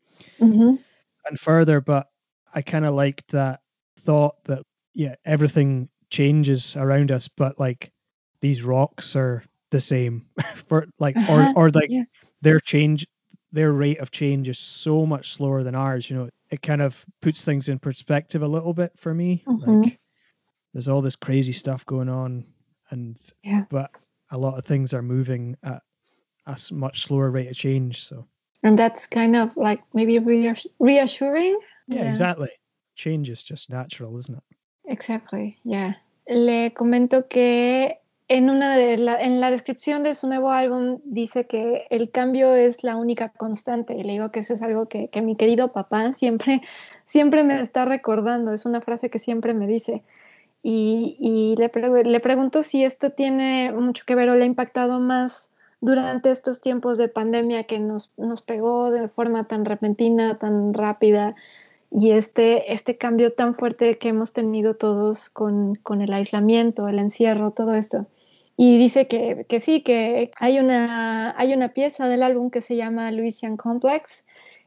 Mhm. 0.40 0.78
and 1.26 1.38
further, 1.38 1.80
but 1.80 2.08
I 2.54 2.62
kind 2.62 2.84
of 2.84 2.94
liked 2.94 3.30
that 3.32 3.60
thought 3.98 4.42
that 4.44 4.64
yeah, 4.94 5.14
everything 5.24 5.88
changes 6.10 6.76
around 6.76 7.10
us, 7.12 7.28
but 7.28 7.58
like 7.58 7.92
these 8.40 8.62
rocks 8.62 9.14
are 9.16 9.44
the 9.70 9.80
same 9.80 10.26
for 10.68 10.86
like 10.98 11.16
Uh-huh, 11.16 11.52
or 11.56 11.66
or 11.66 11.70
like 11.70 11.90
yeah. 11.90 12.04
their 12.42 12.60
change 12.60 13.06
their 13.52 13.72
rate 13.72 13.98
of 14.00 14.10
change 14.10 14.48
is 14.48 14.58
so 14.58 15.06
much 15.06 15.32
slower 15.34 15.62
than 15.62 15.74
ours, 15.74 16.08
you 16.10 16.16
know. 16.16 16.28
It 16.50 16.60
kind 16.62 16.82
of 16.82 17.02
puts 17.22 17.44
things 17.44 17.68
in 17.70 17.78
perspective 17.78 18.42
a 18.42 18.48
little 18.48 18.74
bit 18.74 18.92
for 18.98 19.12
me. 19.14 19.42
Mhm. 19.46 19.84
Like 19.84 19.98
there's 20.74 20.88
all 20.88 21.00
this 21.02 21.16
crazy 21.16 21.52
stuff 21.52 21.84
going 21.86 22.08
on 22.10 22.44
and 22.90 23.18
Yeah. 23.42 23.64
but 23.70 23.90
a 24.30 24.36
lot 24.38 24.58
of 24.58 24.64
things 24.66 24.92
are 24.92 25.02
moving 25.02 25.56
at 25.62 25.82
a 26.46 26.58
much 26.72 27.04
slower 27.04 27.30
rate 27.30 27.48
of 27.48 27.56
change, 27.56 28.02
so 28.04 28.26
And 28.62 28.78
that's 28.78 29.06
kind 29.06 29.34
of 29.36 29.56
like 29.56 29.82
maybe 29.94 30.18
reass- 30.18 30.66
reassuring. 30.78 31.58
yeah. 31.86 32.08
exactly. 32.10 32.50
Change 32.96 33.30
is 33.30 33.42
just 33.42 33.70
natural, 33.70 34.16
isn't 34.18 34.36
it? 34.36 34.44
Exactly, 34.86 35.56
yeah. 35.64 35.94
Le 36.28 36.70
comento 36.70 37.22
que 37.28 37.94
en 38.28 38.50
una 38.50 38.76
de 38.76 38.98
la, 38.98 39.20
en 39.20 39.40
la 39.40 39.50
descripción 39.50 40.02
de 40.02 40.14
su 40.14 40.26
nuevo 40.28 40.50
álbum 40.50 41.00
dice 41.04 41.46
que 41.46 41.86
el 41.90 42.10
cambio 42.10 42.54
es 42.54 42.84
la 42.84 42.96
única 42.96 43.30
constante. 43.30 43.94
Y 43.96 44.02
le 44.04 44.12
digo 44.12 44.30
que 44.30 44.40
eso 44.40 44.52
es 44.54 44.62
algo 44.62 44.86
que, 44.88 45.08
que 45.08 45.22
mi 45.22 45.34
querido 45.36 45.72
papá 45.72 46.12
siempre, 46.12 46.60
siempre 47.06 47.42
me 47.44 47.60
está 47.60 47.84
recordando. 47.86 48.52
Es 48.52 48.66
una 48.66 48.80
frase 48.82 49.08
que 49.10 49.18
siempre 49.18 49.54
me 49.54 49.66
dice. 49.66 50.02
Y, 50.62 51.16
y 51.20 51.56
le, 51.56 51.68
pre- 51.68 52.04
le 52.04 52.20
pregunto 52.20 52.62
si 52.62 52.84
esto 52.84 53.10
tiene 53.10 53.72
mucho 53.72 54.04
que 54.06 54.14
ver 54.14 54.28
o 54.28 54.34
le 54.34 54.42
ha 54.44 54.46
impactado 54.46 55.00
más 55.00 55.50
durante 55.80 56.30
estos 56.30 56.60
tiempos 56.60 56.98
de 56.98 57.08
pandemia 57.08 57.64
que 57.64 57.78
nos, 57.78 58.12
nos 58.18 58.42
pegó 58.42 58.90
de 58.90 59.08
forma 59.08 59.44
tan 59.44 59.64
repentina, 59.64 60.38
tan 60.38 60.74
rápida 60.74 61.36
y 61.90 62.10
este, 62.10 62.74
este 62.74 62.98
cambio 62.98 63.32
tan 63.32 63.54
fuerte 63.54 63.98
que 63.98 64.08
hemos 64.10 64.32
tenido 64.32 64.74
todos 64.76 65.30
con, 65.30 65.76
con 65.76 66.02
el 66.02 66.12
aislamiento, 66.12 66.88
el 66.88 66.98
encierro, 66.98 67.52
todo 67.52 67.74
esto. 67.74 68.06
Y 68.60 68.76
dice 68.76 69.06
que, 69.06 69.46
que 69.48 69.60
sí, 69.60 69.82
que 69.82 70.32
hay 70.36 70.58
una, 70.58 71.32
hay 71.38 71.54
una 71.54 71.68
pieza 71.68 72.08
del 72.08 72.24
álbum 72.24 72.50
que 72.50 72.60
se 72.60 72.74
llama 72.74 73.12
Louisian 73.12 73.56
Complex 73.56 74.24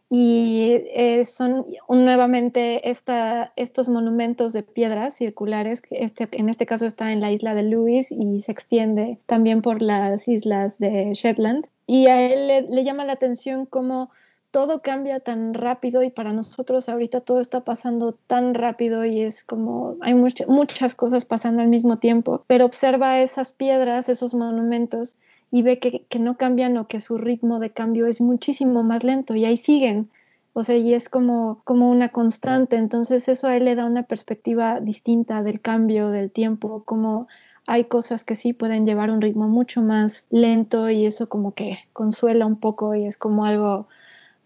y 0.09 0.81
eh, 0.93 1.25
son 1.25 1.65
nuevamente 1.89 2.89
esta, 2.89 3.51
estos 3.57 3.89
monumentos 3.89 4.53
de 4.53 4.63
piedras 4.63 5.15
circulares, 5.15 5.81
que 5.81 6.05
este, 6.05 6.29
en 6.31 6.47
este 6.47 6.65
caso 6.65 6.85
está 6.85 7.11
en 7.11 7.19
la 7.19 7.33
isla 7.33 7.53
de 7.53 7.63
Lewis 7.63 8.13
y 8.13 8.41
se 8.43 8.53
extiende 8.53 9.19
también 9.25 9.61
por 9.61 9.81
las 9.81 10.25
islas 10.25 10.79
de 10.79 11.11
Shetland. 11.13 11.67
Y 11.85 12.07
a 12.07 12.21
él 12.31 12.47
le, 12.47 12.61
le 12.61 12.83
llama 12.85 13.03
la 13.03 13.11
atención 13.11 13.65
cómo 13.65 14.09
todo 14.51 14.81
cambia 14.81 15.19
tan 15.21 15.53
rápido 15.53 16.03
y 16.03 16.09
para 16.09 16.33
nosotros 16.33 16.89
ahorita 16.89 17.21
todo 17.21 17.39
está 17.39 17.61
pasando 17.61 18.13
tan 18.27 18.53
rápido 18.53 19.05
y 19.05 19.21
es 19.21 19.43
como 19.43 19.95
hay 20.01 20.13
much- 20.13 20.45
muchas 20.47 20.93
cosas 20.93 21.25
pasando 21.25 21.61
al 21.61 21.69
mismo 21.69 21.97
tiempo, 21.97 22.43
pero 22.47 22.65
observa 22.65 23.19
esas 23.21 23.53
piedras, 23.53 24.09
esos 24.09 24.33
monumentos 24.33 25.15
y 25.51 25.63
ve 25.63 25.79
que, 25.79 26.03
que 26.09 26.19
no 26.19 26.37
cambian 26.37 26.77
o 26.77 26.87
que 26.87 26.99
su 26.99 27.17
ritmo 27.17 27.59
de 27.59 27.71
cambio 27.71 28.07
es 28.07 28.21
muchísimo 28.21 28.83
más 28.83 29.03
lento 29.03 29.35
y 29.35 29.45
ahí 29.45 29.57
siguen. 29.57 30.09
O 30.53 30.63
sea, 30.65 30.75
y 30.75 30.93
es 30.93 31.07
como, 31.07 31.61
como 31.63 31.89
una 31.89 32.09
constante. 32.09 32.75
Entonces 32.75 33.29
eso 33.29 33.47
a 33.47 33.55
él 33.55 33.65
le 33.65 33.75
da 33.75 33.85
una 33.85 34.03
perspectiva 34.03 34.81
distinta 34.81 35.43
del 35.43 35.61
cambio, 35.61 36.09
del 36.09 36.29
tiempo, 36.29 36.83
como 36.83 37.27
hay 37.67 37.85
cosas 37.85 38.23
que 38.25 38.35
sí 38.35 38.51
pueden 38.51 38.85
llevar 38.85 39.11
un 39.11 39.21
ritmo 39.21 39.47
mucho 39.47 39.81
más 39.81 40.25
lento 40.29 40.89
y 40.89 41.05
eso 41.05 41.29
como 41.29 41.53
que 41.53 41.77
consuela 41.93 42.45
un 42.45 42.57
poco 42.57 42.95
y 42.95 43.05
es 43.05 43.17
como 43.17 43.45
algo 43.45 43.87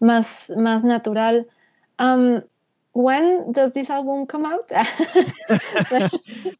más, 0.00 0.50
más 0.56 0.84
natural. 0.84 1.44
Um, 1.98 2.42
when 2.92 3.52
does 3.52 3.72
this 3.72 3.90
album 3.90 4.26
come 4.26 4.46
out? 4.46 4.70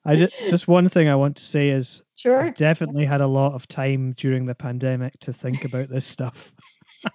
I 0.05 0.17
just 0.17 0.35
just 0.51 0.69
one 0.69 0.89
thing 0.91 1.09
I 1.09 1.15
want 1.15 1.37
to 1.37 1.43
say 1.43 1.71
is 1.71 2.03
sure. 2.15 2.37
I've 2.37 2.55
definitely 2.55 3.07
had 3.07 3.23
a 3.23 3.27
lot 3.27 3.55
of 3.55 3.67
time 3.69 4.13
during 4.19 4.45
the 4.45 4.55
pandemic 4.55 5.19
to 5.21 5.33
think 5.33 5.65
about 5.65 5.89
this 5.89 6.07
stuff. 6.07 6.55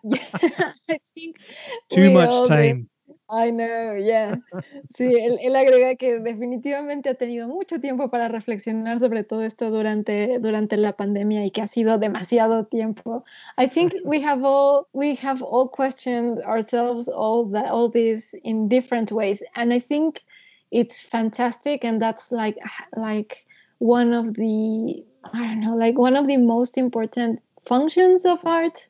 Yeah, 0.04 0.24
I 0.34 1.00
think 1.14 1.36
Too 1.90 2.12
much 2.12 2.48
time. 2.48 2.88
I 3.34 3.50
know, 3.50 3.96
yeah. 3.96 4.36
Sí, 4.94 5.06
él, 5.06 5.40
él 5.42 5.56
agrega 5.56 5.96
que 5.96 6.20
definitivamente 6.20 7.08
ha 7.10 7.14
tenido 7.16 7.48
mucho 7.48 7.80
tiempo 7.80 8.10
para 8.10 8.28
reflexionar 8.28 9.00
sobre 9.00 9.24
todo 9.24 9.44
esto 9.44 9.72
durante, 9.72 10.38
durante 10.40 10.76
la 10.76 10.98
pandemia 10.98 11.46
y 11.46 11.50
que 11.50 11.62
ha 11.62 11.68
sido 11.68 11.98
demasiado 11.98 12.66
tiempo. 12.66 13.24
I 13.58 13.68
think 13.70 13.94
we 14.04 14.22
have 14.22 14.44
all 14.44 14.88
we 14.92 15.16
have 15.24 15.42
all 15.42 15.70
questioned 15.70 16.42
ourselves 16.44 17.08
all 17.08 17.46
that 17.54 17.72
all 17.72 17.90
this 17.90 18.34
in 18.44 18.68
different 18.68 19.14
ways, 19.14 19.42
and 19.56 19.72
I 19.72 19.80
think 19.80 20.24
it's 20.72 21.00
fantastic, 21.02 21.86
and 21.86 22.02
that's 22.02 22.34
like 22.34 22.58
like 22.98 23.46
one 23.80 24.14
of 24.14 24.34
the 24.34 25.06
I 25.34 25.48
don't 25.48 25.62
know 25.62 25.76
like 25.78 25.98
one 25.98 26.18
of 26.18 26.28
the 26.28 26.36
most 26.38 26.78
important 26.78 27.40
functions 27.62 28.26
of 28.26 28.46
art 28.46 28.90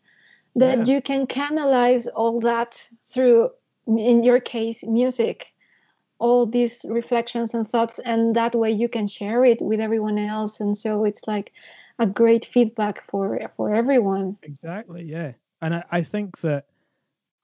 that 0.55 0.87
Yeah. 0.87 0.95
you 0.95 1.01
can 1.01 1.27
canalize 1.27 2.07
all 2.07 2.39
that 2.39 2.83
through 3.07 3.51
in 3.88 4.23
your 4.23 4.39
case 4.39 4.84
music 4.84 5.53
all 6.19 6.45
these 6.45 6.86
reflections 6.88 7.53
and 7.53 7.67
thoughts 7.67 7.99
and 8.05 8.36
that 8.36 8.53
way 8.53 8.69
you 8.69 8.88
can 8.88 9.07
share 9.07 9.43
it 9.43 9.59
with 9.61 9.79
everyone 9.79 10.19
else 10.19 10.59
and 10.59 10.77
so 10.77 11.03
it's 11.03 11.27
like 11.27 11.51
a 11.99 12.05
great 12.05 12.45
feedback 12.45 13.03
for 13.09 13.39
for 13.55 13.73
everyone 13.73 14.38
Exactly, 14.43 15.03
yeah. 15.03 15.34
And 15.61 15.75
I, 15.75 15.84
I 15.91 16.03
think 16.03 16.39
that 16.41 16.65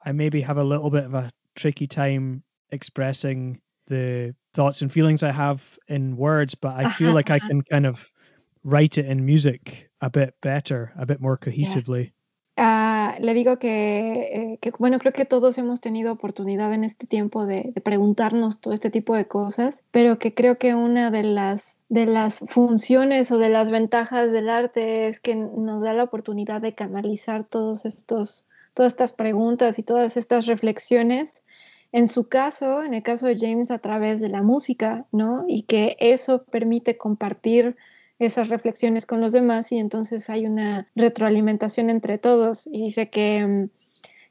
I 0.04 0.12
maybe 0.12 0.42
have 0.42 0.58
a 0.58 0.64
little 0.64 0.90
bit 0.90 1.06
of 1.06 1.14
a 1.14 1.32
tricky 1.56 1.88
time 1.88 2.44
expressing 2.72 3.62
the 3.88 4.36
thoughts 4.54 4.82
and 4.82 4.92
feelings 4.92 5.24
I 5.24 5.32
have 5.32 5.78
in 5.88 6.18
words, 6.18 6.56
but 6.56 6.76
I 6.76 6.92
feel 6.92 7.14
like 7.14 7.30
I 7.30 7.40
can 7.48 7.62
kind 7.62 7.86
of 7.86 8.10
write 8.64 8.98
it 8.98 9.06
in 9.06 9.26
music 9.26 9.90
a 10.02 10.10
bit 10.10 10.36
better, 10.42 10.92
a 10.98 11.06
bit 11.06 11.22
more 11.22 11.38
cohesively. 11.38 12.12
Le 13.20 13.34
digo 13.34 13.60
que, 13.60 14.30
eh, 14.34 14.58
que, 14.62 14.72
bueno, 14.78 15.00
creo 15.00 15.14
que 15.14 15.26
todos 15.26 15.58
hemos 15.58 15.82
tenido 15.82 16.12
oportunidad 16.12 16.74
en 16.74 16.84
este 16.84 17.08
tiempo 17.08 17.46
de, 17.46 17.72
de 17.74 17.82
preguntarnos 17.82 18.60
todo 18.60 18.74
este 18.74 18.90
tipo 18.90 19.16
de 19.16 19.28
cosas, 19.28 19.84
pero 19.92 20.20
que 20.20 20.34
creo 20.34 20.58
que 20.58 20.76
una 20.76 21.12
de 21.12 21.24
las, 21.24 21.78
de 21.90 22.06
las 22.06 22.40
funciones 22.48 23.32
o 23.32 23.38
de 23.38 23.50
las 23.50 23.70
ventajas 23.70 24.32
del 24.32 24.50
arte 24.50 25.08
es 25.08 25.20
que 25.20 25.36
nos 25.36 25.82
da 25.82 25.94
la 25.94 26.04
oportunidad 26.04 26.62
de 26.62 26.76
canalizar 26.76 27.44
todos 27.44 27.86
estos, 27.86 28.48
todas 28.74 28.94
estas 28.94 29.14
preguntas 29.14 29.80
y 29.80 29.84
todas 29.84 30.18
estas 30.18 30.46
reflexiones. 30.46 31.44
En 31.92 32.08
su 32.08 32.28
caso, 32.28 32.84
en 32.84 32.94
el 32.94 33.04
caso 33.04 33.28
de 33.28 33.38
James, 33.38 33.72
a 33.72 33.80
través 33.80 34.20
de 34.20 34.30
la 34.30 34.44
música, 34.44 35.06
¿no? 35.12 35.46
Y 35.48 35.64
que 35.64 35.96
eso 36.00 36.44
permite 36.44 36.98
compartir 36.98 37.78
esas 38.20 38.50
reflexiones 38.50 39.06
con 39.06 39.22
los 39.22 39.32
demás 39.32 39.72
y 39.72 39.78
entonces 39.78 40.30
hay 40.30 40.46
una 40.46 40.88
retroalimentación 40.96 41.90
entre 41.90 42.18
todos 42.18 42.68
y 42.68 42.84
dice 42.84 43.10
que, 43.10 43.46
mm, 43.46 43.70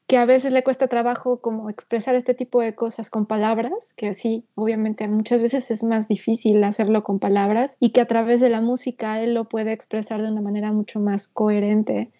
que 0.06 0.18
a 0.18 0.24
veces 0.24 0.52
le 0.52 0.62
cuesta 0.62 0.88
trabajo 0.88 1.40
como 1.40 1.68
expresar 1.68 2.14
este 2.14 2.34
tipo 2.34 2.60
de 2.60 2.74
cosas 2.74 3.10
con 3.10 3.26
palabras, 3.26 3.72
que 3.96 4.14
sí, 4.14 4.44
obviamente 4.54 5.08
muchas 5.08 5.40
veces 5.40 5.70
es 5.70 5.82
más 5.82 6.08
difícil 6.08 6.62
hacerlo 6.64 7.02
con 7.02 7.18
palabras 7.18 7.76
y 7.80 7.90
que 7.90 8.00
a 8.00 8.06
través 8.06 8.40
de 8.40 8.50
la 8.50 8.60
música 8.60 9.20
él 9.20 9.34
lo 9.34 9.44
puede 9.48 9.72
expresar 9.72 10.22
de 10.22 10.28
una 10.28 10.40
manera 10.40 10.72
mucho 10.72 11.00
más 11.00 11.28
coherente. 11.28 12.10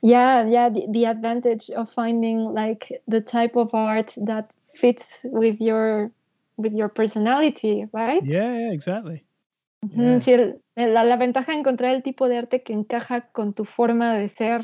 Yeah, 0.00 0.46
yeah, 0.46 0.70
the, 0.70 0.86
the 0.92 1.06
advantage 1.06 1.70
of 1.70 1.90
finding 1.90 2.52
like 2.52 3.02
the 3.08 3.22
type 3.22 3.56
of 3.56 3.74
art 3.74 4.12
that 4.26 4.54
fits 4.64 5.24
with 5.24 5.56
your 5.60 6.12
with 6.56 6.74
your 6.74 6.90
personality, 6.90 7.86
right? 7.92 8.22
Yeah, 8.22 8.58
yeah, 8.58 8.72
exactly. 8.72 9.24
Sí, 9.90 10.36
la, 10.76 11.04
la, 11.04 11.16
ventaja 11.16 11.52
de 11.52 11.58
encontrar 11.58 11.94
el 11.94 12.02
tipo 12.02 12.28
de 12.28 12.38
arte 12.38 12.62
que 12.62 12.72
encaja 12.72 13.32
con 13.32 13.54
tu 13.54 13.64
forma 13.64 14.14
de 14.14 14.28
ser. 14.28 14.62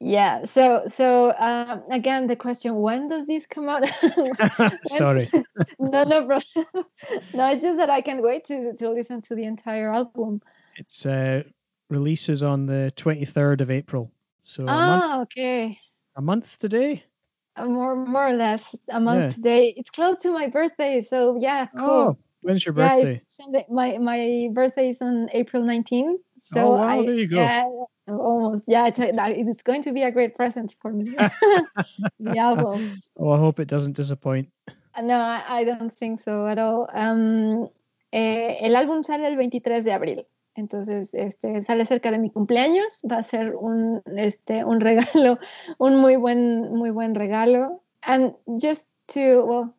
Yeah. 0.00 0.44
So, 0.44 0.84
so 0.88 1.34
um, 1.38 1.82
again, 1.90 2.28
the 2.28 2.36
question: 2.36 2.76
When 2.76 3.08
does 3.08 3.26
this 3.26 3.46
come 3.46 3.68
out? 3.68 3.84
Sorry. 4.86 5.28
no, 5.78 6.04
no 6.04 6.26
problem. 6.26 6.42
no, 7.34 7.50
it's 7.50 7.62
just 7.62 7.78
that 7.78 7.90
I 7.90 8.00
can't 8.00 8.22
wait 8.22 8.46
to 8.46 8.74
to 8.74 8.90
listen 8.90 9.22
to 9.22 9.34
the 9.34 9.44
entire 9.44 9.92
album. 9.92 10.40
It's 10.76 11.04
uh, 11.04 11.42
releases 11.90 12.44
on 12.44 12.66
the 12.66 12.92
twenty 12.94 13.24
third 13.24 13.60
of 13.60 13.72
April. 13.72 14.12
So 14.40 14.64
ah, 14.68 14.98
month, 14.98 15.22
okay. 15.22 15.78
A 16.14 16.22
month 16.22 16.58
today. 16.58 17.02
Uh, 17.56 17.66
more, 17.66 17.96
more 17.96 18.28
or 18.28 18.32
less 18.32 18.64
a 18.88 19.00
month 19.00 19.22
yeah. 19.22 19.28
today. 19.30 19.74
It's 19.76 19.90
close 19.90 20.18
to 20.18 20.30
my 20.30 20.46
birthday, 20.46 21.02
so 21.02 21.36
yeah, 21.40 21.66
cool. 21.66 21.90
Oh, 21.90 22.18
When's 22.40 22.64
your 22.64 22.72
birthday? 22.72 23.20
Yeah, 23.38 23.62
my 23.70 23.98
my 23.98 24.48
birthday 24.52 24.90
is 24.90 25.02
on 25.02 25.28
April 25.32 25.62
19th. 25.62 26.18
So 26.38 26.60
oh, 26.60 26.70
wow, 26.72 27.00
I, 27.00 27.04
there 27.04 27.14
you 27.14 27.28
go. 27.28 27.36
Yeah, 27.36 27.64
almost. 28.08 28.64
Yeah, 28.68 28.86
it's, 28.86 28.98
it's 28.98 29.62
going 29.62 29.82
to 29.82 29.92
be 29.92 30.02
a 30.02 30.10
great 30.10 30.34
present 30.36 30.74
for 30.80 30.92
me. 30.92 31.16
the 32.20 32.38
album. 32.38 33.00
Oh, 33.18 33.30
I 33.30 33.38
hope 33.38 33.58
it 33.58 33.68
doesn't 33.68 33.96
disappoint. 33.96 34.48
Uh, 34.94 35.02
no, 35.02 35.16
I, 35.16 35.42
I 35.48 35.64
don't 35.64 35.94
think 35.94 36.20
so 36.20 36.46
at 36.46 36.58
all. 36.58 36.88
Um, 36.94 37.68
eh, 38.12 38.58
el 38.60 38.76
álbum 38.76 39.02
sale 39.02 39.26
el 39.26 39.36
23 39.36 39.84
de 39.84 39.92
abril. 39.92 40.26
Entonces, 40.54 41.14
este, 41.14 41.62
sale 41.62 41.84
cerca 41.84 42.10
de 42.10 42.18
mi 42.18 42.30
cumpleaños, 42.30 43.00
va 43.10 43.18
a 43.18 43.22
ser 43.22 43.54
un, 43.54 44.02
este, 44.16 44.64
un 44.64 44.80
regalo, 44.80 45.38
un 45.78 45.96
muy 45.96 46.16
buen, 46.16 46.72
muy 46.72 46.90
buen 46.90 47.14
regalo. 47.14 47.82
And 48.02 48.34
just 48.60 48.88
to, 49.08 49.44
well, 49.44 49.74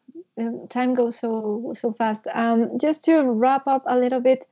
time 0.70 0.94
goes 0.94 1.18
so 1.18 1.74
so 1.76 1.94
fast. 1.94 2.28
Um, 2.34 2.78
just 2.80 3.04
to 3.06 3.22
wrap 3.24 3.68
up 3.68 3.84
a 3.88 3.98
little 3.98 4.20
bit, 4.20 4.46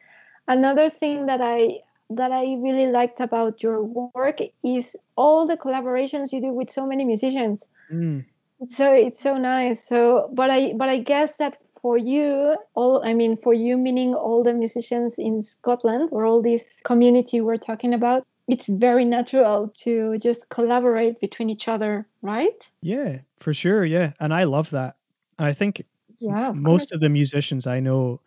another 0.48 0.90
thing 0.90 1.26
that 1.28 1.42
I 1.42 1.80
that 2.10 2.32
I 2.32 2.56
really 2.60 2.88
liked 2.88 3.20
about 3.20 3.62
your 3.62 3.84
work 3.84 4.40
is 4.64 4.96
all 5.16 5.46
the 5.46 5.58
collaborations 5.58 6.32
you 6.32 6.42
do 6.42 6.54
with 6.54 6.70
so 6.70 6.86
many 6.86 7.04
musicians. 7.04 7.68
Mm. 7.92 8.26
So 8.70 8.92
it's 8.92 9.22
so 9.22 9.38
nice. 9.38 9.86
So, 9.88 10.30
but 10.34 10.50
I 10.50 10.74
but 10.74 10.90
I 10.90 11.00
guess 11.00 11.38
that 11.38 11.58
for 11.82 11.98
you, 11.98 12.58
all 12.74 13.04
I 13.04 13.14
mean 13.14 13.38
for 13.38 13.54
you 13.54 13.78
meaning 13.78 14.16
all 14.16 14.44
the 14.44 14.54
musicians 14.54 15.16
in 15.18 15.44
Scotland 15.44 16.10
or 16.12 16.26
all 16.26 16.42
this 16.42 16.66
community 16.84 17.42
we're 17.42 17.58
talking 17.58 17.94
about, 17.94 18.26
it's 18.48 18.68
very 18.68 19.06
natural 19.06 19.72
to 19.84 20.18
just 20.18 20.50
collaborate 20.50 21.20
between 21.20 21.50
each 21.50 21.68
other, 21.68 22.08
right? 22.22 22.58
Yeah, 22.82 23.20
for 23.40 23.54
sure. 23.54 23.86
Yeah, 23.86 24.14
and 24.20 24.34
I 24.34 24.46
love 24.46 24.72
that. 24.72 24.97
I 25.40 25.54
think 25.54 25.82
yeah, 26.20 26.52
most 26.52 26.92
of 26.92 27.00
the 27.00 27.10
musicians 27.10 27.68
I 27.68 27.80
know 27.80 28.22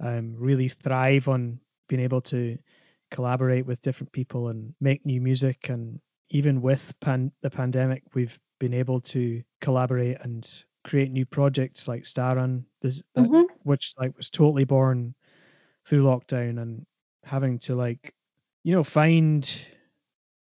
um, 0.00 0.34
really 0.36 0.68
thrive 0.68 1.28
on 1.28 1.60
being 1.88 2.02
able 2.02 2.20
to 2.22 2.58
collaborate 3.10 3.66
with 3.66 3.82
different 3.82 4.12
people 4.12 4.48
and 4.48 4.74
make 4.80 5.04
new 5.04 5.20
music. 5.20 5.68
And 5.68 6.00
even 6.30 6.62
with 6.62 6.94
pan- 7.00 7.32
the 7.42 7.50
pandemic, 7.50 8.02
we've 8.14 8.38
been 8.58 8.74
able 8.74 9.00
to 9.00 9.42
collaborate 9.60 10.18
and 10.20 10.48
create 10.84 11.10
new 11.10 11.26
projects 11.26 11.88
like 11.88 12.04
Starrun, 12.04 12.64
mm-hmm. 12.84 13.42
which 13.64 13.94
like 13.98 14.16
was 14.16 14.30
totally 14.30 14.64
born 14.64 15.14
through 15.86 16.04
lockdown 16.04 16.60
and 16.60 16.86
having 17.24 17.58
to 17.60 17.74
like, 17.74 18.14
you 18.64 18.74
know, 18.74 18.84
find 18.84 19.60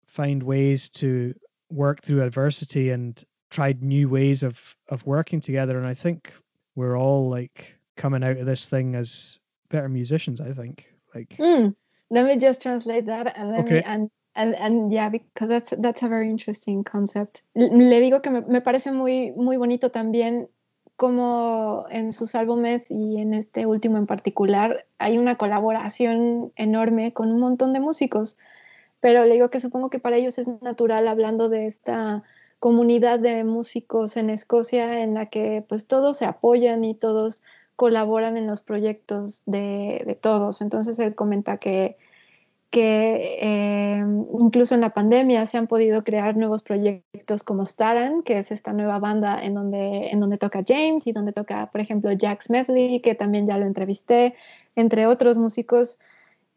find 0.05 0.43
ways 0.43 0.89
to 0.89 1.34
work 1.70 2.01
through 2.01 2.24
adversity 2.24 2.89
and 2.89 3.24
tried 3.49 3.81
new 3.81 4.09
ways 4.09 4.43
of 4.43 4.75
of 4.89 5.05
working 5.05 5.39
together 5.39 5.77
and 5.77 5.87
i 5.87 5.93
think 5.93 6.33
we're 6.75 6.97
all 6.97 7.29
like 7.29 7.75
coming 7.97 8.23
out 8.23 8.37
of 8.37 8.45
this 8.45 8.69
thing 8.69 8.95
as 8.95 9.39
better 9.69 9.89
musicians 9.89 10.39
i 10.41 10.51
think 10.51 10.93
like 11.15 11.35
mm. 11.37 11.73
let 12.09 12.25
me 12.25 12.37
just 12.37 12.61
translate 12.61 13.05
that 13.05 13.37
and 13.37 13.51
let 13.51 13.61
okay. 13.61 13.75
me 13.75 13.83
and 13.85 14.09
and 14.35 14.55
and 14.55 14.91
yeah 14.91 15.09
because 15.09 15.49
that's 15.49 15.73
that's 15.79 16.03
a 16.03 16.07
very 16.07 16.29
interesting 16.29 16.83
concept 16.83 17.41
le 17.55 17.99
digo 17.99 18.21
que 18.21 18.31
me, 18.31 18.41
me 18.41 18.61
parece 18.61 18.91
muy 18.91 19.31
muy 19.31 19.57
bonito 19.57 19.89
también 19.89 20.47
como 20.95 21.85
en 21.89 22.11
sus 22.11 22.35
álbumes 22.35 22.91
y 22.91 23.21
en 23.21 23.33
este 23.33 23.65
último 23.65 23.97
en 23.97 24.05
particular 24.05 24.85
hay 24.97 25.17
una 25.17 25.37
colaboración 25.37 26.51
enorme 26.55 27.13
con 27.13 27.31
un 27.31 27.39
montón 27.39 27.73
de 27.73 27.79
músicos 27.79 28.37
pero 28.99 29.25
le 29.25 29.35
digo 29.35 29.49
que 29.49 29.59
supongo 29.59 29.89
que 29.89 29.99
para 29.99 30.17
ellos 30.17 30.37
es 30.37 30.47
natural 30.61 31.07
hablando 31.07 31.47
de 31.49 31.67
esta 31.67 32.23
comunidad 32.60 33.20
de 33.20 33.43
músicos 33.43 34.18
en 34.18 34.30
Escocia 34.30 35.01
en 35.01 35.14
la 35.14 35.28
que 35.28 35.64
pues 35.68 35.88
todos 35.88 36.18
se 36.18 36.26
apoyan 36.26 36.84
y 36.84 36.93
todos 36.93 37.41
colaboran 37.76 38.36
en 38.36 38.45
los 38.45 38.62
proyectos 38.62 39.41
de, 39.45 40.18
todos. 40.22 40.62
Entonces 40.62 40.99
él 40.99 41.16
comenta 41.16 41.57
que, 41.57 41.95
que 42.70 43.39
eh, 43.41 44.03
incluso 44.41 44.76
en 44.76 44.82
la 44.82 44.93
pandemia 44.93 45.45
se 45.45 45.57
han 45.57 45.68
podido 45.68 46.03
crear 46.03 46.36
nuevos 46.36 46.62
proyectos 46.62 47.43
como 47.43 47.66
Staran, 47.66 48.22
que 48.24 48.38
es 48.38 48.51
esta 48.51 48.74
nueva 48.74 48.99
banda 48.99 49.41
en 49.41 49.53
donde, 49.53 50.10
en 50.10 50.20
donde 50.20 50.36
toca 50.36 50.62
James 50.68 51.07
y 51.07 51.14
donde 51.14 51.32
toca, 51.32 51.72
por 51.72 51.80
ejemplo, 51.80 52.12
Jack 52.12 52.43
Smedley, 52.43 52.99
que 52.99 53.16
también 53.16 53.45
ya 53.45 53.57
lo 53.57 53.66
entrevisté, 53.66 54.36
entre 54.76 55.07
otros 55.07 55.38
músicos, 55.38 55.97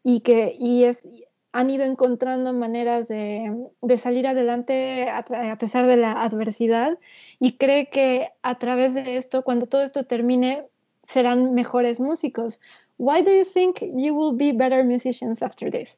y 0.03 0.19
que 0.19 0.53
y 0.59 0.83
es, 0.83 1.07
han 1.53 1.69
ido 1.69 1.85
encontrando 1.85 2.51
maneras 2.51 3.07
de, 3.07 3.67
de 3.81 3.97
salir 3.99 4.25
adelante 4.25 5.07
a, 5.07 5.19
a, 5.19 5.57
pesar 5.57 5.85
de 5.85 5.97
la 5.97 6.23
adversidad 6.23 6.97
y 7.39 7.57
cree 7.57 7.89
que 7.89 8.29
a 8.41 8.57
través 8.57 8.95
de 8.95 9.17
esto, 9.17 9.43
cuando 9.43 9.67
todo 9.67 9.83
esto 9.83 10.03
termine, 10.05 10.65
serán 11.07 11.53
mejores 11.53 11.99
músicos. 11.99 12.59
Why 12.97 13.21
do 13.21 13.31
you 13.31 13.45
think 13.45 13.81
you 13.81 14.15
will 14.15 14.35
be 14.35 14.51
better 14.51 14.83
musicians 14.83 15.41
after 15.41 15.69
this? 15.69 15.97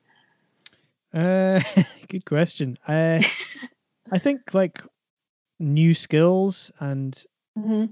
Uh, 1.13 1.61
good 2.09 2.25
question. 2.25 2.77
Uh, 2.85 3.21
I 4.11 4.19
think 4.19 4.53
like 4.53 4.83
new 5.59 5.93
skills 5.93 6.71
and 6.81 7.15
mm-hmm. 7.57 7.85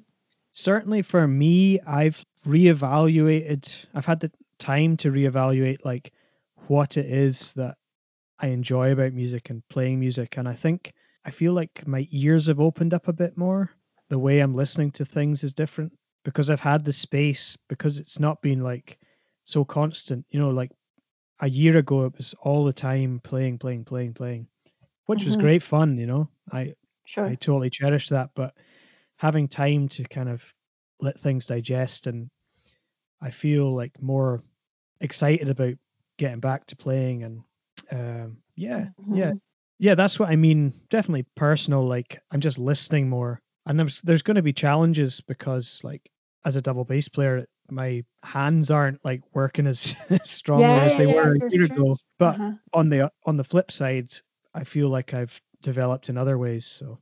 certainly 0.51 1.01
for 1.01 1.27
me, 1.27 1.79
I've 1.87 2.25
reevaluated. 2.45 3.85
I've 3.93 4.05
had 4.05 4.19
the 4.19 4.31
time 4.59 4.97
to 4.97 5.11
reevaluate 5.11 5.85
like 5.85 6.11
what 6.67 6.97
it 6.97 7.05
is 7.05 7.53
that 7.53 7.77
I 8.39 8.47
enjoy 8.47 8.91
about 8.91 9.13
music 9.13 9.49
and 9.49 9.67
playing 9.69 9.99
music. 9.99 10.37
And 10.37 10.47
I 10.47 10.53
think 10.53 10.93
I 11.25 11.31
feel 11.31 11.53
like 11.53 11.85
my 11.87 12.07
ears 12.11 12.47
have 12.47 12.59
opened 12.59 12.93
up 12.93 13.07
a 13.07 13.13
bit 13.13 13.37
more. 13.37 13.71
The 14.09 14.19
way 14.19 14.39
I'm 14.39 14.55
listening 14.55 14.91
to 14.91 15.05
things 15.05 15.43
is 15.43 15.53
different 15.53 15.93
because 16.23 16.49
I've 16.49 16.59
had 16.59 16.85
the 16.85 16.93
space, 16.93 17.57
because 17.69 17.99
it's 17.99 18.19
not 18.19 18.41
been 18.41 18.61
like 18.61 18.97
so 19.43 19.63
constant. 19.63 20.25
You 20.29 20.39
know, 20.39 20.49
like 20.49 20.71
a 21.39 21.49
year 21.49 21.77
ago, 21.77 22.05
it 22.05 22.17
was 22.17 22.35
all 22.41 22.63
the 22.63 22.73
time 22.73 23.21
playing, 23.23 23.59
playing, 23.59 23.85
playing, 23.85 24.13
playing, 24.13 24.47
which 25.05 25.19
mm-hmm. 25.19 25.27
was 25.27 25.37
great 25.37 25.63
fun. 25.63 25.97
You 25.97 26.07
know, 26.07 26.29
I 26.51 26.73
sure. 27.05 27.25
I 27.25 27.35
totally 27.35 27.69
cherish 27.69 28.09
that. 28.09 28.31
But 28.35 28.53
having 29.17 29.47
time 29.47 29.87
to 29.89 30.03
kind 30.03 30.29
of 30.29 30.43
let 30.99 31.19
things 31.19 31.45
digest 31.45 32.07
and 32.07 32.29
I 33.21 33.31
feel 33.31 33.73
like 33.73 34.01
more 34.01 34.43
excited 34.99 35.49
about 35.49 35.75
getting 36.17 36.39
back 36.39 36.65
to 36.67 36.75
playing 36.75 37.23
and 37.23 37.43
um, 37.91 38.37
yeah, 38.55 38.87
mm-hmm. 38.99 39.15
yeah, 39.15 39.31
yeah. 39.79 39.95
That's 39.95 40.19
what 40.19 40.29
I 40.29 40.35
mean. 40.35 40.73
Definitely 40.89 41.25
personal. 41.35 41.85
Like 41.85 42.21
I'm 42.31 42.39
just 42.39 42.59
listening 42.59 43.09
more, 43.09 43.41
and 43.65 43.79
there's 43.79 44.01
there's 44.01 44.21
going 44.21 44.35
to 44.35 44.41
be 44.41 44.53
challenges 44.53 45.21
because 45.21 45.81
like 45.83 46.09
as 46.45 46.55
a 46.55 46.61
double 46.61 46.85
bass 46.85 47.07
player, 47.07 47.45
my 47.69 48.03
hands 48.23 48.71
aren't 48.71 49.03
like 49.03 49.21
working 49.33 49.67
as 49.67 49.95
strongly 50.23 50.65
yeah, 50.65 50.83
as 50.83 50.97
they 50.97 51.07
yeah, 51.07 51.15
were 51.15 51.33
a 51.33 51.51
year 51.51 51.67
true. 51.67 51.75
ago. 51.75 51.97
But 52.19 52.35
uh-huh. 52.35 52.51
on 52.73 52.89
the 52.89 53.11
on 53.25 53.37
the 53.37 53.43
flip 53.43 53.71
side, 53.71 54.13
I 54.53 54.63
feel 54.63 54.89
like 54.89 55.13
I've 55.13 55.39
developed 55.61 56.09
in 56.09 56.17
other 56.17 56.37
ways. 56.37 56.65
So. 56.65 56.99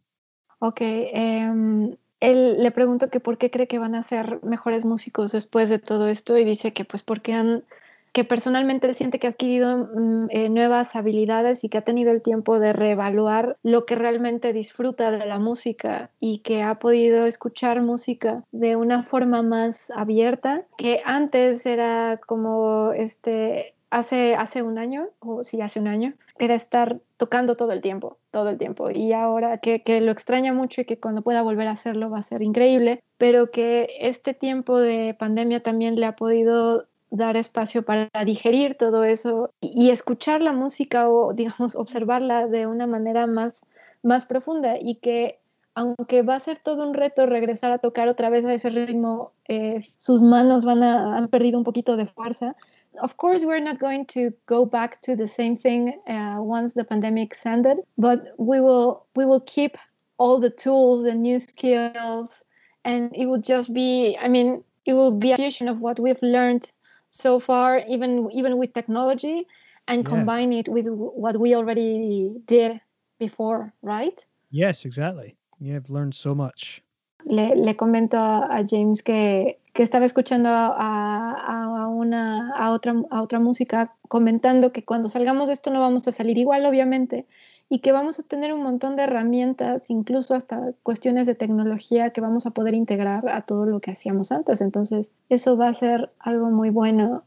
Okay. 0.62 1.12
Um, 1.14 1.98
él 2.22 2.62
le 2.62 2.70
pregunto 2.70 3.10
que 3.10 3.20
por 3.20 3.38
qué 3.38 3.50
cree 3.50 3.68
que 3.68 3.80
van 3.80 3.96
a 3.96 4.04
ser 4.04 4.40
mejores 4.44 4.86
músicos 4.86 5.32
después 5.32 5.70
de 5.70 5.80
todo 5.80 6.08
esto 6.08 6.38
y 6.38 6.46
dice 6.46 6.72
que 6.72 6.86
pues 6.86 7.02
porque 7.02 7.34
han 7.34 7.64
que 8.12 8.24
personalmente 8.24 8.88
él 8.88 8.96
siente 8.96 9.20
que 9.20 9.28
ha 9.28 9.32
adquirido 9.32 9.90
mm, 9.94 10.28
eh, 10.30 10.50
nuevas 10.50 10.96
habilidades 10.96 11.64
y 11.64 11.70
que 11.70 11.78
ha 11.78 11.84
tenido 11.84 12.12
el 12.12 12.22
tiempo 12.22 12.60
de 12.60 12.74
reevaluar 12.74 13.58
lo 13.64 13.86
que 13.86 13.96
realmente 13.96 14.54
disfruta 14.54 15.12
de 15.12 15.26
la 15.26 15.40
música 15.40 16.12
y 16.20 16.40
que 16.40 16.64
ha 16.64 16.76
podido 16.80 17.26
escuchar 17.26 17.82
música 17.82 18.44
de 18.52 18.76
una 18.76 19.04
forma 19.04 19.44
más 19.44 19.92
abierta, 19.92 20.66
que 20.78 21.02
antes 21.06 21.66
era 21.66 22.20
como 22.26 22.92
este 22.94 23.74
hace, 23.92 24.36
hace 24.36 24.64
un 24.64 24.80
año, 24.80 25.10
o 25.20 25.44
sí, 25.44 25.62
hace 25.62 25.80
un 25.80 25.88
año, 25.88 26.14
era 26.40 26.56
estar 26.56 27.00
tocando 27.18 27.56
todo 27.56 27.72
el 27.72 27.82
tiempo, 27.82 28.18
todo 28.32 28.50
el 28.50 28.58
tiempo. 28.58 28.90
Y 28.90 29.14
ahora 29.14 29.60
que, 29.60 29.84
que, 29.84 30.02
lo 30.02 30.12
extraña 30.12 30.54
mucho 30.54 30.82
y 30.82 30.86
que 30.86 31.00
cuando 31.00 31.22
pueda 31.22 31.44
volver 31.44 31.68
a 31.68 31.72
hacerlo 31.72 32.10
va 32.10 32.20
a 32.20 32.24
ser 32.24 32.42
increíble, 32.42 33.04
pero 33.18 33.52
que 33.52 33.90
este 34.00 34.34
tiempo 34.34 34.80
de 34.80 35.16
pandemia 35.20 35.62
también 35.62 36.00
le 36.00 36.08
ha 36.08 36.16
podido 36.16 36.88
dar 37.12 37.36
espacio 37.36 37.84
para 37.84 38.10
digerir 38.26 38.76
todo 38.76 39.04
eso 39.04 39.54
y, 39.60 39.92
escuchar 39.92 40.42
la 40.42 40.54
música 40.54 41.10
o, 41.10 41.34
digamos, 41.34 41.76
observarla 41.76 42.48
de 42.48 42.66
una 42.66 42.88
manera 42.88 43.28
más, 43.28 43.66
más 44.02 44.26
profunda 44.26 44.78
y 44.80 44.96
que 44.96 45.40
aunque 45.74 46.22
va 46.22 46.36
a 46.36 46.40
ser 46.40 46.60
todo 46.62 46.84
un 46.84 46.94
reto 46.94 47.26
regresar 47.26 47.72
a 47.72 47.78
tocar 47.78 48.10
otra 48.10 48.30
vez 48.30 48.44
a 48.44 48.54
ese 48.54 48.70
ritmo, 48.70 49.32
eh, 49.48 49.88
sus 49.98 50.22
manos 50.22 50.66
van 50.66 50.84
a, 50.84 51.18
han 51.18 51.30
perdido 51.30 51.58
un 51.58 51.64
poquito 51.64 51.96
de 51.96 52.08
fuerza. 52.08 52.56
Of 53.02 53.16
course, 53.16 53.46
we're 53.46 53.64
not 53.64 53.80
going 53.80 54.06
to 54.08 54.32
go 54.48 54.66
back 54.66 55.00
to 55.02 55.16
the 55.16 55.28
same 55.28 55.56
thing 55.56 55.94
uh, 56.08 56.42
once 56.42 56.74
the 56.74 56.84
pandemic 56.84 57.38
ended, 57.46 57.78
but 57.98 58.20
we 58.38 58.60
will 58.60 59.06
we 59.16 59.26
will 59.26 59.42
keep 59.46 59.78
all 60.18 60.42
the 60.42 60.50
tools, 60.50 61.04
the 61.04 61.16
new 61.16 61.40
skills, 61.40 62.44
and 62.84 63.16
it 63.16 63.28
will 63.28 63.42
just 63.42 63.74
be. 63.74 64.18
I 64.22 64.28
mean, 64.28 64.62
it 64.86 64.94
will 64.94 65.14
be 65.14 65.32
a 65.32 65.38
fusion 65.38 65.70
of 65.70 65.80
what 65.80 66.00
we've 66.02 66.22
learned 66.22 66.70
so 67.12 67.40
far, 67.40 67.84
even 67.88 68.30
even 68.32 68.58
with 68.58 68.74
technology, 68.74 69.46
and 69.88 70.04
yeah. 70.04 70.10
combine 70.10 70.54
it 70.54 70.68
with 70.68 70.88
what 70.90 71.38
we 71.40 71.54
already 71.56 72.34
did 72.48 72.82
before, 73.20 73.74
right? 73.84 74.26
Yes, 74.50 74.86
exactly. 74.86 75.36
You 75.60 75.74
have 75.74 75.90
learned 75.90 76.16
so 76.16 76.34
much. 76.34 76.82
Le, 77.26 77.56
le 77.56 77.76
comento 77.76 78.18
a 78.18 78.66
James 78.68 79.04
que, 79.04 79.60
que 79.74 79.84
estaba 79.84 80.06
escuchando 80.06 80.50
a, 80.50 81.34
a, 81.34 81.88
una, 81.88 82.52
a, 82.56 82.72
otra, 82.72 82.96
a 83.12 83.22
otra 83.22 83.40
música 83.40 83.94
comentando 84.08 84.72
que 84.72 84.84
cuando 84.84 85.08
salgamos 85.08 85.48
de 85.48 85.54
esto 85.54 85.70
no 85.70 85.80
vamos 85.80 86.08
a 86.08 86.12
salir 86.12 86.40
igual, 86.40 86.66
obviamente, 86.66 87.28
y 87.74 87.80
que 87.80 87.94
vamos 87.94 88.20
a 88.20 88.24
tener 88.24 88.54
un 88.54 88.64
montón 88.64 88.98
de 88.98 89.04
herramientas, 89.04 89.90
incluso 89.90 90.36
hasta 90.36 90.74
cuestiones 90.84 91.26
de 91.26 91.36
tecnología 91.36 92.10
que 92.10 92.20
vamos 92.20 92.46
a 92.46 92.52
poder 92.52 92.74
integrar 92.74 93.30
a 93.30 93.44
todo 93.44 93.66
lo 93.66 93.80
que 93.80 93.92
hacíamos 93.92 94.34
antes. 94.34 94.60
Entonces, 94.60 95.10
eso 95.30 95.56
va 95.56 95.70
a 95.70 95.74
ser 95.74 96.12
algo 96.20 96.50
muy 96.50 96.70
bueno. 96.70 97.24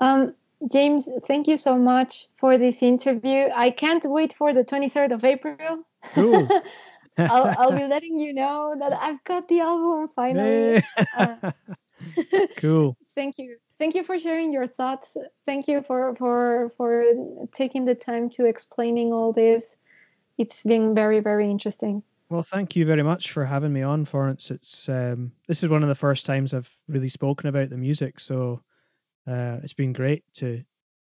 Um, 0.00 0.34
James, 0.70 1.10
thank 1.26 1.48
you 1.48 1.58
so 1.58 1.76
much 1.76 2.28
for 2.36 2.56
this 2.56 2.80
interview. 2.80 3.48
I 3.52 3.72
can't 3.72 4.04
wait 4.04 4.34
for 4.34 4.54
the 4.54 4.64
23rd 4.64 5.14
of 5.14 5.24
April. 5.24 5.84
Cool. 6.14 6.48
I'll, 7.18 7.56
I'll 7.58 7.76
be 7.76 7.88
letting 7.88 8.20
you 8.20 8.34
know 8.34 8.76
that 8.78 8.92
I've 8.92 9.24
got 9.24 9.48
the 9.48 9.62
album 9.62 10.06
finally. 10.14 10.80
Uh, 11.16 11.50
cool. 12.56 12.96
Thank 13.16 13.38
you. 13.38 13.56
Thank 13.80 13.96
you 13.96 14.04
for 14.04 14.16
sharing 14.16 14.52
your 14.52 14.68
thoughts. 14.68 15.16
Thank 15.44 15.66
you 15.66 15.82
for 15.82 16.14
for 16.14 16.72
for 16.76 17.02
taking 17.52 17.84
the 17.84 17.96
time 17.96 18.30
to 18.30 18.44
explaining 18.44 19.12
all 19.12 19.32
this. 19.32 19.76
It's 20.38 20.62
been 20.62 20.94
very 20.94 21.20
very 21.20 21.50
interesting. 21.50 22.02
Well, 22.30 22.42
thank 22.42 22.76
you 22.76 22.84
very 22.84 23.02
much 23.02 23.32
for 23.32 23.44
having 23.44 23.72
me 23.72 23.82
on, 23.82 24.04
Florence. 24.04 24.50
It's 24.50 24.88
um, 24.88 25.32
this 25.46 25.62
is 25.62 25.68
one 25.70 25.82
of 25.82 25.88
the 25.88 25.94
first 25.94 26.26
times 26.26 26.52
I've 26.52 26.70
really 26.86 27.08
spoken 27.08 27.48
about 27.48 27.70
the 27.70 27.76
music, 27.78 28.20
so 28.20 28.60
uh, 29.26 29.58
it's 29.62 29.72
been 29.72 29.92
great 29.92 30.24
to 30.34 30.62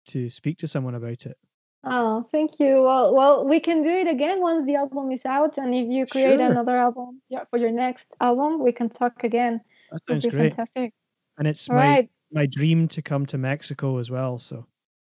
to 0.06 0.30
speak 0.30 0.58
to 0.58 0.68
someone 0.68 0.94
about 0.94 1.26
it. 1.26 1.36
Oh, 1.84 2.26
thank 2.32 2.58
you. 2.58 2.82
Well, 2.82 3.14
well, 3.14 3.46
we 3.46 3.60
can 3.60 3.82
do 3.82 3.88
it 3.88 4.08
again 4.08 4.40
once 4.40 4.66
the 4.66 4.76
album 4.76 5.12
is 5.12 5.24
out, 5.24 5.58
and 5.58 5.74
if 5.74 5.88
you 5.88 6.06
create 6.06 6.38
Sure. 6.38 6.50
another 6.50 6.76
album 6.76 7.20
for 7.50 7.58
your 7.58 7.70
next 7.70 8.16
album, 8.20 8.62
we 8.62 8.72
can 8.72 8.88
talk 8.88 9.24
again. 9.24 9.60
That 9.90 10.00
sounds 10.08 10.24
be 10.24 10.30
great. 10.30 10.54
fantastic. 10.54 10.92
And 11.38 11.46
it's 11.46 11.68
All 11.68 11.76
my 11.76 11.86
right. 11.86 12.10
my 12.30 12.46
dream 12.46 12.88
to 12.88 13.02
come 13.02 13.26
to 13.26 13.38
Mexico 13.38 13.98
as 13.98 14.10
well. 14.10 14.38
So 14.38 14.66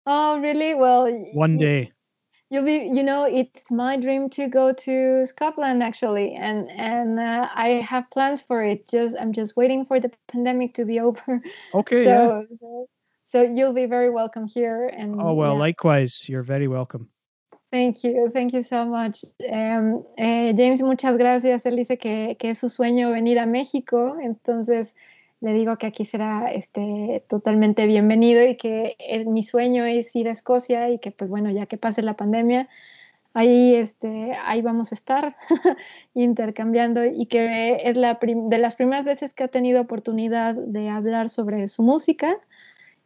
Oh, 0.07 0.41
really? 0.41 0.75
Well, 0.75 1.11
one 1.35 1.57
day. 1.59 1.93
You'll 2.51 2.64
be. 2.64 2.90
You 2.92 3.03
know, 3.03 3.24
it's 3.24 3.70
my 3.70 3.96
dream 3.96 4.28
to 4.30 4.48
go 4.48 4.72
to 4.72 5.26
Scotland 5.26 5.82
actually, 5.82 6.34
and 6.34 6.70
and 6.70 7.18
uh, 7.18 7.48
I 7.55 7.80
have 7.80 8.11
plans 8.11 8.42
for 8.42 8.62
it. 8.62 8.88
Just 8.88 9.16
I'm 9.18 9.32
just 9.32 9.57
waiting 9.57 9.86
for 9.86 10.01
the 10.01 10.11
pandemic 10.28 10.74
to 10.74 10.84
be 10.84 11.01
over. 11.07 11.42
Okay, 11.74 12.05
yeah. 12.05 12.26
so, 12.26 12.46
so 12.59 12.88
so 13.26 13.42
you'll 13.42 13.74
be 13.74 13.86
very 13.86 14.11
welcome 14.11 14.46
here. 14.46 14.86
And 14.86 15.20
Oh 15.20 15.32
well, 15.32 15.55
yeah. 15.55 15.61
likewise. 15.61 16.28
You're 16.28 16.42
very 16.42 16.68
welcome. 16.68 17.09
Thank 17.70 18.03
you, 18.03 18.30
thank 18.34 18.53
you 18.53 18.64
so 18.64 18.84
much. 18.84 19.24
Um, 19.48 20.05
eh, 20.18 20.53
James, 20.55 20.82
muchas 20.82 21.16
gracias. 21.16 21.64
Él 21.64 21.76
dice 21.76 21.96
que, 21.98 22.36
que 22.36 22.51
es 22.51 22.59
su 22.59 22.68
sueño 22.68 23.12
venir 23.12 23.38
a 23.38 23.46
México, 23.46 24.16
entonces 24.20 24.96
le 25.41 25.53
digo 25.55 25.76
que 25.76 25.86
aquí 25.86 26.05
será 26.05 26.53
este, 26.53 27.24
totalmente 27.28 27.86
bienvenido 27.86 28.47
y 28.47 28.57
que 28.57 28.97
es- 28.99 29.26
mi 29.26 29.43
sueño 29.43 29.84
es 29.84 30.14
ir 30.14 30.28
a 30.28 30.32
Escocia 30.32 30.91
y 30.91 30.99
que 30.99 31.11
pues 31.11 31.30
bueno, 31.30 31.51
ya 31.51 31.66
que 31.66 31.78
pase 31.78 32.03
la 32.03 32.14
pandemia, 32.14 32.68
ahí, 33.34 33.74
este, 33.74 34.32
ahí 34.45 34.62
vamos 34.62 34.93
a 34.93 34.95
estar 34.95 35.36
intercambiando 36.14 37.05
y 37.05 37.26
que 37.26 37.78
es 37.84 37.97
la 37.97 38.18
de 38.20 38.59
las 38.59 38.76
primeras 38.76 39.05
veces 39.05 39.34
que 39.34 39.45
ha 39.45 39.49
tenido 39.49 39.80
oportunidad 39.80 40.55
de 40.55 40.88
hablar 40.88 41.28
sobre 41.28 41.68
su 41.68 41.82
música 41.82 42.36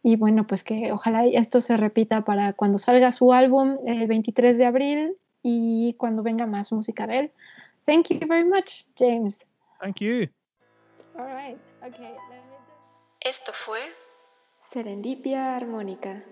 y 0.03 0.17
bueno, 0.17 0.47
pues 0.47 0.65
que 0.65 0.93
ojalá 0.93 1.25
esto 1.25 1.61
se 1.61 1.77
repita 1.77 2.25
para 2.25 2.53
cuando 2.53 2.79
salga 2.79 3.11
su 3.13 3.33
álbum 3.33 3.79
el 3.87 4.07
23 4.07 4.59
de 4.59 4.67
abril 4.67 5.17
y 5.43 5.95
cuando 5.99 6.23
venga 6.23 6.47
más 6.47 6.73
música 6.73 7.07
de 7.07 7.19
él. 7.21 7.31
Thank 7.87 8.09
you 8.11 8.27
very 8.27 8.45
much, 8.45 8.85
James. 8.97 9.47
Thank 9.81 10.01
you. 10.01 10.29
All 11.17 11.27
right. 11.27 11.59
Okay. 11.87 12.17
Esto 13.21 13.53
fue 13.53 13.79
Serendipia 14.73 15.55
Armónica. 15.55 16.25